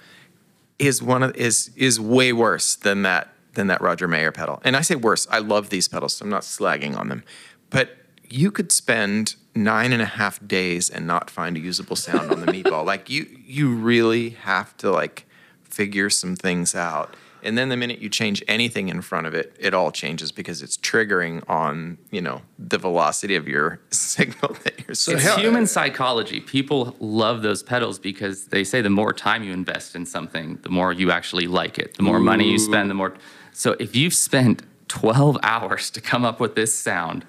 is 0.77 1.01
one 1.01 1.23
of 1.23 1.35
is 1.37 1.69
is 1.77 1.99
way 2.01 2.33
worse 2.33 2.75
than 2.75 3.03
that 3.03 3.29
than 3.55 3.67
that 3.67 3.81
Roger 3.81 4.07
Mayer 4.07 4.31
pedal. 4.31 4.61
And 4.63 4.75
I 4.75 4.81
say 4.81 4.95
worse. 4.95 5.27
I 5.29 5.39
love 5.39 5.69
these 5.69 5.87
pedals, 5.87 6.13
so 6.17 6.25
I'm 6.25 6.29
not 6.29 6.43
slagging 6.43 6.97
on 6.97 7.09
them. 7.09 7.23
But 7.69 7.97
you 8.29 8.51
could 8.51 8.71
spend 8.71 9.35
nine 9.55 9.93
and 9.93 10.01
a 10.01 10.05
half 10.05 10.45
days 10.45 10.89
and 10.89 11.07
not 11.07 11.29
find 11.29 11.57
a 11.57 11.59
usable 11.59 11.95
sound 11.95 12.31
on 12.31 12.41
the 12.41 12.47
meatball. 12.51 12.85
Like 12.85 13.09
you 13.09 13.27
you 13.45 13.73
really 13.73 14.31
have 14.31 14.75
to 14.77 14.91
like 14.91 15.25
figure 15.63 16.09
some 16.09 16.35
things 16.35 16.75
out. 16.75 17.15
And 17.45 17.55
then 17.55 17.69
the 17.69 17.77
minute 17.77 17.99
you 17.99 18.09
change 18.09 18.43
anything 18.47 18.89
in 18.89 19.01
front 19.01 19.27
of 19.27 19.35
it, 19.35 19.55
it 19.59 19.75
all 19.75 19.91
changes 19.91 20.31
because 20.31 20.63
it's 20.63 20.77
triggering 20.77 21.47
on, 21.47 21.99
you 22.09 22.19
know, 22.19 22.41
the 22.57 22.79
velocity 22.79 23.35
of 23.35 23.47
your 23.47 23.79
signal 23.91 24.57
that 24.63 24.79
you're 24.79 24.89
It's 24.89 25.35
human 25.35 25.67
psychology. 25.67 26.39
People 26.39 26.95
love 26.99 27.43
those 27.43 27.61
pedals 27.61 27.99
because 27.99 28.47
they 28.47 28.63
say 28.63 28.81
the 28.81 28.89
more 28.89 29.13
time 29.13 29.43
you 29.43 29.53
invest 29.53 29.95
in 29.95 30.07
something, 30.07 30.57
the 30.63 30.69
more 30.69 30.91
you 30.91 31.11
actually 31.11 31.45
like 31.45 31.77
it. 31.77 31.93
The 31.97 32.03
more 32.03 32.19
money 32.19 32.49
you 32.49 32.57
spend, 32.57 32.89
the 32.89 32.95
more. 32.95 33.13
So 33.55 33.75
if 33.79 33.95
you've 33.95 34.13
spent 34.13 34.63
12 34.89 35.37
hours 35.41 35.89
to 35.91 36.01
come 36.01 36.25
up 36.25 36.39
with 36.41 36.55
this 36.55 36.73
sound 36.73 37.25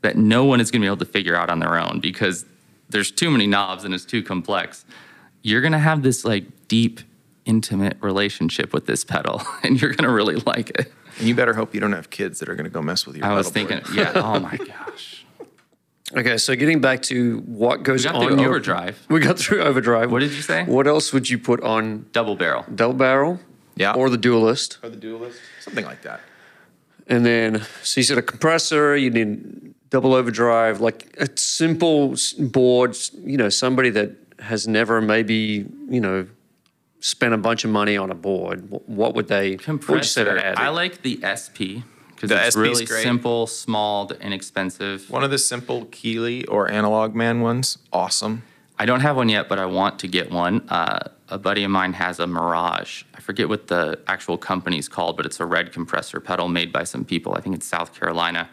that 0.00 0.16
no 0.16 0.44
one 0.44 0.60
is 0.60 0.70
going 0.70 0.80
to 0.80 0.84
be 0.84 0.88
able 0.88 0.96
to 0.96 1.04
figure 1.04 1.36
out 1.36 1.50
on 1.50 1.58
their 1.58 1.78
own 1.78 2.00
because 2.00 2.46
there's 2.88 3.10
too 3.10 3.30
many 3.30 3.46
knobs 3.46 3.84
and 3.84 3.92
it's 3.92 4.06
too 4.06 4.22
complex, 4.22 4.86
you're 5.42 5.60
going 5.60 5.72
to 5.72 5.78
have 5.78 6.02
this 6.02 6.24
like 6.24 6.44
deep, 6.68 7.00
intimate 7.44 7.98
relationship 8.00 8.72
with 8.72 8.86
this 8.86 9.04
pedal 9.04 9.42
and 9.62 9.80
you're 9.80 9.92
going 9.92 10.08
to 10.08 10.10
really 10.12 10.36
like 10.36 10.70
it. 10.70 10.90
And 11.18 11.28
you 11.28 11.34
better 11.34 11.52
hope 11.52 11.74
you 11.74 11.80
don't 11.80 11.92
have 11.92 12.08
kids 12.08 12.38
that 12.38 12.48
are 12.48 12.54
going 12.54 12.64
to 12.64 12.70
go 12.70 12.80
mess 12.80 13.06
with 13.06 13.16
your 13.16 13.26
I 13.26 13.34
was 13.34 13.50
pedal 13.50 13.68
board. 13.68 13.86
thinking, 13.86 14.04
yeah, 14.04 14.12
oh 14.14 14.40
my 14.40 14.56
gosh. 14.56 15.26
Okay, 16.16 16.38
so 16.38 16.54
getting 16.56 16.80
back 16.80 17.02
to 17.02 17.40
what 17.40 17.82
goes 17.82 18.04
got 18.06 18.14
on 18.14 18.26
through 18.26 18.40
your 18.40 18.48
overdrive. 18.48 19.04
We 19.10 19.20
got 19.20 19.38
through 19.38 19.60
overdrive. 19.60 20.10
What 20.10 20.20
did 20.20 20.32
you 20.32 20.40
say? 20.40 20.64
What 20.64 20.86
else 20.86 21.12
would 21.12 21.28
you 21.28 21.38
put 21.38 21.62
on 21.62 22.06
Double 22.12 22.36
barrel. 22.36 22.64
double 22.74 22.94
barrel? 22.94 23.40
Yeah. 23.76 23.92
Or 23.94 24.10
the 24.10 24.16
dualist? 24.16 24.78
Or 24.82 24.88
the 24.88 24.96
dualist, 24.96 25.38
something 25.68 25.84
like 25.84 26.02
that. 26.02 26.20
And 27.06 27.24
then, 27.24 27.62
so 27.82 28.00
you 28.00 28.04
said 28.04 28.18
a 28.18 28.22
compressor, 28.22 28.96
you 28.96 29.10
need 29.10 29.74
double 29.90 30.14
overdrive, 30.14 30.80
like 30.80 31.16
a 31.18 31.28
simple 31.38 32.14
board, 32.38 32.96
you 33.24 33.36
know, 33.36 33.48
somebody 33.48 33.90
that 33.90 34.12
has 34.40 34.68
never 34.68 35.00
maybe, 35.00 35.66
you 35.88 36.00
know, 36.00 36.26
spent 37.00 37.32
a 37.32 37.38
bunch 37.38 37.64
of 37.64 37.70
money 37.70 37.96
on 37.96 38.10
a 38.10 38.14
board. 38.14 38.68
What 38.70 39.14
would 39.14 39.28
they, 39.28 39.56
what 39.56 39.88
would 39.88 39.96
you 39.98 40.02
say 40.02 40.24
to 40.24 40.30
compressor. 40.30 40.46
add? 40.46 40.58
I 40.58 40.68
like 40.68 41.02
the 41.02 41.20
SP 41.24 41.80
because 42.14 42.30
it's 42.30 42.54
SP's 42.54 42.56
really 42.56 42.84
great. 42.84 43.02
simple, 43.02 43.46
small, 43.46 44.10
inexpensive. 44.20 45.08
One 45.08 45.24
of 45.24 45.30
the 45.30 45.38
simple 45.38 45.86
Keeley 45.86 46.44
or 46.46 46.70
Analog 46.70 47.14
Man 47.14 47.40
ones, 47.40 47.78
awesome. 47.92 48.42
I 48.78 48.86
don't 48.86 49.00
have 49.00 49.16
one 49.16 49.28
yet, 49.28 49.48
but 49.48 49.58
I 49.58 49.66
want 49.66 49.98
to 50.00 50.08
get 50.08 50.30
one. 50.30 50.66
Uh, 50.68 51.08
a 51.28 51.38
buddy 51.38 51.64
of 51.64 51.70
mine 51.70 51.92
has 51.94 52.20
a 52.20 52.26
Mirage. 52.26 53.02
I 53.14 53.20
forget 53.20 53.48
what 53.48 53.66
the 53.66 53.98
actual 54.06 54.38
company's 54.38 54.88
called, 54.88 55.16
but 55.16 55.26
it's 55.26 55.40
a 55.40 55.46
red 55.46 55.72
compressor 55.72 56.20
pedal 56.20 56.48
made 56.48 56.72
by 56.72 56.84
some 56.84 57.04
people. 57.04 57.34
I 57.34 57.40
think 57.40 57.56
it's 57.56 57.66
South 57.66 57.98
Carolina. 57.98 58.48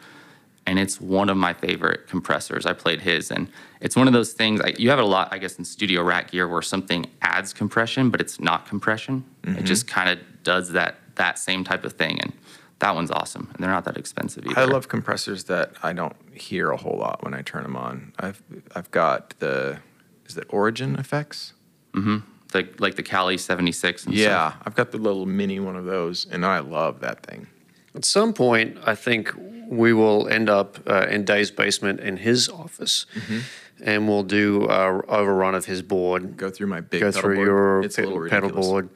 And 0.68 0.80
it's 0.80 1.00
one 1.00 1.30
of 1.30 1.38
my 1.38 1.54
favorite 1.54 2.08
compressors. 2.08 2.66
I 2.66 2.74
played 2.74 3.02
his, 3.02 3.30
and 3.30 3.50
it's 3.82 3.96
one 3.96 4.08
of 4.08 4.14
those 4.14 4.34
things. 4.34 4.62
I, 4.62 4.74
you 4.80 4.90
have 4.90 4.98
it 4.98 5.04
a 5.04 5.08
lot, 5.08 5.32
I 5.32 5.38
guess, 5.38 5.60
in 5.60 5.64
studio 5.64 6.02
rack 6.02 6.32
gear 6.32 6.48
where 6.48 6.64
something 6.64 7.06
adds 7.22 7.54
compression, 7.54 8.10
but 8.10 8.20
it's 8.20 8.40
not 8.40 8.66
compression. 8.68 9.26
It 9.44 9.64
just 9.64 9.88
kind 9.88 10.10
of 10.10 10.18
does 10.42 10.72
that 10.72 10.96
that 11.16 11.38
same 11.38 11.64
type 11.64 11.86
of 11.86 11.94
thing, 11.94 12.20
and 12.20 12.34
that 12.80 12.96
one's 12.96 13.12
awesome. 13.12 13.48
And 13.54 13.64
they're 13.64 13.72
not 13.72 13.86
that 13.86 13.96
expensive 13.96 14.44
either. 14.48 14.60
I 14.60 14.66
love 14.66 14.88
compressors 14.88 15.44
that 15.46 15.74
I 15.84 15.94
don't 15.94 16.16
hear 16.34 16.72
a 16.72 16.78
whole 16.78 16.98
lot 16.98 17.24
when 17.24 17.36
I 17.36 17.44
turn 17.44 17.62
them 17.62 17.76
on. 17.76 18.12
I've 18.20 18.42
I've 18.76 18.90
got 18.90 19.36
the 19.38 19.80
is 20.28 20.38
it 20.38 20.46
Origin 20.50 20.96
effects? 20.98 21.54
the, 21.94 22.68
like 22.80 22.96
the 22.96 23.04
Cali 23.04 23.38
76. 23.38 24.06
And 24.06 24.14
Yeah, 24.16 24.50
stuff. 24.52 24.62
I've 24.66 24.76
got 24.76 24.92
the 24.92 24.98
little 24.98 25.26
mini 25.26 25.60
one 25.60 25.76
of 25.76 25.86
those, 25.86 26.26
and 26.30 26.46
I 26.46 26.60
love 26.60 27.00
that 27.02 27.26
thing. 27.26 27.48
At 27.96 28.06
some 28.06 28.34
point, 28.34 28.78
I 28.86 28.96
think 28.96 29.32
we 29.70 29.94
will 29.94 30.28
end 30.28 30.50
up 30.50 30.78
uh, 30.90 31.08
in 31.10 31.24
Dave's 31.26 31.52
basement 31.52 32.00
in 32.00 32.18
his 32.18 32.50
office, 32.50 33.06
Mm-hmm. 33.16 33.40
and 33.84 34.08
we'll 34.08 34.24
do 34.24 34.66
a 34.70 35.02
overrun 35.08 35.56
of 35.56 35.66
his 35.66 35.82
board. 35.82 36.38
Go 36.38 36.50
through 36.50 36.68
my 36.68 36.82
big 36.82 37.02
go 37.02 37.08
pedal 37.08 37.22
through 37.22 37.36
board. 37.36 37.48
your 37.48 37.82
It's 37.84 37.98
a 37.98 38.02
little 38.04 38.30
pedal 38.30 38.50
board, 38.52 38.90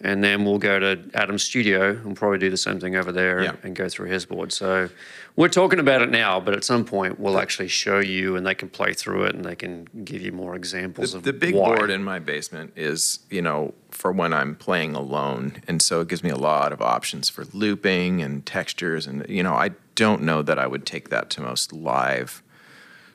and 0.00 0.22
then 0.22 0.44
we'll 0.44 0.58
go 0.58 0.78
to 0.78 0.98
Adam's 1.14 1.42
studio 1.42 1.90
and 1.90 2.14
probably 2.16 2.38
do 2.38 2.50
the 2.50 2.56
same 2.56 2.78
thing 2.78 2.96
over 2.96 3.10
there 3.12 3.42
Yeah. 3.42 3.56
and 3.62 3.74
go 3.74 3.88
through 3.88 4.08
his 4.10 4.26
board. 4.26 4.52
So 4.52 4.90
we're 5.36 5.48
talking 5.48 5.78
about 5.78 6.02
it 6.02 6.10
now, 6.10 6.38
but 6.38 6.54
at 6.54 6.64
some 6.64 6.84
point 6.84 7.18
we'll 7.18 7.38
actually 7.38 7.68
show 7.68 7.98
you, 7.98 8.36
and 8.36 8.46
they 8.46 8.54
can 8.54 8.68
play 8.68 8.92
through 8.92 9.24
it, 9.24 9.34
and 9.34 9.44
they 9.44 9.56
can 9.56 9.86
give 10.04 10.20
you 10.22 10.32
more 10.32 10.54
examples 10.54 11.12
The, 11.12 11.18
of 11.18 11.24
the 11.24 11.32
big 11.32 11.54
why. 11.54 11.74
board 11.76 11.90
in 11.90 12.04
my 12.04 12.18
basement 12.18 12.72
is, 12.76 13.20
you 13.30 13.40
know, 13.42 13.72
for 13.90 14.12
when 14.12 14.32
I'm 14.34 14.54
playing 14.54 14.94
alone. 14.94 15.62
And 15.66 15.80
so 15.80 16.00
it 16.02 16.08
gives 16.08 16.22
me 16.22 16.30
a 16.30 16.36
lot 16.36 16.72
of 16.72 16.82
options 16.82 17.30
for 17.30 17.44
looping 17.52 18.22
and 18.22 18.44
textures. 18.44 19.06
And, 19.06 19.24
you 19.28 19.42
know, 19.42 19.54
I 19.54 19.70
don't 19.94 20.22
know 20.22 20.42
that 20.42 20.58
I 20.58 20.66
would 20.66 20.84
take 20.84 21.08
that 21.08 21.30
to 21.30 21.40
most 21.40 21.72
live 21.72 22.42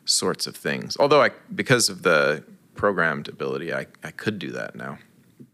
sorts 0.05 0.47
of 0.47 0.55
things. 0.55 0.97
Although 0.99 1.21
I, 1.21 1.29
because 1.53 1.89
of 1.89 2.01
the 2.01 2.43
programmed 2.73 3.27
ability, 3.27 3.71
I, 3.71 3.85
I 4.03 4.09
could 4.09 4.39
do 4.39 4.49
that 4.51 4.75
now. 4.75 4.97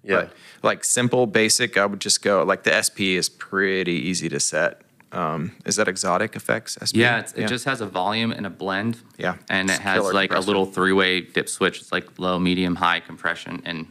Yeah. 0.07 0.15
But 0.21 0.33
like 0.63 0.83
simple, 0.83 1.27
basic, 1.27 1.77
I 1.77 1.85
would 1.85 2.01
just 2.01 2.21
go, 2.23 2.43
like 2.43 2.63
the 2.63 2.81
SP 2.81 3.17
is 3.17 3.29
pretty 3.29 3.93
easy 3.93 4.29
to 4.29 4.39
set. 4.39 4.81
Um, 5.11 5.53
is 5.65 5.77
that 5.77 5.87
Xotic 5.87 6.35
effects? 6.35 6.77
SP? 6.83 6.95
Yeah, 6.97 7.19
it's, 7.19 7.33
it 7.33 7.47
just 7.47 7.65
has 7.65 7.79
a 7.81 7.85
volume 7.85 8.31
and 8.31 8.45
a 8.45 8.49
blend. 8.49 8.99
Yeah, 9.17 9.37
And 9.49 9.69
it's 9.69 9.79
it 9.79 9.81
has 9.83 9.99
killer 10.01 10.13
like 10.13 10.33
a 10.33 10.39
little 10.39 10.65
three 10.65 10.91
way 10.91 11.21
dip 11.21 11.47
switch. 11.49 11.79
It's 11.79 11.91
like 11.91 12.19
low, 12.19 12.37
medium, 12.39 12.75
high 12.75 12.99
compression. 12.99 13.61
And 13.65 13.87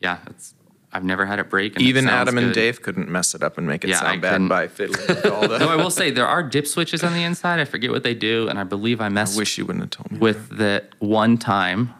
yeah, 0.00 0.18
it's 0.28 0.54
I've 0.92 1.04
never 1.04 1.26
had 1.26 1.38
it 1.38 1.50
break. 1.50 1.74
And 1.76 1.82
Even 1.82 2.04
sounds 2.06 2.14
Adam 2.28 2.38
and 2.38 2.46
good. 2.48 2.54
Dave 2.54 2.80
couldn't 2.80 3.10
mess 3.10 3.34
it 3.34 3.42
up 3.42 3.58
and 3.58 3.66
make 3.66 3.84
it 3.84 3.88
Yeah, 3.90 3.96
I 3.98 4.12
sound 4.12 4.22
bad 4.22 4.30
couldn't. 4.32 4.48
by 4.48 4.68
fiddling 4.68 5.06
with 5.06 5.26
all 5.26 5.46
the. 5.46 5.58
Though 5.58 5.68
I 5.68 5.76
will 5.76 5.90
say 5.90 6.10
there 6.10 6.26
are 6.26 6.42
dip 6.42 6.66
switches 6.66 7.04
on 7.04 7.12
the 7.12 7.22
inside. 7.22 7.60
I 7.60 7.66
forget 7.66 7.90
what 7.90 8.02
they 8.02 8.14
do, 8.14 8.48
and 8.48 8.58
I 8.58 8.64
believe 8.64 9.02
I 9.02 9.10
messed. 9.10 9.36
I 9.36 9.38
wish 9.40 9.58
you 9.58 9.66
wouldn't 9.66 9.82
have 9.82 9.90
told 9.90 10.12
me. 10.12 10.18
with 10.18 10.56
that 10.56 10.94
one 11.00 11.36
time, 11.36 11.92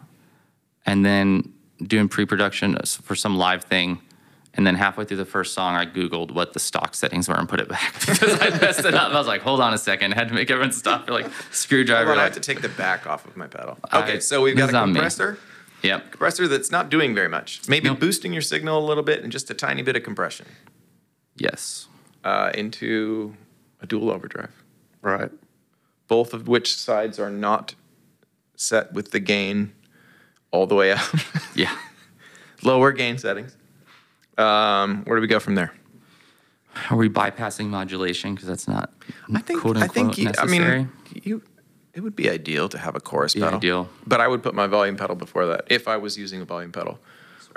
and 0.87 1.05
then 1.05 1.53
doing 1.83 2.07
pre-production 2.09 2.77
for 2.85 3.15
some 3.15 3.37
live 3.37 3.63
thing, 3.63 3.99
and 4.53 4.65
then 4.65 4.75
halfway 4.75 5.05
through 5.05 5.17
the 5.17 5.25
first 5.25 5.53
song, 5.53 5.75
I 5.75 5.85
googled 5.85 6.31
what 6.31 6.53
the 6.53 6.59
stock 6.59 6.95
settings 6.95 7.29
were 7.29 7.35
and 7.35 7.47
put 7.47 7.59
it 7.59 7.67
back 7.69 7.93
because 7.99 8.41
I 8.41 8.49
messed 8.59 8.85
it 8.85 8.95
up. 8.95 9.11
I 9.13 9.17
was 9.17 9.27
like, 9.27 9.41
"Hold 9.41 9.61
on 9.61 9.73
a 9.73 9.77
second. 9.77 10.13
I 10.13 10.15
had 10.15 10.29
to 10.29 10.33
make 10.33 10.49
everyone 10.49 10.71
stop. 10.71 11.07
You're 11.07 11.21
like 11.21 11.31
screwdriver. 11.51 12.05
Hold 12.07 12.17
on, 12.17 12.21
I 12.21 12.23
like, 12.25 12.33
have 12.33 12.41
to 12.43 12.53
take 12.53 12.61
the 12.61 12.69
back 12.69 13.05
off 13.05 13.25
of 13.27 13.37
my 13.37 13.47
pedal. 13.47 13.77
I- 13.91 14.01
Okay, 14.01 14.19
so 14.19 14.41
we've 14.41 14.57
got 14.57 14.65
a 14.65 14.69
is 14.69 14.73
on 14.75 14.89
me. 14.89 14.95
compressor. 14.95 15.37
Yep. 15.83 16.11
Compressor 16.11 16.47
that's 16.47 16.71
not 16.71 16.89
doing 16.89 17.13
very 17.13 17.29
much. 17.29 17.61
Maybe 17.69 17.87
Nope. 17.87 17.99
boosting 17.99 18.33
your 18.33 18.41
signal 18.41 18.83
a 18.83 18.85
little 18.85 19.03
bit 19.03 19.21
and 19.21 19.31
just 19.31 19.51
a 19.51 19.53
tiny 19.53 19.83
bit 19.83 19.95
of 19.95 20.01
compression 20.01 20.47
Yes. 21.35 21.87
uh, 22.23 22.51
into 22.55 23.35
a 23.79 23.85
dual 23.85 24.09
overdrive. 24.09 24.51
right. 25.03 25.29
Both 26.07 26.33
of 26.33 26.47
which 26.47 26.73
sides 26.75 27.19
are 27.19 27.29
not 27.29 27.75
set 28.55 28.91
with 28.93 29.11
the 29.11 29.19
gain 29.19 29.73
all 30.51 30.67
the 30.67 30.75
way 30.75 30.91
up. 30.91 30.99
Yeah. 31.55 31.75
Lower 32.61 32.91
gain 32.91 33.17
settings. 33.17 33.55
Um, 34.37 35.03
where 35.05 35.17
do 35.17 35.21
we 35.21 35.27
go 35.27 35.39
from 35.39 35.55
there? 35.55 35.73
Are 36.91 36.97
we 36.97 37.09
bypassing 37.09 37.67
modulation 37.69 38.35
because 38.35 38.47
that's 38.47 38.67
not 38.67 38.93
I 39.33 39.39
think 39.41 39.61
quote 39.61 39.77
I 39.77 39.87
think 39.87 40.17
you, 40.19 40.29
I 40.37 40.45
mean 40.45 40.91
you 41.23 41.41
it 41.95 42.01
would 42.01 42.15
be 42.15 42.29
ideal 42.29 42.69
to 42.69 42.77
have 42.77 42.95
a 42.95 42.99
chorus 42.99 43.33
Be 43.33 43.39
pedal. 43.39 43.57
ideal. 43.57 43.89
But 44.05 44.21
I 44.21 44.27
would 44.27 44.43
put 44.43 44.53
my 44.53 44.67
volume 44.67 44.97
pedal 44.97 45.15
before 45.15 45.47
that 45.47 45.65
if 45.71 45.87
I 45.87 45.97
was 45.97 46.15
using 46.15 46.41
a 46.41 46.45
volume 46.45 46.71
pedal. 46.71 46.99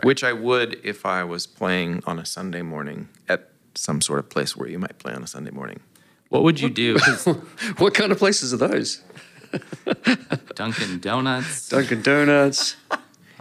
Which 0.02 0.24
I 0.24 0.32
would 0.32 0.80
if 0.82 1.04
I 1.04 1.24
was 1.24 1.46
playing 1.46 2.02
on 2.06 2.18
a 2.18 2.24
Sunday 2.24 2.62
morning 2.62 3.10
at 3.28 3.50
some 3.74 4.00
sort 4.00 4.18
of 4.18 4.30
place 4.30 4.56
where 4.56 4.66
you 4.68 4.78
might 4.78 4.98
play 4.98 5.12
on 5.12 5.22
a 5.22 5.26
Sunday 5.26 5.50
morning. 5.50 5.80
what 6.30 6.42
would 6.42 6.58
you 6.58 6.70
do? 6.70 6.96
What 7.76 7.92
kind 7.92 8.10
of 8.12 8.18
places 8.18 8.54
are 8.54 8.56
those? 8.56 9.02
Dunkin' 10.54 11.00
Donuts, 11.00 11.68
Dunkin' 11.68 12.02
Donuts. 12.02 12.76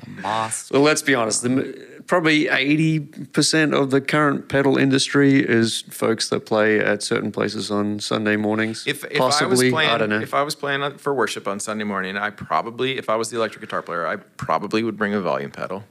Moss. 0.07 0.71
Well, 0.71 0.81
let's 0.81 1.01
be 1.01 1.13
honest. 1.15 1.43
The, 1.43 2.01
probably 2.09 2.45
80% 2.45 3.79
of 3.79 3.91
the 3.91 4.01
current 4.01 4.49
pedal 4.49 4.77
industry 4.77 5.39
is 5.47 5.81
folks 5.91 6.29
that 6.29 6.45
play 6.45 6.79
at 6.79 7.03
certain 7.03 7.31
places 7.31 7.69
on 7.69 7.99
Sunday 7.99 8.35
mornings. 8.35 8.85
If, 8.87 9.05
if 9.05 9.19
Possibly, 9.19 9.45
I 9.45 9.49
was 9.49 9.71
playing, 9.71 9.99
don't 9.99 10.09
know. 10.09 10.19
if 10.19 10.33
I 10.33 10.41
was 10.41 10.55
playing 10.55 10.97
for 10.97 11.13
worship 11.13 11.47
on 11.47 11.59
Sunday 11.59 11.83
morning, 11.83 12.17
I 12.17 12.31
probably, 12.31 12.97
if 12.97 13.09
I 13.09 13.15
was 13.15 13.29
the 13.29 13.37
electric 13.37 13.61
guitar 13.61 13.83
player, 13.83 14.07
I 14.07 14.15
probably 14.15 14.81
would 14.81 14.97
bring 14.97 15.13
a 15.13 15.21
volume 15.21 15.51
pedal. 15.51 15.83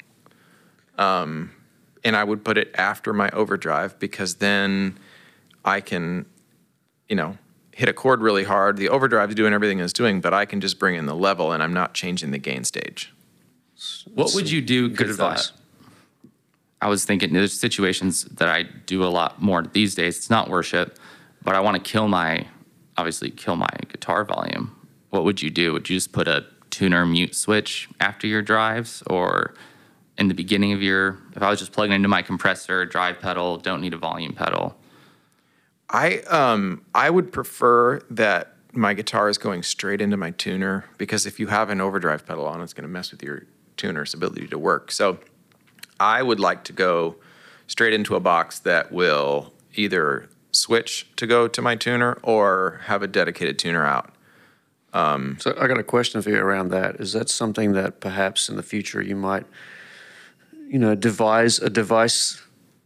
Um, 0.98 1.52
and 2.02 2.16
I 2.16 2.24
would 2.24 2.44
put 2.44 2.58
it 2.58 2.74
after 2.74 3.12
my 3.12 3.30
overdrive 3.30 3.96
because 4.00 4.36
then 4.36 4.98
I 5.64 5.80
can, 5.80 6.26
you 7.08 7.14
know, 7.14 7.38
hit 7.78 7.88
a 7.88 7.92
chord 7.92 8.20
really 8.20 8.42
hard. 8.42 8.76
The 8.76 8.88
overdrive 8.88 9.28
is 9.28 9.36
doing 9.36 9.52
everything 9.52 9.78
it's 9.78 9.92
doing, 9.92 10.20
but 10.20 10.34
I 10.34 10.46
can 10.46 10.60
just 10.60 10.80
bring 10.80 10.96
in 10.96 11.06
the 11.06 11.14
level 11.14 11.52
and 11.52 11.62
I'm 11.62 11.72
not 11.72 11.94
changing 11.94 12.32
the 12.32 12.38
gain 12.38 12.64
stage. 12.64 13.14
What 14.12 14.34
would 14.34 14.50
you 14.50 14.60
do? 14.60 14.88
Good 14.88 15.10
advice. 15.10 15.52
I 16.82 16.88
was 16.88 17.04
thinking 17.04 17.32
there's 17.32 17.52
situations 17.52 18.24
that 18.24 18.48
I 18.48 18.64
do 18.64 19.04
a 19.04 19.06
lot 19.06 19.40
more 19.40 19.62
these 19.62 19.94
days. 19.94 20.16
It's 20.16 20.28
not 20.28 20.50
worship, 20.50 20.98
but 21.44 21.54
I 21.54 21.60
want 21.60 21.76
to 21.76 21.80
kill 21.88 22.08
my, 22.08 22.48
obviously 22.96 23.30
kill 23.30 23.54
my 23.54 23.70
guitar 23.86 24.24
volume. 24.24 24.74
What 25.10 25.22
would 25.22 25.40
you 25.40 25.48
do? 25.48 25.72
Would 25.72 25.88
you 25.88 25.98
just 25.98 26.10
put 26.10 26.26
a 26.26 26.46
tuner 26.70 27.06
mute 27.06 27.36
switch 27.36 27.88
after 28.00 28.26
your 28.26 28.42
drives 28.42 29.04
or 29.06 29.54
in 30.18 30.26
the 30.26 30.34
beginning 30.34 30.72
of 30.72 30.82
your, 30.82 31.18
if 31.36 31.44
I 31.44 31.48
was 31.48 31.60
just 31.60 31.70
plugging 31.70 31.94
into 31.94 32.08
my 32.08 32.22
compressor, 32.22 32.84
drive 32.86 33.20
pedal, 33.20 33.56
don't 33.56 33.80
need 33.80 33.94
a 33.94 33.98
volume 33.98 34.32
pedal. 34.32 34.76
I 35.90 36.18
um 36.22 36.84
I 36.94 37.10
would 37.10 37.32
prefer 37.32 38.00
that 38.10 38.54
my 38.72 38.94
guitar 38.94 39.28
is 39.28 39.38
going 39.38 39.62
straight 39.62 40.00
into 40.00 40.16
my 40.16 40.30
tuner 40.32 40.84
because 40.98 41.26
if 41.26 41.40
you 41.40 41.46
have 41.48 41.70
an 41.70 41.80
overdrive 41.80 42.26
pedal 42.26 42.46
on, 42.46 42.60
it's 42.60 42.74
going 42.74 42.86
to 42.86 42.88
mess 42.88 43.10
with 43.10 43.22
your 43.22 43.44
tuner's 43.76 44.12
ability 44.12 44.46
to 44.48 44.58
work. 44.58 44.92
So 44.92 45.18
I 45.98 46.22
would 46.22 46.38
like 46.38 46.64
to 46.64 46.72
go 46.72 47.16
straight 47.66 47.94
into 47.94 48.14
a 48.14 48.20
box 48.20 48.58
that 48.60 48.92
will 48.92 49.52
either 49.74 50.28
switch 50.52 51.06
to 51.16 51.26
go 51.26 51.48
to 51.48 51.62
my 51.62 51.76
tuner 51.76 52.18
or 52.22 52.82
have 52.84 53.02
a 53.02 53.06
dedicated 53.06 53.58
tuner 53.58 53.84
out. 53.86 54.14
So 54.92 55.54
I 55.58 55.66
got 55.66 55.78
a 55.78 55.84
question 55.84 56.20
for 56.22 56.30
you 56.30 56.38
around 56.38 56.68
that. 56.70 56.96
Is 56.96 57.12
that 57.12 57.28
something 57.28 57.72
that 57.72 58.00
perhaps 58.00 58.48
in 58.48 58.56
the 58.56 58.62
future 58.62 59.00
you 59.00 59.16
might, 59.16 59.46
you 60.68 60.78
know, 60.78 60.94
devise 60.94 61.58
a 61.58 61.70
device 61.70 62.42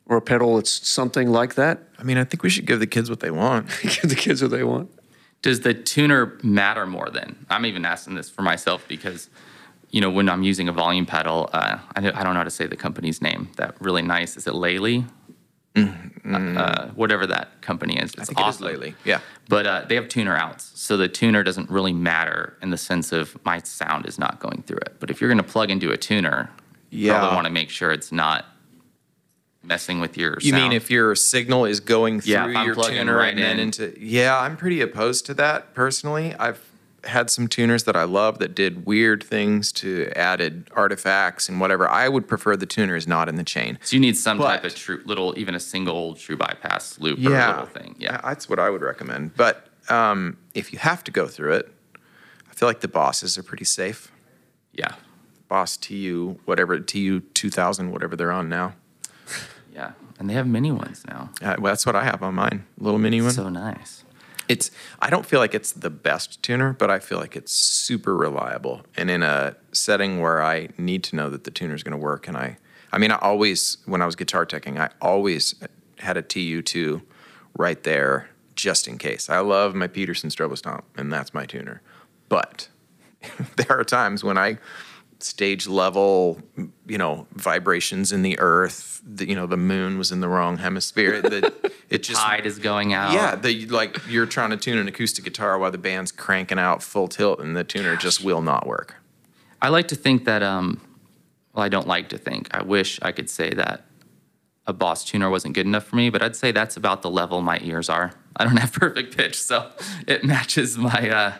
or 0.06 0.16
a 0.16 0.20
pedal 0.20 0.56
that's 0.56 0.86
something 0.88 1.30
like 1.30 1.54
that? 1.54 1.80
I 1.98 2.02
mean, 2.02 2.18
I 2.18 2.24
think 2.24 2.42
we 2.42 2.50
should 2.50 2.66
give 2.66 2.80
the 2.80 2.86
kids 2.86 3.08
what 3.08 3.20
they 3.20 3.30
want. 3.30 3.68
Give 3.82 4.08
the 4.08 4.16
kids 4.16 4.42
what 4.42 4.50
they 4.50 4.64
want. 4.64 4.90
Does 5.42 5.60
the 5.60 5.74
tuner 5.74 6.38
matter 6.42 6.86
more 6.86 7.08
then? 7.10 7.46
I'm 7.50 7.66
even 7.66 7.84
asking 7.84 8.14
this 8.14 8.30
for 8.30 8.42
myself 8.42 8.84
because, 8.88 9.28
you 9.90 10.00
know, 10.00 10.10
when 10.10 10.28
I'm 10.28 10.42
using 10.42 10.68
a 10.68 10.72
volume 10.72 11.06
pedal, 11.06 11.50
uh, 11.52 11.78
I, 11.96 12.00
don't, 12.00 12.14
know 12.14 12.32
how 12.34 12.44
to 12.44 12.50
say 12.50 12.66
the 12.66 12.76
company's 12.76 13.20
name. 13.20 13.50
That 13.56 13.74
really 13.80 14.02
nice. 14.02 14.36
Is 14.36 14.46
it 14.46 14.54
Lehle? 14.54 15.04
Uh, 15.74 16.36
uh, 16.36 16.88
whatever 16.90 17.26
that 17.26 17.60
company 17.62 17.96
is. 17.98 18.12
It's 18.12 18.20
I 18.20 18.24
think 18.24 18.38
awesome. 18.38 18.66
it 18.66 18.70
is 18.70 18.72
lately. 18.78 18.94
Yeah. 19.04 19.20
But 19.48 19.66
uh, 19.66 19.84
they 19.88 19.96
have 19.96 20.08
tuner 20.08 20.36
outs. 20.36 20.70
So 20.74 20.96
the 20.96 21.08
tuner 21.08 21.42
doesn't 21.42 21.68
really 21.70 21.92
matter 21.92 22.56
in 22.62 22.70
the 22.70 22.76
sense 22.76 23.10
of 23.10 23.36
my 23.44 23.58
sound 23.60 24.06
is 24.06 24.18
not 24.18 24.38
going 24.38 24.62
through 24.62 24.78
it. 24.78 24.96
But 25.00 25.10
if 25.10 25.20
you're 25.20 25.30
going 25.30 25.44
to 25.44 25.50
plug 25.50 25.70
into 25.70 25.90
a 25.90 25.96
tuner, 25.96 26.50
you 26.90 27.08
Yeah. 27.08 27.18
probably 27.18 27.34
want 27.34 27.46
to 27.46 27.52
make 27.52 27.70
sure 27.70 27.90
it's 27.90 28.12
not 28.12 28.44
messing 29.62 30.00
with 30.00 30.16
your 30.16 30.36
You 30.40 30.50
sound. 30.50 30.62
mean 30.62 30.72
if 30.72 30.90
your 30.90 31.14
signal 31.14 31.64
is 31.64 31.80
going 31.80 32.20
through 32.20 32.32
Yeah, 32.32 32.64
your 32.64 32.74
tuner 32.74 33.16
right 33.16 33.30
and 33.30 33.38
then 33.38 33.52
in. 33.58 33.60
into? 33.68 33.94
Yeah, 33.98 34.38
I'm 34.38 34.56
pretty 34.56 34.80
opposed 34.80 35.26
to 35.26 35.34
that 35.34 35.72
personally. 35.74 36.34
I've 36.38 36.62
had 37.04 37.30
some 37.30 37.48
tuners 37.48 37.82
that 37.84 37.96
I 37.96 38.04
love 38.04 38.38
that 38.38 38.54
did 38.54 38.86
weird 38.86 39.24
things 39.24 39.72
to 39.72 40.10
added 40.14 40.68
artifacts 40.72 41.48
and 41.48 41.60
whatever. 41.60 41.88
I 41.88 42.08
would 42.08 42.28
prefer 42.28 42.56
the 42.56 42.66
tuner 42.66 42.94
is 42.94 43.08
not 43.08 43.28
in 43.28 43.34
the 43.34 43.42
chain. 43.44 43.78
So 43.82 43.96
you 43.96 44.00
need 44.00 44.16
some 44.16 44.38
type 44.38 44.62
of 44.64 44.74
true 44.74 45.02
little, 45.04 45.36
even 45.36 45.54
a 45.56 45.60
single 45.60 46.14
true 46.14 46.36
bypass 46.36 46.98
loop 47.00 47.18
or 47.18 47.28
a 47.28 47.32
Yeah, 47.32 47.48
little 47.50 47.66
thing. 47.66 47.96
Yeah. 47.98 48.20
that's 48.22 48.48
what 48.48 48.58
I 48.60 48.70
would 48.70 48.82
recommend. 48.82 49.34
But 49.36 49.66
um, 49.88 50.36
if 50.54 50.72
you 50.72 50.78
have 50.78 51.02
to 51.04 51.10
go 51.10 51.26
through 51.26 51.54
it, 51.54 51.72
I 52.48 52.54
feel 52.54 52.68
like 52.68 52.80
the 52.80 52.88
bosses 52.88 53.36
are 53.36 53.42
pretty 53.42 53.64
safe. 53.64 54.12
Yeah. 54.72 54.94
Boss 55.48 55.76
TU, 55.76 56.38
whatever 56.44 56.78
TU 56.78 57.18
2000, 57.20 57.90
whatever 57.90 58.14
they're 58.14 58.30
on 58.32 58.48
now. 58.48 58.74
Yeah, 59.74 59.92
and 60.18 60.28
they 60.28 60.34
have 60.34 60.46
mini 60.46 60.70
ones 60.70 61.02
now. 61.08 61.30
Uh, 61.40 61.56
well, 61.58 61.72
that's 61.72 61.86
what 61.86 61.96
I 61.96 62.04
have 62.04 62.22
on 62.22 62.34
mine, 62.34 62.66
little 62.76 62.98
mini 62.98 63.22
one. 63.22 63.30
So 63.30 63.48
nice. 63.48 64.04
It's 64.46 64.70
I 65.00 65.08
don't 65.08 65.24
feel 65.24 65.40
like 65.40 65.54
it's 65.54 65.72
the 65.72 65.88
best 65.88 66.42
tuner, 66.42 66.74
but 66.74 66.90
I 66.90 66.98
feel 66.98 67.18
like 67.18 67.36
it's 67.36 67.52
super 67.52 68.14
reliable. 68.14 68.82
And 68.98 69.10
in 69.10 69.22
a 69.22 69.56
setting 69.72 70.20
where 70.20 70.42
I 70.42 70.68
need 70.76 71.04
to 71.04 71.16
know 71.16 71.30
that 71.30 71.44
the 71.44 71.50
tuner 71.50 71.74
is 71.74 71.82
going 71.82 71.92
to 71.92 71.98
work, 71.98 72.28
and 72.28 72.36
I, 72.36 72.58
I 72.92 72.98
mean, 72.98 73.10
I 73.10 73.16
always 73.16 73.78
when 73.86 74.02
I 74.02 74.06
was 74.06 74.14
guitar 74.14 74.44
teching, 74.44 74.78
I 74.78 74.90
always 75.00 75.54
had 76.00 76.18
a 76.18 76.22
TU2 76.22 77.00
right 77.56 77.82
there 77.82 78.28
just 78.54 78.86
in 78.86 78.98
case. 78.98 79.30
I 79.30 79.38
love 79.38 79.74
my 79.74 79.86
Peterson 79.86 80.28
strobo 80.28 80.52
Strobostomp, 80.52 80.82
and 80.96 81.10
that's 81.10 81.32
my 81.32 81.46
tuner. 81.46 81.80
But 82.28 82.68
there 83.56 83.70
are 83.70 83.84
times 83.84 84.22
when 84.22 84.36
I 84.36 84.58
stage 85.24 85.66
level, 85.66 86.40
you 86.86 86.98
know, 86.98 87.26
vibrations 87.32 88.12
in 88.12 88.22
the 88.22 88.38
earth. 88.38 89.00
The, 89.04 89.28
you 89.28 89.34
know, 89.34 89.46
the 89.46 89.56
moon 89.56 89.98
was 89.98 90.12
in 90.12 90.20
the 90.20 90.28
wrong 90.28 90.58
hemisphere. 90.58 91.20
The, 91.20 91.52
it 91.90 92.02
just 92.02 92.20
Tide 92.20 92.46
is 92.46 92.58
going 92.58 92.92
out. 92.92 93.12
yeah, 93.12 93.34
the 93.34 93.66
like 93.66 93.98
you're 94.08 94.26
trying 94.26 94.50
to 94.50 94.56
tune 94.56 94.78
an 94.78 94.88
acoustic 94.88 95.24
guitar 95.24 95.58
while 95.58 95.70
the 95.70 95.78
band's 95.78 96.12
cranking 96.12 96.58
out 96.58 96.82
full 96.82 97.08
tilt, 97.08 97.40
and 97.40 97.56
the 97.56 97.64
tuner 97.64 97.96
just 97.96 98.22
will 98.22 98.42
not 98.42 98.66
work. 98.66 98.96
I 99.60 99.68
like 99.68 99.88
to 99.88 99.96
think 99.96 100.24
that, 100.24 100.42
um, 100.42 100.80
well, 101.52 101.64
I 101.64 101.68
don't 101.68 101.86
like 101.86 102.08
to 102.10 102.18
think. 102.18 102.48
I 102.52 102.62
wish 102.62 102.98
I 103.02 103.12
could 103.12 103.30
say 103.30 103.50
that 103.50 103.84
a 104.66 104.72
Boss 104.72 105.04
tuner 105.04 105.30
wasn't 105.30 105.54
good 105.54 105.66
enough 105.66 105.84
for 105.84 105.96
me, 105.96 106.10
but 106.10 106.22
I'd 106.22 106.36
say 106.36 106.52
that's 106.52 106.76
about 106.76 107.02
the 107.02 107.10
level 107.10 107.40
my 107.42 107.58
ears 107.62 107.88
are. 107.88 108.12
I 108.36 108.44
don't 108.44 108.56
have 108.56 108.72
perfect 108.84 109.16
pitch, 109.16 109.40
so 109.40 109.70
it 110.06 110.24
matches 110.24 110.78
my 110.78 111.10
uh, 111.10 111.32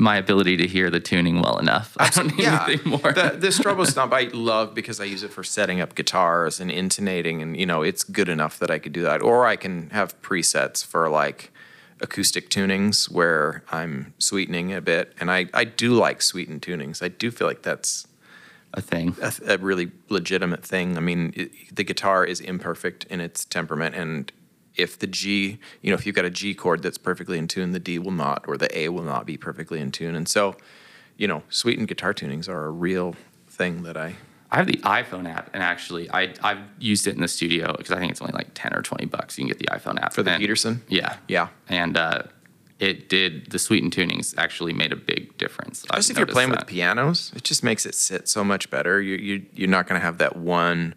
my 0.00 0.16
ability 0.16 0.56
to 0.56 0.66
hear 0.66 0.90
the 0.90 0.98
tuning 0.98 1.42
well 1.42 1.58
enough. 1.58 1.94
I 2.00 2.08
don't 2.08 2.36
need 2.36 2.46
anything 2.46 2.90
more. 2.90 3.12
the, 3.12 3.36
the 3.38 3.48
Strobo 3.48 3.86
Stomp 3.86 4.12
I 4.12 4.22
love 4.32 4.74
because 4.74 4.98
I 5.00 5.04
use 5.04 5.22
it 5.22 5.30
for 5.30 5.44
setting 5.44 5.80
up 5.80 5.94
guitars 5.94 6.58
and 6.58 6.70
intonating, 6.70 7.42
and 7.42 7.56
you 7.56 7.66
know 7.66 7.82
it's 7.82 8.02
good 8.02 8.28
enough 8.28 8.58
that 8.58 8.70
I 8.70 8.78
could 8.78 8.92
do 8.92 9.02
that. 9.02 9.22
Or 9.22 9.46
I 9.46 9.56
can 9.56 9.90
have 9.90 10.20
presets 10.22 10.84
for 10.84 11.08
like 11.08 11.52
acoustic 12.00 12.48
tunings 12.48 13.10
where 13.10 13.62
I'm 13.70 14.14
sweetening 14.18 14.72
a 14.72 14.80
bit, 14.80 15.12
and 15.20 15.30
I 15.30 15.46
I 15.52 15.64
do 15.64 15.92
like 15.92 16.22
sweetened 16.22 16.62
tunings. 16.62 17.02
I 17.02 17.08
do 17.08 17.30
feel 17.30 17.46
like 17.46 17.62
that's 17.62 18.08
a 18.72 18.80
thing. 18.80 19.16
a, 19.20 19.32
a 19.46 19.58
really 19.58 19.90
legitimate 20.08 20.64
thing. 20.64 20.96
I 20.96 21.00
mean, 21.00 21.34
it, 21.36 21.74
the 21.74 21.84
guitar 21.84 22.24
is 22.24 22.40
imperfect 22.40 23.04
in 23.04 23.20
its 23.20 23.44
temperament, 23.44 23.94
and 23.94 24.32
if 24.80 24.98
the 24.98 25.06
G, 25.06 25.58
you 25.82 25.90
know, 25.90 25.94
if 25.94 26.06
you've 26.06 26.14
got 26.16 26.24
a 26.24 26.30
G 26.30 26.54
chord 26.54 26.82
that's 26.82 26.98
perfectly 26.98 27.38
in 27.38 27.48
tune, 27.48 27.72
the 27.72 27.78
D 27.80 27.98
will 27.98 28.10
not, 28.12 28.44
or 28.48 28.56
the 28.56 28.76
A 28.78 28.88
will 28.88 29.02
not 29.04 29.26
be 29.26 29.36
perfectly 29.36 29.80
in 29.80 29.90
tune. 29.92 30.14
And 30.14 30.28
so, 30.28 30.56
you 31.16 31.28
know, 31.28 31.42
sweetened 31.50 31.88
guitar 31.88 32.14
tunings 32.14 32.48
are 32.48 32.66
a 32.66 32.70
real 32.70 33.14
thing 33.48 33.82
that 33.84 33.96
I. 33.96 34.16
I 34.52 34.56
have 34.56 34.66
the 34.66 34.78
iPhone 34.78 35.28
app, 35.32 35.48
and 35.54 35.62
actually, 35.62 36.10
I 36.10 36.34
I've 36.42 36.58
used 36.80 37.06
it 37.06 37.14
in 37.14 37.20
the 37.20 37.28
studio 37.28 37.72
because 37.76 37.92
I 37.92 38.00
think 38.00 38.10
it's 38.10 38.20
only 38.20 38.32
like 38.32 38.48
ten 38.54 38.74
or 38.74 38.82
twenty 38.82 39.06
bucks. 39.06 39.38
You 39.38 39.44
can 39.44 39.48
get 39.48 39.58
the 39.60 39.66
iPhone 39.66 40.02
app 40.02 40.12
For 40.12 40.24
the 40.24 40.32
And- 40.32 40.40
Peterson? 40.40 40.82
Yeah, 40.88 41.16
Yeah. 41.28 41.48
and 41.68 41.96
uh, 41.96 42.22
it 42.80 43.08
did 43.08 43.50
the 43.50 43.60
sweetened 43.60 43.92
tunings 43.94 44.34
actually 44.38 44.72
made 44.72 44.90
a 44.92 44.96
big 44.96 45.38
difference. 45.38 45.84
Especially 45.84 46.12
if 46.14 46.18
you're 46.18 46.26
playing 46.26 46.50
that. 46.50 46.60
with 46.62 46.66
pianos, 46.68 47.30
it 47.36 47.44
just 47.44 47.62
makes 47.62 47.86
it 47.86 47.94
sit 47.94 48.26
so 48.28 48.42
much 48.42 48.70
better. 48.70 49.00
You, 49.00 49.16
you, 49.16 49.46
you're 49.54 49.68
not 49.68 49.86
going 49.86 50.00
to 50.00 50.04
have 50.04 50.18
that 50.18 50.34
one 50.36 50.94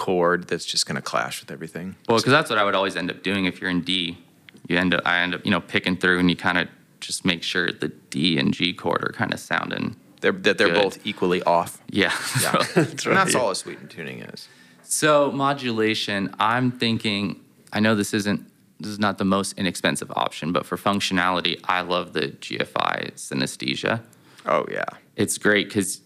chord 0.00 0.48
that's 0.48 0.64
just 0.64 0.86
going 0.86 0.96
to 0.96 1.02
clash 1.02 1.40
with 1.40 1.50
everything. 1.50 1.94
Well, 2.08 2.16
because 2.16 2.32
that's 2.32 2.48
what 2.48 2.58
I 2.58 2.64
would 2.64 2.74
always 2.74 2.96
end 2.96 3.10
up 3.10 3.22
doing 3.22 3.44
if 3.44 3.60
you're 3.60 3.70
in 3.70 3.82
D. 3.82 4.18
You 4.66 4.78
end 4.78 4.94
up, 4.94 5.02
I 5.04 5.20
end 5.20 5.34
up, 5.34 5.44
you 5.44 5.50
know, 5.50 5.60
picking 5.60 5.96
through, 5.96 6.18
and 6.18 6.30
you 6.30 6.36
kind 6.36 6.56
of 6.58 6.68
just 7.00 7.24
make 7.24 7.42
sure 7.42 7.70
the 7.70 7.88
D 8.08 8.38
and 8.38 8.54
G 8.54 8.72
chord 8.72 9.04
are 9.04 9.12
kind 9.12 9.34
of 9.34 9.38
sounding. 9.38 9.96
They're, 10.22 10.32
that 10.32 10.56
they're 10.58 10.68
Good. 10.68 10.82
both 10.82 11.06
equally 11.06 11.42
off. 11.42 11.80
Yeah. 11.90 12.12
Yeah. 12.42 12.52
That's 12.74 13.06
And 13.06 13.16
that's 13.16 13.34
all 13.34 13.50
a 13.50 13.54
sweetened 13.54 13.90
tuning 13.90 14.20
is. 14.20 14.48
so 14.82 15.30
modulation, 15.30 16.34
I'm 16.38 16.70
thinking. 16.72 17.40
I 17.72 17.78
know 17.80 17.94
this 17.94 18.12
isn't 18.14 18.50
this 18.80 18.90
is 18.90 18.98
not 18.98 19.18
the 19.18 19.24
most 19.24 19.58
inexpensive 19.58 20.10
option, 20.16 20.52
but 20.52 20.64
for 20.64 20.76
functionality, 20.76 21.60
I 21.64 21.82
love 21.82 22.14
the 22.14 22.28
GFI 22.28 23.12
synesthesia. 23.12 24.00
Oh, 24.46 24.64
yeah. 24.70 24.86
It's 25.16 25.36
great 25.36 25.68
because 25.68 26.00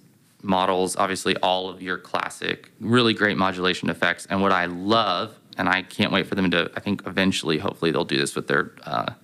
models 0.44 0.94
obviously 0.96 1.36
all 1.38 1.68
of 1.68 1.82
your 1.82 1.98
classic, 1.98 2.70
really 2.78 3.14
great 3.14 3.36
modulation 3.36 3.88
effects. 3.90 4.26
And 4.26 4.42
what 4.42 4.52
I 4.52 4.66
love, 4.66 5.38
and 5.56 5.68
I 5.68 5.82
can't 5.82 6.12
wait 6.12 6.26
for 6.26 6.34
them 6.34 6.50
to, 6.50 6.70
I 6.76 6.80
think 6.80 7.02
eventually, 7.06 7.58
hopefully, 7.58 7.90
they'll 7.90 8.04
do 8.04 8.18
this 8.18 8.36
with 8.36 8.46
their 8.46 8.72
uh, 8.84 9.14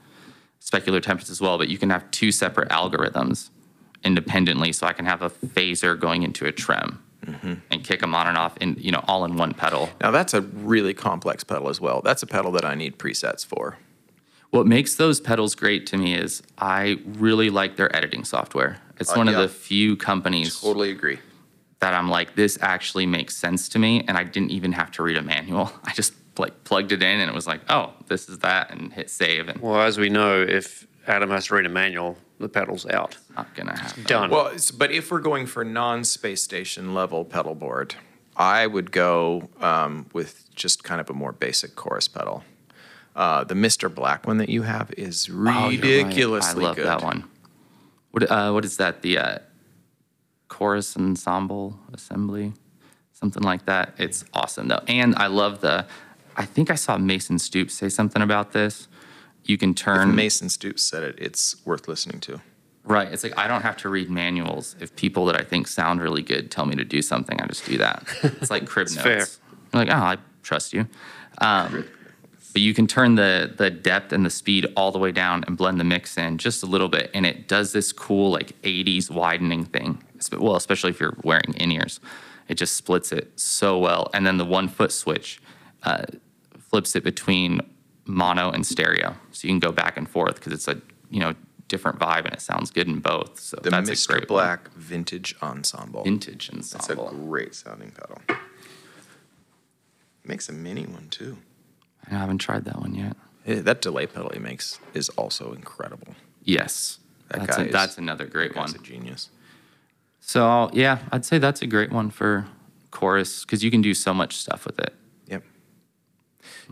Specular 0.61 1.03
Tempest 1.03 1.31
as 1.31 1.41
well. 1.41 1.59
But 1.59 1.69
you 1.69 1.79
can 1.79 1.91
have 1.91 2.11
two 2.11 2.33
separate 2.33 2.71
algorithms 2.71 3.51
independently, 4.03 4.73
so 4.73 4.87
I 4.87 4.93
can 4.95 5.05
have 5.05 5.23
a 5.23 5.31
phaser 5.31 5.99
going 5.99 6.23
into 6.23 6.47
a 6.47 6.53
trem 6.53 7.03
and 7.71 7.85
kick 7.85 8.01
them 8.01 8.15
on 8.15 8.27
and 8.27 8.39
off, 8.39 8.57
in 8.57 8.77
you 8.79 8.91
know, 8.91 9.05
all 9.07 9.25
in 9.27 9.37
one 9.37 9.53
pedal. 9.53 9.91
Now 10.01 10.11
that's 10.11 10.33
a 10.33 10.41
really 10.41 10.95
complex 10.95 11.45
pedal 11.45 11.69
as 11.69 11.81
well. 11.81 12.01
That's 12.03 12.23
a 12.23 12.27
pedal 12.27 12.51
that 12.53 12.65
I 12.65 12.75
need 12.75 12.99
presets 12.99 13.45
for. 13.45 13.77
What 14.51 14.67
makes 14.67 14.97
those 14.97 15.21
pedals 15.21 15.55
great 15.55 15.87
to 15.89 15.97
me 15.97 16.15
is 16.15 16.43
I 16.59 16.99
really 17.07 17.51
like 17.51 17.77
their 17.77 17.95
editing 17.95 18.25
software. 18.25 18.79
It's 18.99 19.13
Uh, 19.13 19.17
one 19.17 19.27
yeah. 19.29 19.35
of 19.35 19.43
the 19.43 19.49
few 19.49 19.97
companies 19.97 20.61
Totally 20.61 20.91
agree. 20.91 21.21
that 21.79 21.95
I'm 21.95 22.09
like, 22.11 22.35
this 22.35 22.59
actually 22.61 23.07
makes 23.07 23.37
sense 23.37 23.69
to 23.71 23.79
me, 23.79 24.05
and 24.09 24.19
I 24.19 24.25
didn't 24.25 24.51
even 24.51 24.73
have 24.73 24.91
to 24.93 25.03
read 25.03 25.17
a 25.17 25.23
manual. 25.23 25.73
I 25.85 25.93
just 25.93 26.15
like 26.39 26.65
plugged 26.65 26.91
it 26.93 27.03
in, 27.03 27.21
and 27.21 27.31
it 27.31 27.35
was 27.35 27.47
like, 27.47 27.61
oh, 27.71 27.93
this 28.09 28.29
is 28.29 28.39
that, 28.41 28.71
and 28.71 28.93
hit 28.93 29.09
save, 29.11 29.49
and 29.49 29.61
Well, 29.61 29.81
as 29.83 29.99
we 29.99 30.09
know, 30.09 30.43
if 30.43 30.87
Adam 31.07 31.31
has 31.31 31.47
to 31.47 31.55
read 31.55 31.67
a 31.67 31.71
manual, 31.71 32.19
the 32.39 32.49
pedal's 32.49 32.87
out. 32.87 33.17
not 33.37 33.55
gonna 33.55 33.79
happen. 33.79 34.03
Done. 34.05 34.31
Well, 34.31 34.47
it's- 34.47 34.71
but 34.71 34.91
if 34.91 35.11
we're 35.11 35.21
going 35.21 35.47
for 35.47 35.65
non-space 35.65 36.43
station 36.43 36.93
level 36.95 37.25
pedal 37.25 37.55
board, 37.55 37.95
I 38.37 38.67
would 38.67 38.91
go 38.91 39.49
um, 39.61 40.07
with 40.13 40.53
just 40.55 40.83
kind 40.83 41.01
of 41.01 41.09
a 41.11 41.13
more 41.13 41.33
basic 41.33 41.77
chorus 41.77 42.09
pedal. 42.09 42.43
Uh, 43.17 43.45
the 43.45 43.55
Mr. 43.55 43.93
Black 43.93 44.27
one 44.27 44.39
that 44.39 44.49
you 44.49 44.63
have 44.63 44.93
is 44.97 45.29
Oh, 45.29 45.33
you're 45.35 45.43
right. 45.43 45.71
ridiculously 45.81 46.65
I 46.65 46.69
love 46.69 46.77
good. 46.77 46.87
that 46.87 47.03
one. 47.03 47.25
What 48.13 48.31
uh, 48.31 48.51
what 48.53 48.65
is 48.65 48.77
that? 48.79 49.03
The 49.03 49.19
uh, 49.19 49.39
chorus 50.49 50.97
ensemble 50.97 51.79
assembly, 51.93 52.53
something 53.13 53.43
like 53.43 53.67
that. 53.67 53.95
It's 53.99 54.25
awesome 54.35 54.69
though, 54.69 54.83
and 54.89 55.15
I 55.17 55.27
love 55.27 55.61
the. 55.61 55.87
I 56.37 56.45
think 56.45 56.71
I 56.71 56.75
saw 56.77 56.97
Mason 56.97 57.39
Stoops 57.39 57.75
say 57.75 57.89
something 57.89 58.23
about 58.23 58.53
this. 58.53 58.89
You 59.45 59.59
can 59.59 59.71
If 59.71 59.77
turn 59.77 60.15
Mason 60.15 60.49
Stoops 60.49 60.83
said 60.83 61.03
it, 61.03 61.17
it's 61.19 61.57
worth 61.67 61.89
listening 61.89 62.21
to. 62.21 62.41
Right. 62.85 63.13
It's 63.13 63.23
like 63.23 63.37
I 63.39 63.47
don't 63.47 63.63
have 63.63 63.77
to 63.79 63.89
read 63.89 64.09
manuals. 64.11 64.75
If 64.81 64.95
people 64.97 65.27
that 65.27 65.39
I 65.39 65.45
think 65.45 65.67
sound 65.69 66.01
really 66.01 66.23
good 66.23 66.51
tell 66.51 66.67
me 66.67 66.75
to 66.77 66.85
do 66.85 67.03
something, 67.03 67.41
I 67.41 67.47
just 67.47 67.67
do 67.67 67.77
that. 67.79 68.05
It's 68.23 68.51
like 68.51 68.67
crib 68.73 68.89
notes. 68.89 69.03
fair. 69.03 69.27
I'm 69.73 69.87
like, 69.87 69.89
oh, 69.89 69.93
I 69.99 70.17
trust 70.43 70.73
you. 70.73 70.87
Um, 71.39 71.87
but 72.53 72.63
you 72.63 72.75
can 72.75 72.87
turn 72.87 73.15
the 73.15 73.53
the 73.57 73.71
depth 73.71 74.13
and 74.13 74.25
the 74.27 74.31
speed 74.31 74.67
all 74.77 74.93
the 74.93 74.99
way 74.99 75.13
down 75.13 75.45
and 75.47 75.57
blend 75.57 75.81
the 75.81 75.85
mix 75.85 76.17
in 76.19 76.39
just 76.39 76.63
a 76.63 76.67
little 76.67 76.89
bit, 76.89 77.11
and 77.15 77.25
it 77.27 77.49
does 77.49 77.73
this 77.73 77.93
cool 77.93 78.31
like 78.31 78.61
'80s 78.63 79.11
widening 79.11 79.65
thing. 79.65 80.03
Well, 80.37 80.57
especially 80.57 80.91
if 80.91 81.01
you're 81.01 81.17
wearing 81.25 81.55
in 81.57 81.73
ears, 81.73 82.01
it 82.49 82.55
just 82.55 82.75
splits 82.77 83.11
it 83.13 83.33
so 83.41 83.79
well. 83.79 84.11
And 84.13 84.27
then 84.27 84.37
the 84.37 84.45
one 84.45 84.69
foot 84.69 84.93
switch 84.93 85.41
uh, 85.85 86.05
flips 86.59 86.95
it 86.95 87.05
between 87.05 87.61
mono 88.05 88.51
and 88.51 88.67
stereo, 88.67 89.15
so 89.33 89.47
you 89.49 89.53
can 89.53 89.61
go 89.61 89.73
back 89.73 89.97
and 89.97 90.09
forth 90.09 90.35
because 90.37 90.53
it's 90.53 90.69
a 90.69 90.81
you 91.11 91.21
know 91.21 91.35
different 91.69 92.01
vibe 92.01 92.25
and 92.25 92.33
it 92.35 92.41
sounds 92.41 92.71
good 92.73 92.89
in 92.89 92.99
both. 92.99 93.39
So 93.39 93.57
The 93.63 93.71
that's 93.71 93.89
a 93.89 93.93
Mr. 93.93 94.09
great 94.09 94.29
one. 94.29 94.45
Black 94.45 94.73
Vintage 94.75 95.37
Ensemble. 95.41 96.03
vintage 96.03 96.51
ensemble. 96.53 97.05
It's 97.09 97.13
a 97.13 97.17
great 97.17 97.55
sounding 97.55 97.93
pedal. 97.93 98.21
Makes 100.25 100.49
a 100.49 100.53
mini 100.53 100.85
one 100.87 101.09
too. 101.11 101.39
I 102.09 102.15
haven't 102.15 102.39
tried 102.39 102.65
that 102.65 102.79
one 102.81 102.95
yet. 102.95 103.17
Eh, 103.47 103.61
That 103.63 103.81
delay 103.83 104.07
pedal 104.07 104.31
he 104.33 104.39
makes 104.39 104.79
is 104.95 105.09
also 105.11 105.53
incredible. 105.53 106.15
Yes, 106.45 106.99
That 107.29 107.41
that's 107.47 107.59
a, 107.59 107.67
is- 107.67 107.73
that's 107.73 107.99
another 107.99 108.27
great 108.27 108.55
Guy's 108.55 108.73
one. 108.73 108.81
a 108.81 108.83
genius. 108.85 109.31
So 110.21 110.71
yeah, 110.73 110.99
I'd 111.13 111.25
say 111.25 111.39
that's 111.39 111.63
a 111.63 111.67
great 111.67 111.91
one 111.93 112.11
for 112.11 112.47
chorus 112.91 113.45
because 113.45 113.63
you 113.65 113.71
can 113.71 113.83
do 113.83 113.95
so 113.95 114.13
much 114.15 114.37
stuff 114.37 114.65
with 114.67 114.79
it. 114.79 114.95
Yep. 115.27 115.43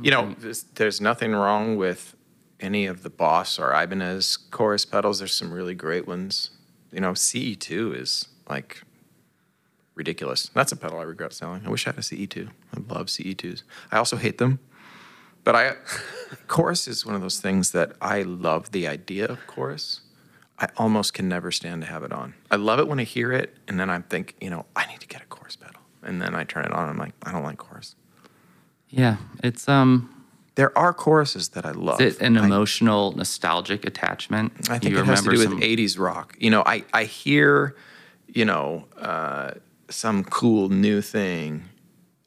You 0.02 0.10
know, 0.10 0.34
there's, 0.38 0.62
there's 0.74 1.00
nothing 1.00 1.32
wrong 1.32 1.76
with 1.76 2.14
any 2.60 2.86
of 2.86 3.02
the 3.02 3.10
Boss 3.10 3.58
or 3.58 3.72
Ibanez 3.72 4.36
chorus 4.50 4.84
pedals. 4.84 5.18
There's 5.20 5.34
some 5.34 5.52
really 5.52 5.74
great 5.74 6.06
ones. 6.08 6.50
You 6.92 7.00
know, 7.00 7.12
CE2 7.12 7.94
is 8.00 8.28
like 8.48 8.82
ridiculous. 9.94 10.50
That's 10.54 10.72
a 10.72 10.76
pedal 10.76 10.98
I 10.98 11.02
regret 11.02 11.32
selling. 11.32 11.62
I 11.66 11.70
wish 11.70 11.86
I 11.86 11.90
had 11.90 11.98
a 11.98 12.02
CE2. 12.02 12.48
I 12.76 12.94
love 12.94 13.06
CE2s. 13.06 13.62
I 13.92 13.98
also 13.98 14.16
hate 14.16 14.38
them. 14.38 14.58
But 15.48 15.56
I 15.56 15.76
chorus 16.46 16.86
is 16.86 17.06
one 17.06 17.14
of 17.14 17.22
those 17.22 17.40
things 17.40 17.70
that 17.70 17.92
I 18.02 18.20
love 18.20 18.70
the 18.72 18.86
idea 18.86 19.24
of 19.24 19.46
chorus. 19.46 20.02
I 20.58 20.68
almost 20.76 21.14
can 21.14 21.26
never 21.26 21.50
stand 21.50 21.80
to 21.80 21.88
have 21.88 22.02
it 22.02 22.12
on. 22.12 22.34
I 22.50 22.56
love 22.56 22.78
it 22.80 22.86
when 22.86 23.00
I 23.00 23.04
hear 23.04 23.32
it, 23.32 23.56
and 23.66 23.80
then 23.80 23.88
I 23.88 23.98
think, 24.00 24.34
you 24.42 24.50
know, 24.50 24.66
I 24.76 24.84
need 24.84 25.00
to 25.00 25.06
get 25.06 25.22
a 25.22 25.24
chorus 25.24 25.56
pedal. 25.56 25.80
And 26.02 26.20
then 26.20 26.34
I 26.34 26.44
turn 26.44 26.66
it 26.66 26.72
on, 26.72 26.82
and 26.82 26.90
I'm 26.90 26.98
like, 26.98 27.14
I 27.22 27.32
don't 27.32 27.44
like 27.44 27.56
chorus. 27.56 27.96
Yeah, 28.90 29.16
it's 29.42 29.66
um, 29.70 30.26
There 30.56 30.76
are 30.76 30.92
choruses 30.92 31.48
that 31.50 31.64
I 31.64 31.70
love. 31.70 32.02
is 32.02 32.16
it 32.16 32.22
an 32.26 32.36
I- 32.36 32.44
emotional, 32.44 33.12
nostalgic 33.12 33.86
attachment? 33.86 34.52
I, 34.68 34.78
think 34.78 34.92
you 34.92 35.00
it 35.00 35.06
has 35.06 35.22
to 35.22 35.30
remember 35.30 35.48
do 35.48 35.56
with 35.56 35.62
some- 35.62 35.76
80s 35.76 35.98
rock. 35.98 36.36
You 36.38 36.50
know, 36.50 36.62
I, 36.66 36.84
I 36.92 37.04
hear 37.04 37.74
you 38.26 38.44
know, 38.44 38.84
uh, 38.98 39.52
some 39.88 40.24
cool 40.24 40.68
new 40.68 41.00
thing, 41.00 41.64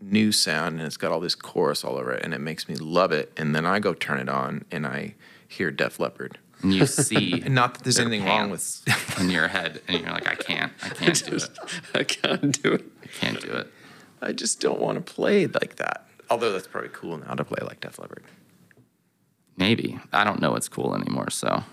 new 0.02 0.32
sound, 0.32 0.78
and 0.80 0.86
it's 0.88 0.98
got 0.98 1.12
all 1.12 1.20
this 1.20 1.36
chorus 1.36 1.84
all 1.84 1.98
over 1.98 2.12
it, 2.12 2.24
and 2.24 2.34
it 2.34 2.40
makes 2.40 2.68
me 2.68 2.76
love 2.76 3.12
it. 3.12 3.32
And 3.38 3.56
then 3.56 3.66
I 3.66 3.80
go 3.80 3.94
turn 3.94 4.20
it 4.20 4.30
on, 4.30 4.66
and 4.72 4.86
I 4.88 5.16
hear 5.48 5.72
Def 5.72 6.00
Leppard. 6.00 6.38
And 6.62 6.74
you 6.74 6.86
see 6.86 7.42
And 7.46 7.56
not 7.56 7.74
that 7.76 7.84
there's 7.84 7.96
their 7.98 8.06
anything 8.06 8.26
wrong 8.28 8.50
with. 8.52 8.82
in 9.20 9.30
your 9.30 9.48
head, 9.48 9.82
and 9.88 10.02
you're 10.02 10.12
like, 10.12 10.28
I 10.28 10.36
can't, 10.36 10.72
I 10.84 10.90
can't 10.90 11.26
do 11.26 11.36
it, 11.36 11.50
I 11.96 12.04
can't 12.04 12.62
do 12.62 12.74
it. 12.74 12.86
I 13.04 13.08
can't 13.08 13.42
do 13.42 13.52
it. 13.52 13.68
I 14.22 14.32
just 14.32 14.60
don't 14.60 14.80
want 14.80 15.04
to 15.04 15.14
play 15.14 15.48
like 15.48 15.76
that. 15.78 16.06
Although 16.30 16.52
that's 16.54 16.68
probably 16.68 16.90
cool 16.94 17.18
now 17.18 17.34
to 17.34 17.44
play 17.44 17.58
like 17.66 17.82
Def 17.82 17.98
Leppard. 18.00 18.24
Maybe 19.58 20.00
I 20.14 20.24
don't 20.24 20.40
know 20.42 20.52
what's 20.52 20.70
cool 20.70 20.96
anymore, 20.96 21.30
so 21.30 21.64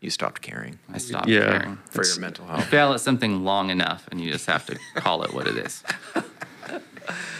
You 0.00 0.10
stopped 0.10 0.42
caring 0.42 0.78
I 0.92 0.98
stopped 0.98 1.28
Yeah. 1.28 1.58
caring. 1.58 1.78
for 1.90 2.00
It's- 2.02 2.16
your 2.16 2.20
mental 2.20 2.46
health. 2.46 2.66
Fail 2.66 2.92
at 2.92 3.00
something 3.00 3.42
long 3.44 3.70
enough, 3.70 4.06
and 4.10 4.20
you 4.20 4.30
just 4.30 4.46
have 4.46 4.66
to 4.66 4.78
call 4.96 5.22
it 5.22 5.32
what 5.32 5.46
it 5.46 5.56
is. 5.56 5.82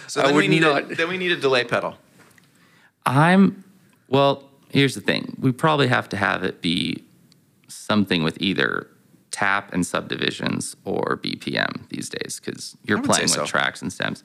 So 0.07 0.23
I 0.23 0.27
then 0.27 0.37
we 0.37 0.43
would 0.43 0.51
need 0.51 0.63
a, 0.65 0.83
then 0.95 1.09
we 1.09 1.19
need 1.19 1.33
a 1.33 1.37
delay 1.37 1.65
pedal. 1.65 1.97
I'm 3.05 3.65
well. 4.09 4.45
Here's 4.71 4.95
the 4.95 5.01
thing: 5.01 5.37
we 5.41 5.53
probably 5.53 5.89
have 5.89 6.09
to 6.11 6.17
have 6.17 6.43
it 6.43 6.61
be 6.61 7.05
something 7.69 8.23
with 8.23 8.41
either 8.41 8.89
tap 9.31 9.73
and 9.73 9.87
subdivisions 9.87 10.77
or 10.85 11.19
BPM 11.23 11.89
these 11.91 12.09
days, 12.09 12.41
because 12.43 12.77
you're 12.85 12.99
I 12.99 13.01
would 13.01 13.07
say 13.07 13.13
playing 13.13 13.29
so. 13.29 13.43
with 13.43 13.51
tracks 13.51 13.83
and 13.83 13.93
stems. 13.93 14.25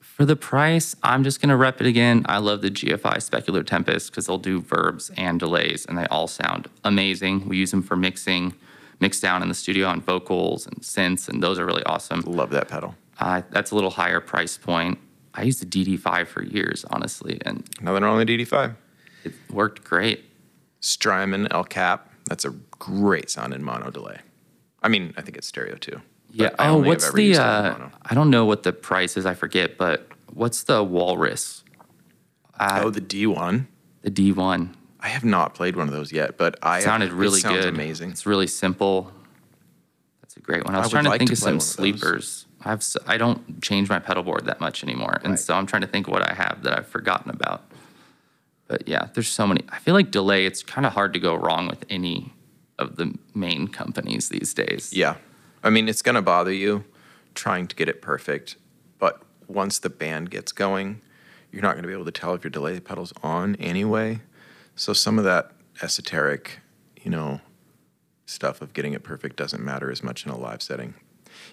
For 0.00 0.24
the 0.24 0.34
price, 0.34 0.96
I'm 1.04 1.22
just 1.22 1.40
gonna 1.40 1.56
rep 1.56 1.80
it 1.80 1.86
again. 1.86 2.26
I 2.26 2.38
love 2.38 2.60
the 2.60 2.70
GFI 2.70 3.18
Specular 3.18 3.64
Tempest 3.64 4.10
because 4.10 4.26
they'll 4.26 4.36
do 4.36 4.60
verbs 4.60 5.12
and 5.16 5.38
delays, 5.38 5.86
and 5.86 5.96
they 5.96 6.06
all 6.06 6.26
sound 6.26 6.68
amazing. 6.82 7.48
We 7.48 7.56
use 7.56 7.70
them 7.70 7.82
for 7.82 7.96
mixing, 7.96 8.54
mix 8.98 9.20
down 9.20 9.42
in 9.42 9.48
the 9.48 9.54
studio 9.54 9.86
on 9.86 10.00
vocals 10.00 10.66
and 10.66 10.78
synths, 10.80 11.28
and 11.28 11.40
those 11.40 11.58
are 11.60 11.64
really 11.64 11.84
awesome. 11.84 12.22
Love 12.22 12.50
that 12.50 12.66
pedal. 12.66 12.96
Uh, 13.18 13.42
that's 13.50 13.70
a 13.70 13.74
little 13.74 13.90
higher 13.90 14.20
price 14.20 14.56
point. 14.56 14.98
I 15.34 15.42
used 15.42 15.60
the 15.60 15.66
DD5 15.66 16.26
for 16.26 16.42
years, 16.42 16.84
honestly, 16.90 17.38
and 17.44 17.68
Nothing 17.80 18.02
wrong 18.02 18.16
with 18.18 18.28
DD5. 18.28 18.74
it 19.24 19.34
worked 19.50 19.84
great. 19.84 20.24
Strymon 20.80 21.48
El 21.50 21.64
Cap. 21.64 22.10
That's 22.26 22.44
a 22.44 22.50
great 22.78 23.30
sound 23.30 23.52
in 23.54 23.62
mono 23.64 23.90
delay. 23.90 24.18
I 24.82 24.88
mean, 24.88 25.12
I 25.16 25.22
think 25.22 25.36
it's 25.36 25.46
stereo 25.48 25.76
too. 25.76 26.00
Yeah. 26.30 26.50
I 26.58 26.68
Oh, 26.68 26.76
what's 26.78 27.10
the? 27.12 27.32
it 27.32 27.38
Uh. 27.38 27.88
I 28.04 28.14
don't 28.14 28.30
know 28.30 28.44
what 28.44 28.62
the 28.62 28.72
price 28.72 29.16
is. 29.16 29.26
I 29.26 29.34
forget. 29.34 29.76
But 29.78 30.06
what's 30.32 30.62
the 30.64 30.84
Walrus? 30.84 31.64
Uh, 32.60 32.82
oh, 32.84 32.90
the 32.90 33.00
D1. 33.00 33.66
the 34.02 34.10
D1 34.10 34.74
I 35.00 35.08
have 35.08 35.24
not 35.24 35.54
played 35.54 35.76
one 35.76 35.86
of 35.86 35.92
those 35.94 36.12
yet, 36.12 36.36
but 36.36 36.58
I 36.62 36.80
sounded 36.80 37.10
it 37.10 37.14
really 37.14 37.40
sounds 37.40 37.64
good. 37.64 37.72
amazing. 37.74 38.10
It's 38.10 38.26
really 38.26 38.48
simple. 38.48 39.12
That's 40.22 40.36
a 40.36 40.40
great 40.40 40.64
one. 40.64 40.74
I 40.74 40.78
I 40.78 40.80
was 40.80 40.88
would 40.88 40.92
trying 40.92 41.04
to 41.04 41.10
like 41.10 41.18
think 41.20 41.30
to 41.30 41.34
of 41.34 41.38
some 41.38 41.56
of 41.56 41.62
sleepers. 41.62 42.46
I 42.64 42.70
have. 42.70 42.78
s- 42.80 42.96
I 43.06 43.16
don't 43.16 43.62
change 43.62 43.88
my 43.88 43.98
pedal 43.98 44.22
board 44.22 44.44
that 44.46 44.60
much 44.60 44.82
anymore, 44.82 45.20
and 45.22 45.30
Right. 45.32 45.38
so 45.38 45.54
I'm 45.54 45.66
trying 45.66 45.82
to 45.82 45.88
think 45.88 46.08
what 46.08 46.28
I 46.28 46.34
have 46.34 46.62
that 46.64 46.76
I've 46.76 46.86
forgotten 46.88 47.30
about. 47.30 47.62
But 48.66 48.86
yeah, 48.88 49.08
there's 49.14 49.28
so 49.28 49.46
many. 49.46 49.64
I 49.70 49.78
feel 49.78 49.94
like 49.94 50.10
delay. 50.10 50.44
It's 50.44 50.62
kind 50.62 50.86
of 50.86 50.92
hard 50.92 51.12
to 51.14 51.18
go 51.18 51.34
wrong 51.34 51.68
with 51.68 51.84
any 51.88 52.32
of 52.78 52.96
the 52.96 53.14
main 53.34 53.68
companies 53.68 54.28
these 54.28 54.52
days. 54.54 54.92
Yeah. 54.92 55.16
I 55.64 55.70
mean, 55.70 55.88
it's 55.88 56.02
going 56.02 56.14
to 56.16 56.22
bother 56.22 56.52
you 56.52 56.84
trying 57.34 57.66
to 57.68 57.74
get 57.76 57.88
it 57.88 58.02
perfect, 58.02 58.56
but 58.98 59.22
once 59.46 59.78
the 59.78 59.90
band 59.90 60.30
gets 60.30 60.52
going, 60.52 61.00
you're 61.50 61.62
not 61.62 61.72
going 61.72 61.82
to 61.82 61.88
be 61.88 61.94
able 61.94 62.04
to 62.04 62.10
tell 62.12 62.34
if 62.34 62.44
your 62.44 62.50
delay 62.50 62.78
pedal's 62.78 63.12
on 63.22 63.54
anyway. 63.56 64.20
So 64.76 64.92
some 64.92 65.18
of 65.18 65.24
that 65.24 65.52
esoteric, 65.82 66.58
you 67.02 67.10
know, 67.10 67.40
stuff 68.26 68.60
of 68.60 68.72
getting 68.74 68.92
it 68.92 69.02
perfect 69.02 69.36
doesn't 69.36 69.64
matter 69.64 69.90
as 69.90 70.02
much 70.02 70.26
in 70.26 70.30
a 70.30 70.36
live 70.38 70.62
setting. 70.62 70.94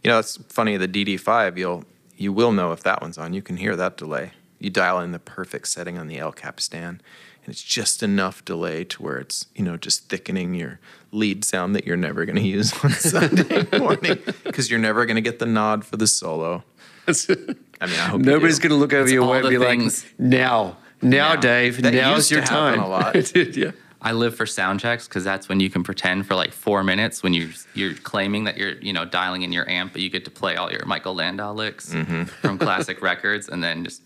You 0.04 0.12
know, 0.12 0.20
it's 0.20 0.38
funny 0.50 0.78
the 0.78 0.88
DD5, 0.88 1.58
you'll 1.58 1.84
you 2.18 2.32
will 2.32 2.52
know 2.54 2.72
if 2.72 2.82
that 2.84 3.02
one's 3.02 3.18
on. 3.18 3.34
You 3.34 3.42
can 3.42 3.58
hear 3.58 3.76
that 3.76 3.98
delay. 3.98 4.32
You 4.60 4.70
dial 4.70 5.00
in 5.02 5.12
the 5.12 5.20
perfect 5.20 5.68
setting 5.68 5.98
on 5.98 6.08
the 6.08 6.18
El 6.18 6.32
Capistan, 6.32 6.88
and 6.88 7.48
it's 7.48 7.62
just 7.62 8.02
enough 8.02 8.44
delay 8.46 8.84
to 8.86 9.04
where 9.04 9.18
it's 9.18 9.48
you 9.56 9.64
know 9.66 9.76
just 9.78 10.08
thickening 10.10 10.54
your 10.54 10.80
lead 11.12 11.44
sound 11.44 11.76
that 11.76 11.86
you're 11.86 11.98
never 11.98 12.26
going 12.26 12.36
to 12.38 12.42
use 12.42 12.74
on 12.84 12.90
Sunday 12.92 13.68
morning 13.78 14.20
because 14.44 14.70
you're 14.72 14.80
never 14.80 15.06
going 15.06 15.16
to 15.16 15.22
get 15.22 15.40
the 15.40 15.46
nod 15.46 15.84
for 15.86 15.98
the 15.98 16.08
solo. 16.08 16.64
I 17.08 17.12
mean, 17.38 17.56
I 17.82 17.86
hope 17.86 18.22
Nobody's 18.22 18.60
going 18.60 18.72
to 18.72 18.76
look 18.78 18.94
over 18.94 19.04
It's 19.04 19.12
your 19.12 19.24
all 19.24 19.32
way 19.32 19.40
and 19.40 19.50
be 19.50 19.58
things- 19.58 20.04
like, 20.04 20.20
now, 20.20 20.78
now, 21.02 21.34
Now. 21.34 21.36
Dave, 21.36 21.82
That 21.84 21.94
now's 21.94 22.18
used 22.18 22.32
your 22.32 22.42
to 22.42 22.48
time. 22.48 22.80
a 22.80 22.88
lot. 22.88 23.16
It 23.18 23.32
did, 23.34 23.56
yeah. 23.56 23.72
I 24.06 24.12
live 24.12 24.36
for 24.38 24.46
sound 24.46 24.80
checks 24.80 25.08
because 25.08 25.24
that's 25.24 25.50
when 25.50 25.60
you 25.60 25.70
can 25.70 25.84
pretend 25.84 26.28
for 26.28 26.36
like 26.36 26.54
four 26.54 26.84
minutes 26.84 27.24
when 27.24 27.34
you're 27.34 27.50
you're 27.74 27.96
claiming 27.96 28.44
that 28.46 28.56
you're 28.58 28.74
you 28.80 28.94
know 28.94 29.04
dialing 29.04 29.42
in 29.42 29.52
your 29.52 29.68
amp, 29.70 29.92
but 29.94 30.02
you 30.02 30.10
get 30.10 30.24
to 30.26 30.32
play 30.32 30.56
all 30.56 30.72
your 30.72 30.86
Michael 30.86 31.16
Landau 31.16 31.52
licks 31.54 31.90
Mm-hmm. 31.94 32.24
from 32.26 32.58
classic 32.58 33.02
records, 33.12 33.50
and 33.50 33.64
then 33.64 33.84
just 33.84 34.02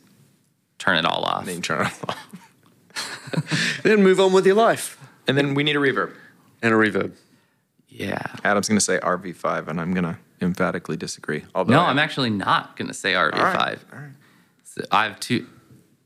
turn 0.77 0.97
it 0.97 1.05
all 1.05 1.23
off. 1.25 1.45
Then 1.45 1.61
turn 1.61 1.85
it 1.87 1.93
off. 2.09 2.17
Then 3.83 4.03
move 4.03 4.19
on 4.19 4.33
with 4.33 4.45
your 4.45 4.55
life. 4.55 4.97
And 5.27 5.37
then 5.37 5.53
we 5.53 5.63
need 5.63 5.75
a 5.75 5.79
reverb. 5.79 6.13
And 6.61 6.73
a 6.73 6.77
reverb. 6.77 7.13
Yeah. 7.87 8.21
Adam's 8.43 8.67
going 8.67 8.77
to 8.77 8.83
say 8.83 8.99
RV5, 8.99 9.67
and 9.67 9.79
I'm 9.79 9.93
going 9.93 10.03
to 10.03 10.17
emphatically 10.41 10.97
disagree. 10.97 11.45
Although 11.55 11.73
No, 11.73 11.81
I- 11.81 11.89
I'm 11.89 11.99
actually 11.99 12.29
not 12.29 12.75
gonna 12.77 12.93
say 12.93 13.13
RV5. 13.13 13.33
All 13.37 13.43
right, 13.53 13.77
all 13.93 13.99
right. 13.99 14.09
So 14.63 14.81
I 14.91 15.03
have 15.05 15.19
two. 15.19 15.45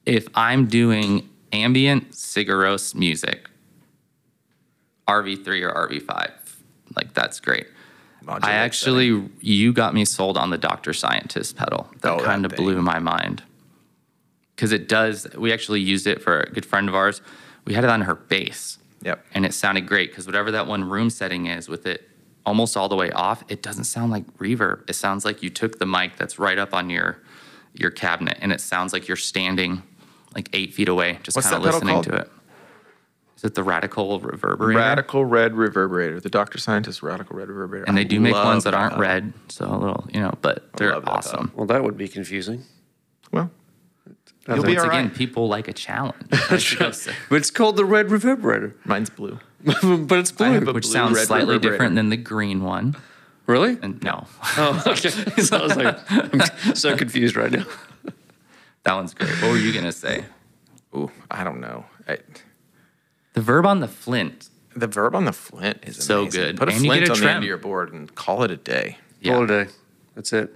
If 0.05 0.27
I'm 0.35 0.65
doing 0.65 1.29
ambient 1.51 2.11
Sigur 2.11 2.57
Rós 2.63 2.95
music, 2.95 3.47
RV3 5.07 5.61
or 5.63 5.87
RV5, 5.87 6.31
like 6.95 7.13
that's 7.13 7.39
great. 7.39 7.67
Modulate 8.23 8.53
I 8.53 8.55
actually, 8.55 9.29
you 9.41 9.73
got 9.73 9.93
me 9.93 10.05
sold 10.05 10.37
on 10.37 10.49
the 10.49 10.57
Doctor 10.57 10.93
Scientist 10.93 11.57
pedal. 11.57 11.89
That 12.01 12.13
Oh, 12.13 12.19
kind 12.19 12.45
of 12.45 12.55
blew 12.55 12.81
my 12.81 12.99
mind. 12.99 13.43
Because 14.55 14.71
it 14.71 14.87
does, 14.87 15.27
we 15.35 15.51
actually 15.51 15.81
used 15.81 16.07
it 16.07 16.21
for 16.21 16.39
a 16.41 16.49
good 16.49 16.65
friend 16.65 16.87
of 16.87 16.95
ours. 16.95 17.21
We 17.65 17.73
had 17.73 17.83
it 17.83 17.89
on 17.89 18.01
her 18.01 18.15
bass. 18.15 18.77
Yep. 19.01 19.25
And 19.33 19.45
it 19.45 19.53
sounded 19.53 19.87
great 19.87 20.11
because 20.11 20.25
whatever 20.25 20.51
that 20.51 20.67
one 20.67 20.89
room 20.89 21.09
setting 21.09 21.47
is 21.47 21.67
with 21.67 21.85
it 21.85 22.07
almost 22.45 22.77
all 22.77 22.87
the 22.87 22.95
way 22.95 23.11
off, 23.11 23.43
it 23.49 23.61
doesn't 23.61 23.85
sound 23.85 24.11
like 24.11 24.25
reverb. 24.37 24.89
It 24.89 24.93
sounds 24.93 25.25
like 25.25 25.43
you 25.43 25.49
took 25.49 25.79
the 25.79 25.85
mic 25.85 26.15
that's 26.15 26.39
right 26.39 26.57
up 26.57 26.73
on 26.73 26.89
your 26.89 27.19
your 27.73 27.89
cabinet 27.89 28.37
and 28.39 28.51
it 28.53 28.61
sounds 28.61 28.93
like 28.93 29.07
you're 29.07 29.17
standing 29.17 29.81
like 30.35 30.47
eight 30.53 30.73
feet 30.73 30.87
away, 30.87 31.19
just 31.23 31.41
kind 31.41 31.55
of 31.55 31.63
listening 31.63 32.01
to 32.03 32.15
it. 32.15 32.31
Is 33.43 33.49
it 33.49 33.55
the 33.55 33.63
Radical 33.63 34.19
Reverberator? 34.21 34.75
Radical 34.75 35.25
Red 35.25 35.51
Reverberator, 35.51 36.21
the 36.21 36.29
Dr. 36.29 36.57
Scientist 36.59 37.03
Radical 37.03 37.35
Red 37.35 37.49
Reverberator. 37.49 37.83
And 37.87 37.97
they 37.97 38.01
I 38.01 38.05
do 38.05 38.19
make 38.21 38.33
ones 38.33 38.63
that 38.63 38.73
aren't 38.73 38.93
pedal. 38.93 39.01
red, 39.01 39.33
so 39.49 39.65
a 39.65 39.75
little, 39.77 40.07
you 40.13 40.21
know, 40.21 40.33
but 40.41 40.71
they're 40.77 40.93
love 40.93 41.03
that 41.05 41.11
awesome. 41.11 41.51
Well, 41.53 41.67
that 41.67 41.83
would 41.83 41.97
be 41.97 42.07
confusing. 42.07 42.63
Well, 43.33 43.51
I 44.47 44.55
You'll 44.55 44.63
think- 44.63 44.67
be 44.67 44.73
Once 44.75 44.83
all 44.85 44.89
again, 44.91 45.05
right. 45.07 45.13
people 45.15 45.47
like 45.49 45.67
a 45.67 45.73
challenge. 45.73 46.15
That's 46.49 47.09
but 47.29 47.35
it's 47.35 47.51
called 47.51 47.75
the 47.75 47.83
red 47.85 48.07
reverberator. 48.07 48.75
mine's 48.85 49.09
blue. 49.09 49.39
but 49.63 50.19
it's 50.19 50.31
blue. 50.31 50.51
have 50.53 50.67
a 50.67 50.71
which 50.73 50.83
blue 50.85 50.91
sounds 50.93 51.15
red 51.17 51.27
slightly 51.27 51.59
different 51.59 51.95
than 51.95 52.09
the 52.09 52.17
green 52.17 52.63
one. 52.63 52.95
really? 53.45 53.77
And 53.81 54.01
no, 54.03 54.25
Oh, 54.57 54.81
okay. 54.87 55.09
so 55.09 55.57
I 55.57 55.63
was 55.63 55.75
like, 55.75 55.97
I'm 56.09 56.75
so 56.75 56.95
confused 56.95 57.35
right 57.35 57.51
now. 57.51 57.65
that 58.83 58.93
one's 58.93 59.13
great. 59.13 59.31
What 59.41 59.51
were 59.51 59.57
you 59.57 59.73
gonna 59.73 59.91
say? 59.91 60.23
Ooh, 60.95 61.11
I 61.29 61.43
don't 61.43 61.59
know. 61.59 61.85
I, 62.07 62.19
The 63.33 63.41
verb 63.41 63.65
on 63.65 63.79
the 63.79 63.87
flint. 63.87 64.49
the 64.75 64.87
verb 64.87 65.13
on 65.15 65.25
the 65.25 65.33
flint 65.33 65.79
is 65.83 66.03
So 66.03 66.21
amazing. 66.23 66.41
good. 66.41 66.57
Put 66.57 66.69
a 66.69 66.71
And 66.73 66.83
you 66.83 66.91
get 66.93 67.05
flint 67.05 67.09
a 67.09 67.11
on 67.13 67.19
the 67.19 67.23
end 67.25 67.29
trem. 67.33 67.37
of 67.37 67.43
your 67.47 67.57
board 67.57 67.93
and 67.93 68.13
call 68.15 68.43
it 68.43 68.51
a 68.51 68.57
day. 68.57 68.97
Yeah. 69.21 69.35
All 69.35 69.45
day. 69.45 69.67
That's 70.15 70.33
it. 70.33 70.55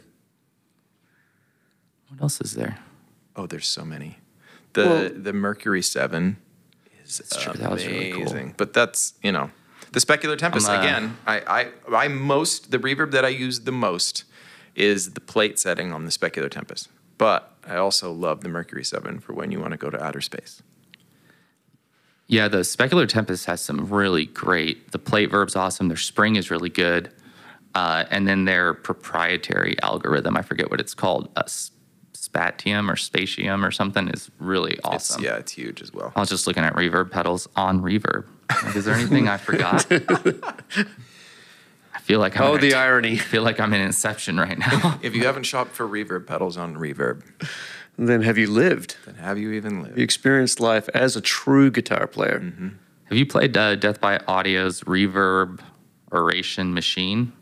What 2.09 2.21
else 2.21 2.41
is 2.41 2.53
there? 2.53 2.79
Oh, 3.35 3.45
there's 3.47 3.67
so 3.67 3.83
many. 3.85 4.19
The 4.73 4.85
Well- 4.85 5.09
the 5.13 5.33
Mercury 5.33 5.81
Seven 5.81 6.37
is 7.05 7.17
That's 7.19 7.41
true. 7.43 7.53
That 7.53 7.71
was 7.71 7.85
really 7.85 8.11
cool. 8.11 8.53
But 8.57 8.73
that's 8.73 9.13
you 9.23 9.31
know 9.31 9.51
the 9.91 9.99
Specular 9.99 10.37
Tempest 10.37 10.67
I'm, 10.69 10.79
uh, 10.79 10.83
again. 10.83 11.17
I, 11.25 11.71
I 11.91 11.95
I 12.05 12.07
most 12.07 12.71
the 12.71 12.79
reverb 12.79 13.11
that 13.11 13.25
I 13.25 13.29
use 13.29 13.61
the 13.61 13.71
most 13.71 14.23
is 14.75 15.13
the 15.13 15.21
plate 15.21 15.57
setting 15.59 15.91
on 15.91 16.05
the 16.05 16.11
Specular 16.11 16.49
Tempest. 16.49 16.89
But 17.17 17.55
I 17.65 17.75
also 17.77 18.11
love 18.11 18.41
the 18.41 18.49
Mercury 18.49 18.83
Seven 18.83 19.19
for 19.19 19.33
when 19.33 19.51
you 19.51 19.59
want 19.59 19.71
to 19.71 19.77
go 19.77 19.89
to 19.89 20.01
outer 20.03 20.21
space. 20.21 20.61
Yeah, 22.27 22.47
the 22.49 22.57
Specular 22.59 23.07
Tempest 23.07 23.45
has 23.45 23.61
some 23.61 23.89
really 23.89 24.25
great. 24.25 24.91
The 24.91 24.99
plate 24.99 25.31
verb's 25.31 25.55
awesome. 25.55 25.87
Their 25.87 25.95
spring 25.97 26.35
is 26.35 26.51
really 26.51 26.69
good, 26.69 27.09
uh, 27.73 28.03
and 28.11 28.27
then 28.27 28.43
their 28.45 28.73
proprietary 28.73 29.77
algorithm. 29.81 30.35
I 30.35 30.41
forget 30.41 30.69
what 30.69 30.79
it's 30.81 30.93
called. 30.93 31.29
Uh, 31.35 31.43
Spatium 32.13 32.89
or 32.91 32.95
Spatium 32.95 33.65
or 33.65 33.71
something 33.71 34.09
is 34.09 34.29
really 34.39 34.73
It's, 34.73 34.85
awesome. 34.85 35.23
yeah, 35.23 35.37
it's 35.37 35.53
huge 35.53 35.81
as 35.81 35.93
well. 35.93 36.11
I 36.15 36.19
was 36.19 36.27
just 36.29 36.45
looking 36.47 36.63
at 36.63 36.73
reverb 36.73 37.09
pedals 37.09 37.47
on 37.55 37.81
reverb. 37.81 38.25
Like, 38.63 38.75
is 38.75 38.83
there 38.85 38.95
anything 38.95 39.29
I 39.29 39.37
forgot? 39.37 39.85
I 41.93 41.99
feel 42.01 42.19
like 42.19 42.37
I'm 42.37 42.43
Oh, 42.47 42.57
the 42.57 42.71
a- 42.71 42.77
irony. 42.77 43.13
I 43.13 43.17
feel 43.17 43.43
like 43.43 43.59
I'm 43.61 43.73
in 43.73 43.81
Inception 43.81 44.37
right 44.37 44.57
now. 44.57 44.99
If 45.01 45.15
you 45.15 45.25
haven't 45.25 45.43
shopped 45.43 45.71
for 45.71 45.87
reverb 45.87 46.27
pedals 46.27 46.57
on 46.57 46.75
reverb, 46.75 47.21
Then 47.97 48.21
have 48.21 48.37
you 48.37 48.47
lived? 48.47 48.95
then 49.05 49.15
have 49.15 49.37
you 49.37 49.51
even 49.53 49.81
lived? 49.81 49.97
You 49.97 50.03
experienced 50.03 50.59
life 50.59 50.87
as 50.93 51.15
a 51.15 51.21
true 51.21 51.71
guitar 51.71 52.05
player. 52.07 52.39
Have 53.05 53.17
you 53.17 53.25
played 53.25 53.57
uh, 53.57 53.75
Death 53.75 53.99
by 53.99 54.19
Audio's 54.27 54.81
Reverb 54.81 55.61
Oration 56.11 56.73
Machine? 56.73 57.33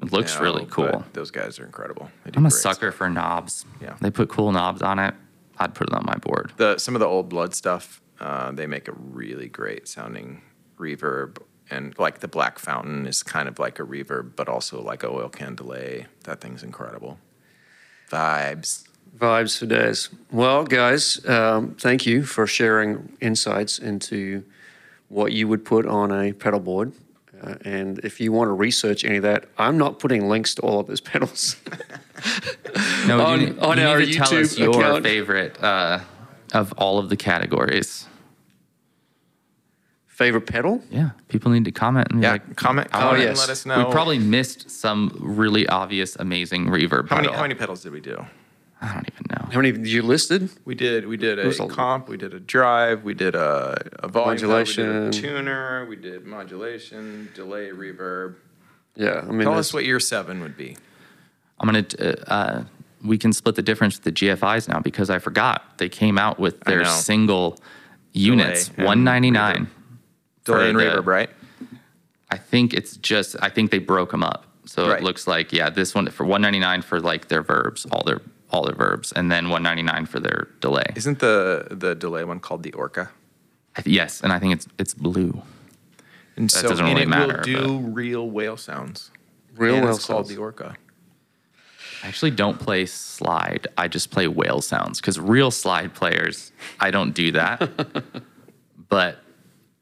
It 0.00 0.12
looks 0.12 0.36
now, 0.36 0.42
really 0.42 0.66
cool. 0.66 1.04
Those 1.12 1.32
guys 1.32 1.58
are 1.58 1.64
incredible. 1.64 2.10
They 2.24 2.30
do 2.30 2.38
I'm 2.38 2.46
a 2.46 2.50
sucker 2.50 2.90
stuff. 2.90 2.94
for 2.94 3.10
knobs. 3.10 3.64
Yeah. 3.80 3.96
They 4.00 4.10
put 4.10 4.28
cool 4.28 4.52
knobs 4.52 4.82
on 4.82 5.00
it. 5.00 5.14
I'd 5.58 5.74
put 5.74 5.88
it 5.88 5.94
on 5.94 6.04
my 6.06 6.14
board. 6.16 6.52
The 6.56 6.78
some 6.78 6.94
of 6.94 7.00
the 7.00 7.06
old 7.06 7.28
blood 7.28 7.54
stuff, 7.54 8.00
uh, 8.20 8.52
they 8.52 8.66
make 8.68 8.86
a 8.86 8.92
really 8.92 9.48
great 9.48 9.88
sounding 9.88 10.42
reverb, 10.78 11.38
and 11.68 11.98
like 11.98 12.20
the 12.20 12.28
Black 12.28 12.60
Fountain 12.60 13.06
is 13.06 13.24
kind 13.24 13.48
of 13.48 13.58
like 13.58 13.80
a 13.80 13.82
reverb, 13.82 14.36
but 14.36 14.48
also 14.48 14.80
like 14.80 15.02
a 15.02 15.08
oil 15.08 15.28
can 15.28 15.56
delay. 15.56 16.06
That 16.24 16.40
thing's 16.40 16.62
incredible. 16.62 17.18
Vibes. 18.08 18.87
Vibes 19.18 19.58
for 19.58 19.66
days. 19.66 20.10
Well, 20.30 20.64
guys, 20.64 21.24
um, 21.28 21.74
thank 21.74 22.06
you 22.06 22.22
for 22.22 22.46
sharing 22.46 23.16
insights 23.20 23.78
into 23.78 24.44
what 25.08 25.32
you 25.32 25.48
would 25.48 25.64
put 25.64 25.86
on 25.86 26.12
a 26.12 26.32
pedal 26.32 26.60
board. 26.60 26.92
Uh, 27.42 27.54
and 27.64 27.98
if 28.00 28.20
you 28.20 28.30
want 28.32 28.48
to 28.48 28.52
research 28.52 29.04
any 29.04 29.16
of 29.16 29.22
that, 29.22 29.46
I'm 29.58 29.76
not 29.78 29.98
putting 29.98 30.28
links 30.28 30.54
to 30.56 30.62
all 30.62 30.80
of 30.80 30.86
those 30.86 31.00
pedals. 31.12 31.56
No, 33.06 33.20
On- 33.24 33.40
you, 33.40 33.46
need- 33.48 33.58
on 33.58 33.78
you 33.78 33.84
our 33.84 33.98
need 34.00 34.12
to 34.12 34.18
tell 34.18 34.34
us 34.34 34.56
your 34.58 34.70
account. 34.70 35.04
favorite 35.04 35.62
uh, 35.62 36.00
of 36.52 36.72
all 36.76 36.98
of 36.98 37.08
the 37.08 37.16
categories. 37.16 38.06
Favorite 40.06 40.46
pedal? 40.48 40.82
Yeah, 40.90 41.10
people 41.28 41.52
need 41.52 41.64
to 41.66 41.70
comment 41.72 42.08
and 42.10 42.20
Yeah, 42.22 42.32
like, 42.32 42.56
comment, 42.56 42.90
comment 42.90 43.12
wanna- 43.12 43.22
yes. 43.22 43.28
and 43.30 43.38
let 43.38 43.50
us 43.50 43.64
know. 43.66 43.84
We 43.86 43.92
probably 43.92 44.18
missed 44.18 44.68
some 44.68 45.16
really 45.20 45.68
obvious, 45.68 46.16
amazing 46.16 46.66
reverb. 46.66 47.08
how 47.08 47.16
many 47.16 47.28
how 47.32 47.42
many 47.42 47.54
pedals 47.54 47.82
did 47.84 47.92
we 47.92 48.00
do? 48.00 48.24
I 48.80 48.94
don't 48.94 49.08
even 49.12 49.26
know. 49.30 49.48
How 49.50 49.56
many 49.60 49.72
did 49.72 49.86
you 49.88 50.02
listed? 50.02 50.50
We 50.64 50.74
did 50.74 51.06
we 51.06 51.16
did 51.16 51.38
a 51.38 51.48
a- 51.48 51.68
comp, 51.68 52.08
we 52.08 52.16
did 52.16 52.32
a 52.34 52.40
drive, 52.40 53.02
we 53.02 53.12
did 53.14 53.34
a, 53.34 53.76
a 54.04 54.08
volume, 54.08 54.36
pedal, 54.36 54.50
we 54.50 54.54
Modulation. 54.54 55.10
did 55.10 55.14
a 55.14 55.20
tuner, 55.20 55.86
we 55.88 55.96
did 55.96 56.24
modulation, 56.26 57.28
delay, 57.34 57.70
reverb. 57.70 58.36
Yeah, 58.94 59.20
I 59.22 59.30
mean, 59.30 59.40
Tell 59.42 59.54
us 59.58 59.72
what 59.74 59.84
your 59.84 60.00
seven 60.00 60.40
would 60.42 60.56
be. 60.56 60.76
I'm 61.60 61.66
gonna. 61.66 61.86
Uh, 61.98 62.04
uh, 62.30 62.64
we 63.04 63.16
can 63.18 63.32
split 63.32 63.54
the 63.54 63.62
difference 63.62 63.96
with 63.96 64.04
the 64.04 64.12
GFIs 64.12 64.68
now 64.68 64.80
because 64.80 65.08
I 65.10 65.18
forgot 65.20 65.78
they 65.78 65.88
came 65.88 66.18
out 66.18 66.38
with 66.40 66.60
their 66.60 66.82
know. 66.82 66.90
single 66.90 67.58
units, 68.12 68.68
and 68.76 68.86
199. 68.86 69.68
Delay 70.44 70.70
and 70.70 70.78
the- 70.78 70.84
reverb, 70.84 71.06
right? 71.06 71.30
I 72.30 72.36
think 72.36 72.74
it's 72.74 72.96
just. 72.96 73.34
I 73.40 73.48
think 73.50 73.70
they 73.70 73.78
broke 73.78 74.10
them 74.12 74.22
up, 74.22 74.46
so 74.66 74.88
Right. 74.88 75.00
it 75.00 75.04
looks 75.04 75.26
like 75.26 75.52
yeah, 75.52 75.68
this 75.70 75.94
one 75.94 76.08
for 76.10 76.24
199 76.24 76.82
for 76.82 77.00
like 77.00 77.28
their 77.28 77.42
verbs, 77.42 77.86
all 77.90 78.02
their 78.04 78.20
all 78.50 78.64
their 78.64 78.74
verbs, 78.74 79.12
and 79.12 79.30
then 79.30 79.50
199 79.50 80.06
for 80.06 80.20
their 80.20 80.48
delay. 80.60 80.86
Isn't 80.96 81.18
the 81.18 81.68
the 81.70 81.94
delay 81.94 82.24
one 82.24 82.40
called 82.40 82.62
the 82.62 82.72
Orca? 82.72 83.10
I 83.76 83.82
th- 83.82 83.94
yes, 83.94 84.22
and 84.22 84.32
I 84.32 84.38
think 84.38 84.54
it's 84.54 84.66
it's 84.78 84.94
blue. 84.94 85.42
And 86.36 86.48
That 86.50 86.60
so 86.60 86.68
doesn't 86.68 86.86
and 86.86 86.94
really 86.94 87.02
it 87.02 87.08
matter, 87.08 87.36
will 87.38 87.42
do 87.42 87.78
real 87.78 88.30
whale 88.30 88.56
sounds. 88.56 89.10
Real 89.56 89.74
and 89.74 89.84
whale 89.84 89.96
it's 89.96 90.06
called 90.06 90.28
the 90.28 90.36
Orca. 90.36 90.76
I 92.02 92.06
actually 92.06 92.30
don't 92.30 92.60
play 92.60 92.86
slide. 92.86 93.66
I 93.76 93.88
just 93.88 94.10
play 94.10 94.28
whale 94.28 94.60
sounds 94.60 95.00
because 95.00 95.18
real 95.18 95.50
slide 95.50 95.94
players, 95.94 96.52
I 96.78 96.90
don't 96.92 97.12
do 97.12 97.32
that. 97.32 97.68
but 98.88 99.18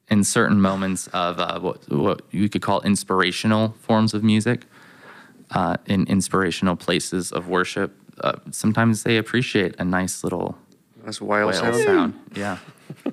in 0.09 0.25
certain 0.25 0.61
moments 0.61 1.09
of 1.09 1.39
uh, 1.39 1.61
what, 1.61 1.89
what 1.91 2.23
you 2.31 2.49
could 2.49 2.63
call 2.63 2.81
inspirational 2.83 3.75
forms 3.81 4.15
of 4.15 4.25
music, 4.25 4.65
uh, 5.51 5.77
in 5.87 6.07
inspirational 6.07 6.75
places 6.77 7.33
of 7.33 7.49
worship, 7.49 7.93
uh, 8.21 8.33
sometimes 8.51 9.03
they 9.03 9.17
appreciate 9.17 9.75
a 9.79 9.85
nice 9.85 10.25
little 10.25 10.57
that's 11.05 11.21
whale, 11.21 11.47
whale 11.49 11.53
sound. 11.55 11.85
sound. 11.85 12.15
Yeah. 12.35 12.59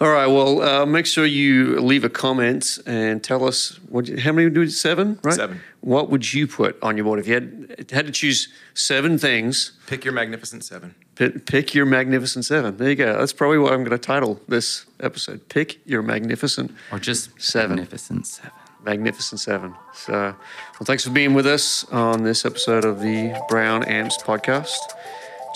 All 0.00 0.10
right. 0.10 0.26
Well, 0.26 0.60
uh, 0.62 0.86
make 0.86 1.06
sure 1.06 1.24
you 1.26 1.78
leave 1.80 2.04
a 2.04 2.08
comment 2.10 2.78
and 2.86 3.22
tell 3.22 3.44
us 3.46 3.78
what. 3.88 4.06
you- 4.08 4.18
How 4.18 4.32
many 4.32 4.50
do 4.50 4.62
you 4.62 4.68
seven? 4.68 5.18
Right. 5.22 5.34
Seven. 5.34 5.60
What 5.80 6.10
would 6.10 6.32
you 6.32 6.46
put 6.46 6.76
on 6.82 6.96
your 6.96 7.04
board 7.04 7.18
if 7.20 7.26
you 7.26 7.34
had 7.34 7.86
had 7.90 8.06
to 8.06 8.12
choose 8.12 8.48
seven 8.74 9.16
things? 9.18 9.72
Pick 9.86 10.04
your 10.04 10.12
magnificent 10.12 10.64
seven. 10.64 10.94
Pick, 11.14 11.46
pick 11.46 11.74
your 11.74 11.86
magnificent 11.86 12.44
seven. 12.44 12.76
There 12.76 12.88
you 12.90 12.96
go. 12.96 13.18
That's 13.18 13.32
probably 13.32 13.58
what 13.58 13.72
I'm 13.72 13.80
going 13.80 13.90
to 13.90 13.98
title 13.98 14.40
this 14.48 14.84
episode. 15.00 15.48
Pick 15.48 15.78
your 15.86 16.02
magnificent, 16.02 16.72
Or 16.92 16.98
just 16.98 17.30
Seven. 17.40 17.76
magnificent 17.76 18.26
seven. 18.26 18.52
Magnificent 18.84 19.40
seven. 19.40 19.74
So, 19.92 20.12
well, 20.12 20.36
thanks 20.84 21.04
for 21.04 21.10
being 21.10 21.34
with 21.34 21.46
us 21.46 21.84
on 21.92 22.22
this 22.22 22.44
episode 22.44 22.84
of 22.84 23.00
the 23.00 23.38
Brown 23.48 23.84
Amps 23.84 24.18
podcast. 24.18 24.78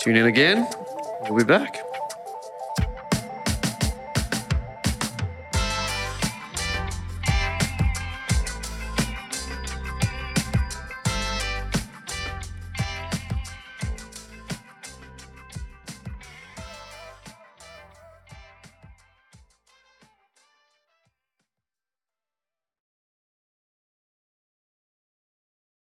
Tune 0.01 0.15
in 0.15 0.25
again. 0.25 0.67
We'll 1.29 1.37
be 1.37 1.43
back. 1.43 1.94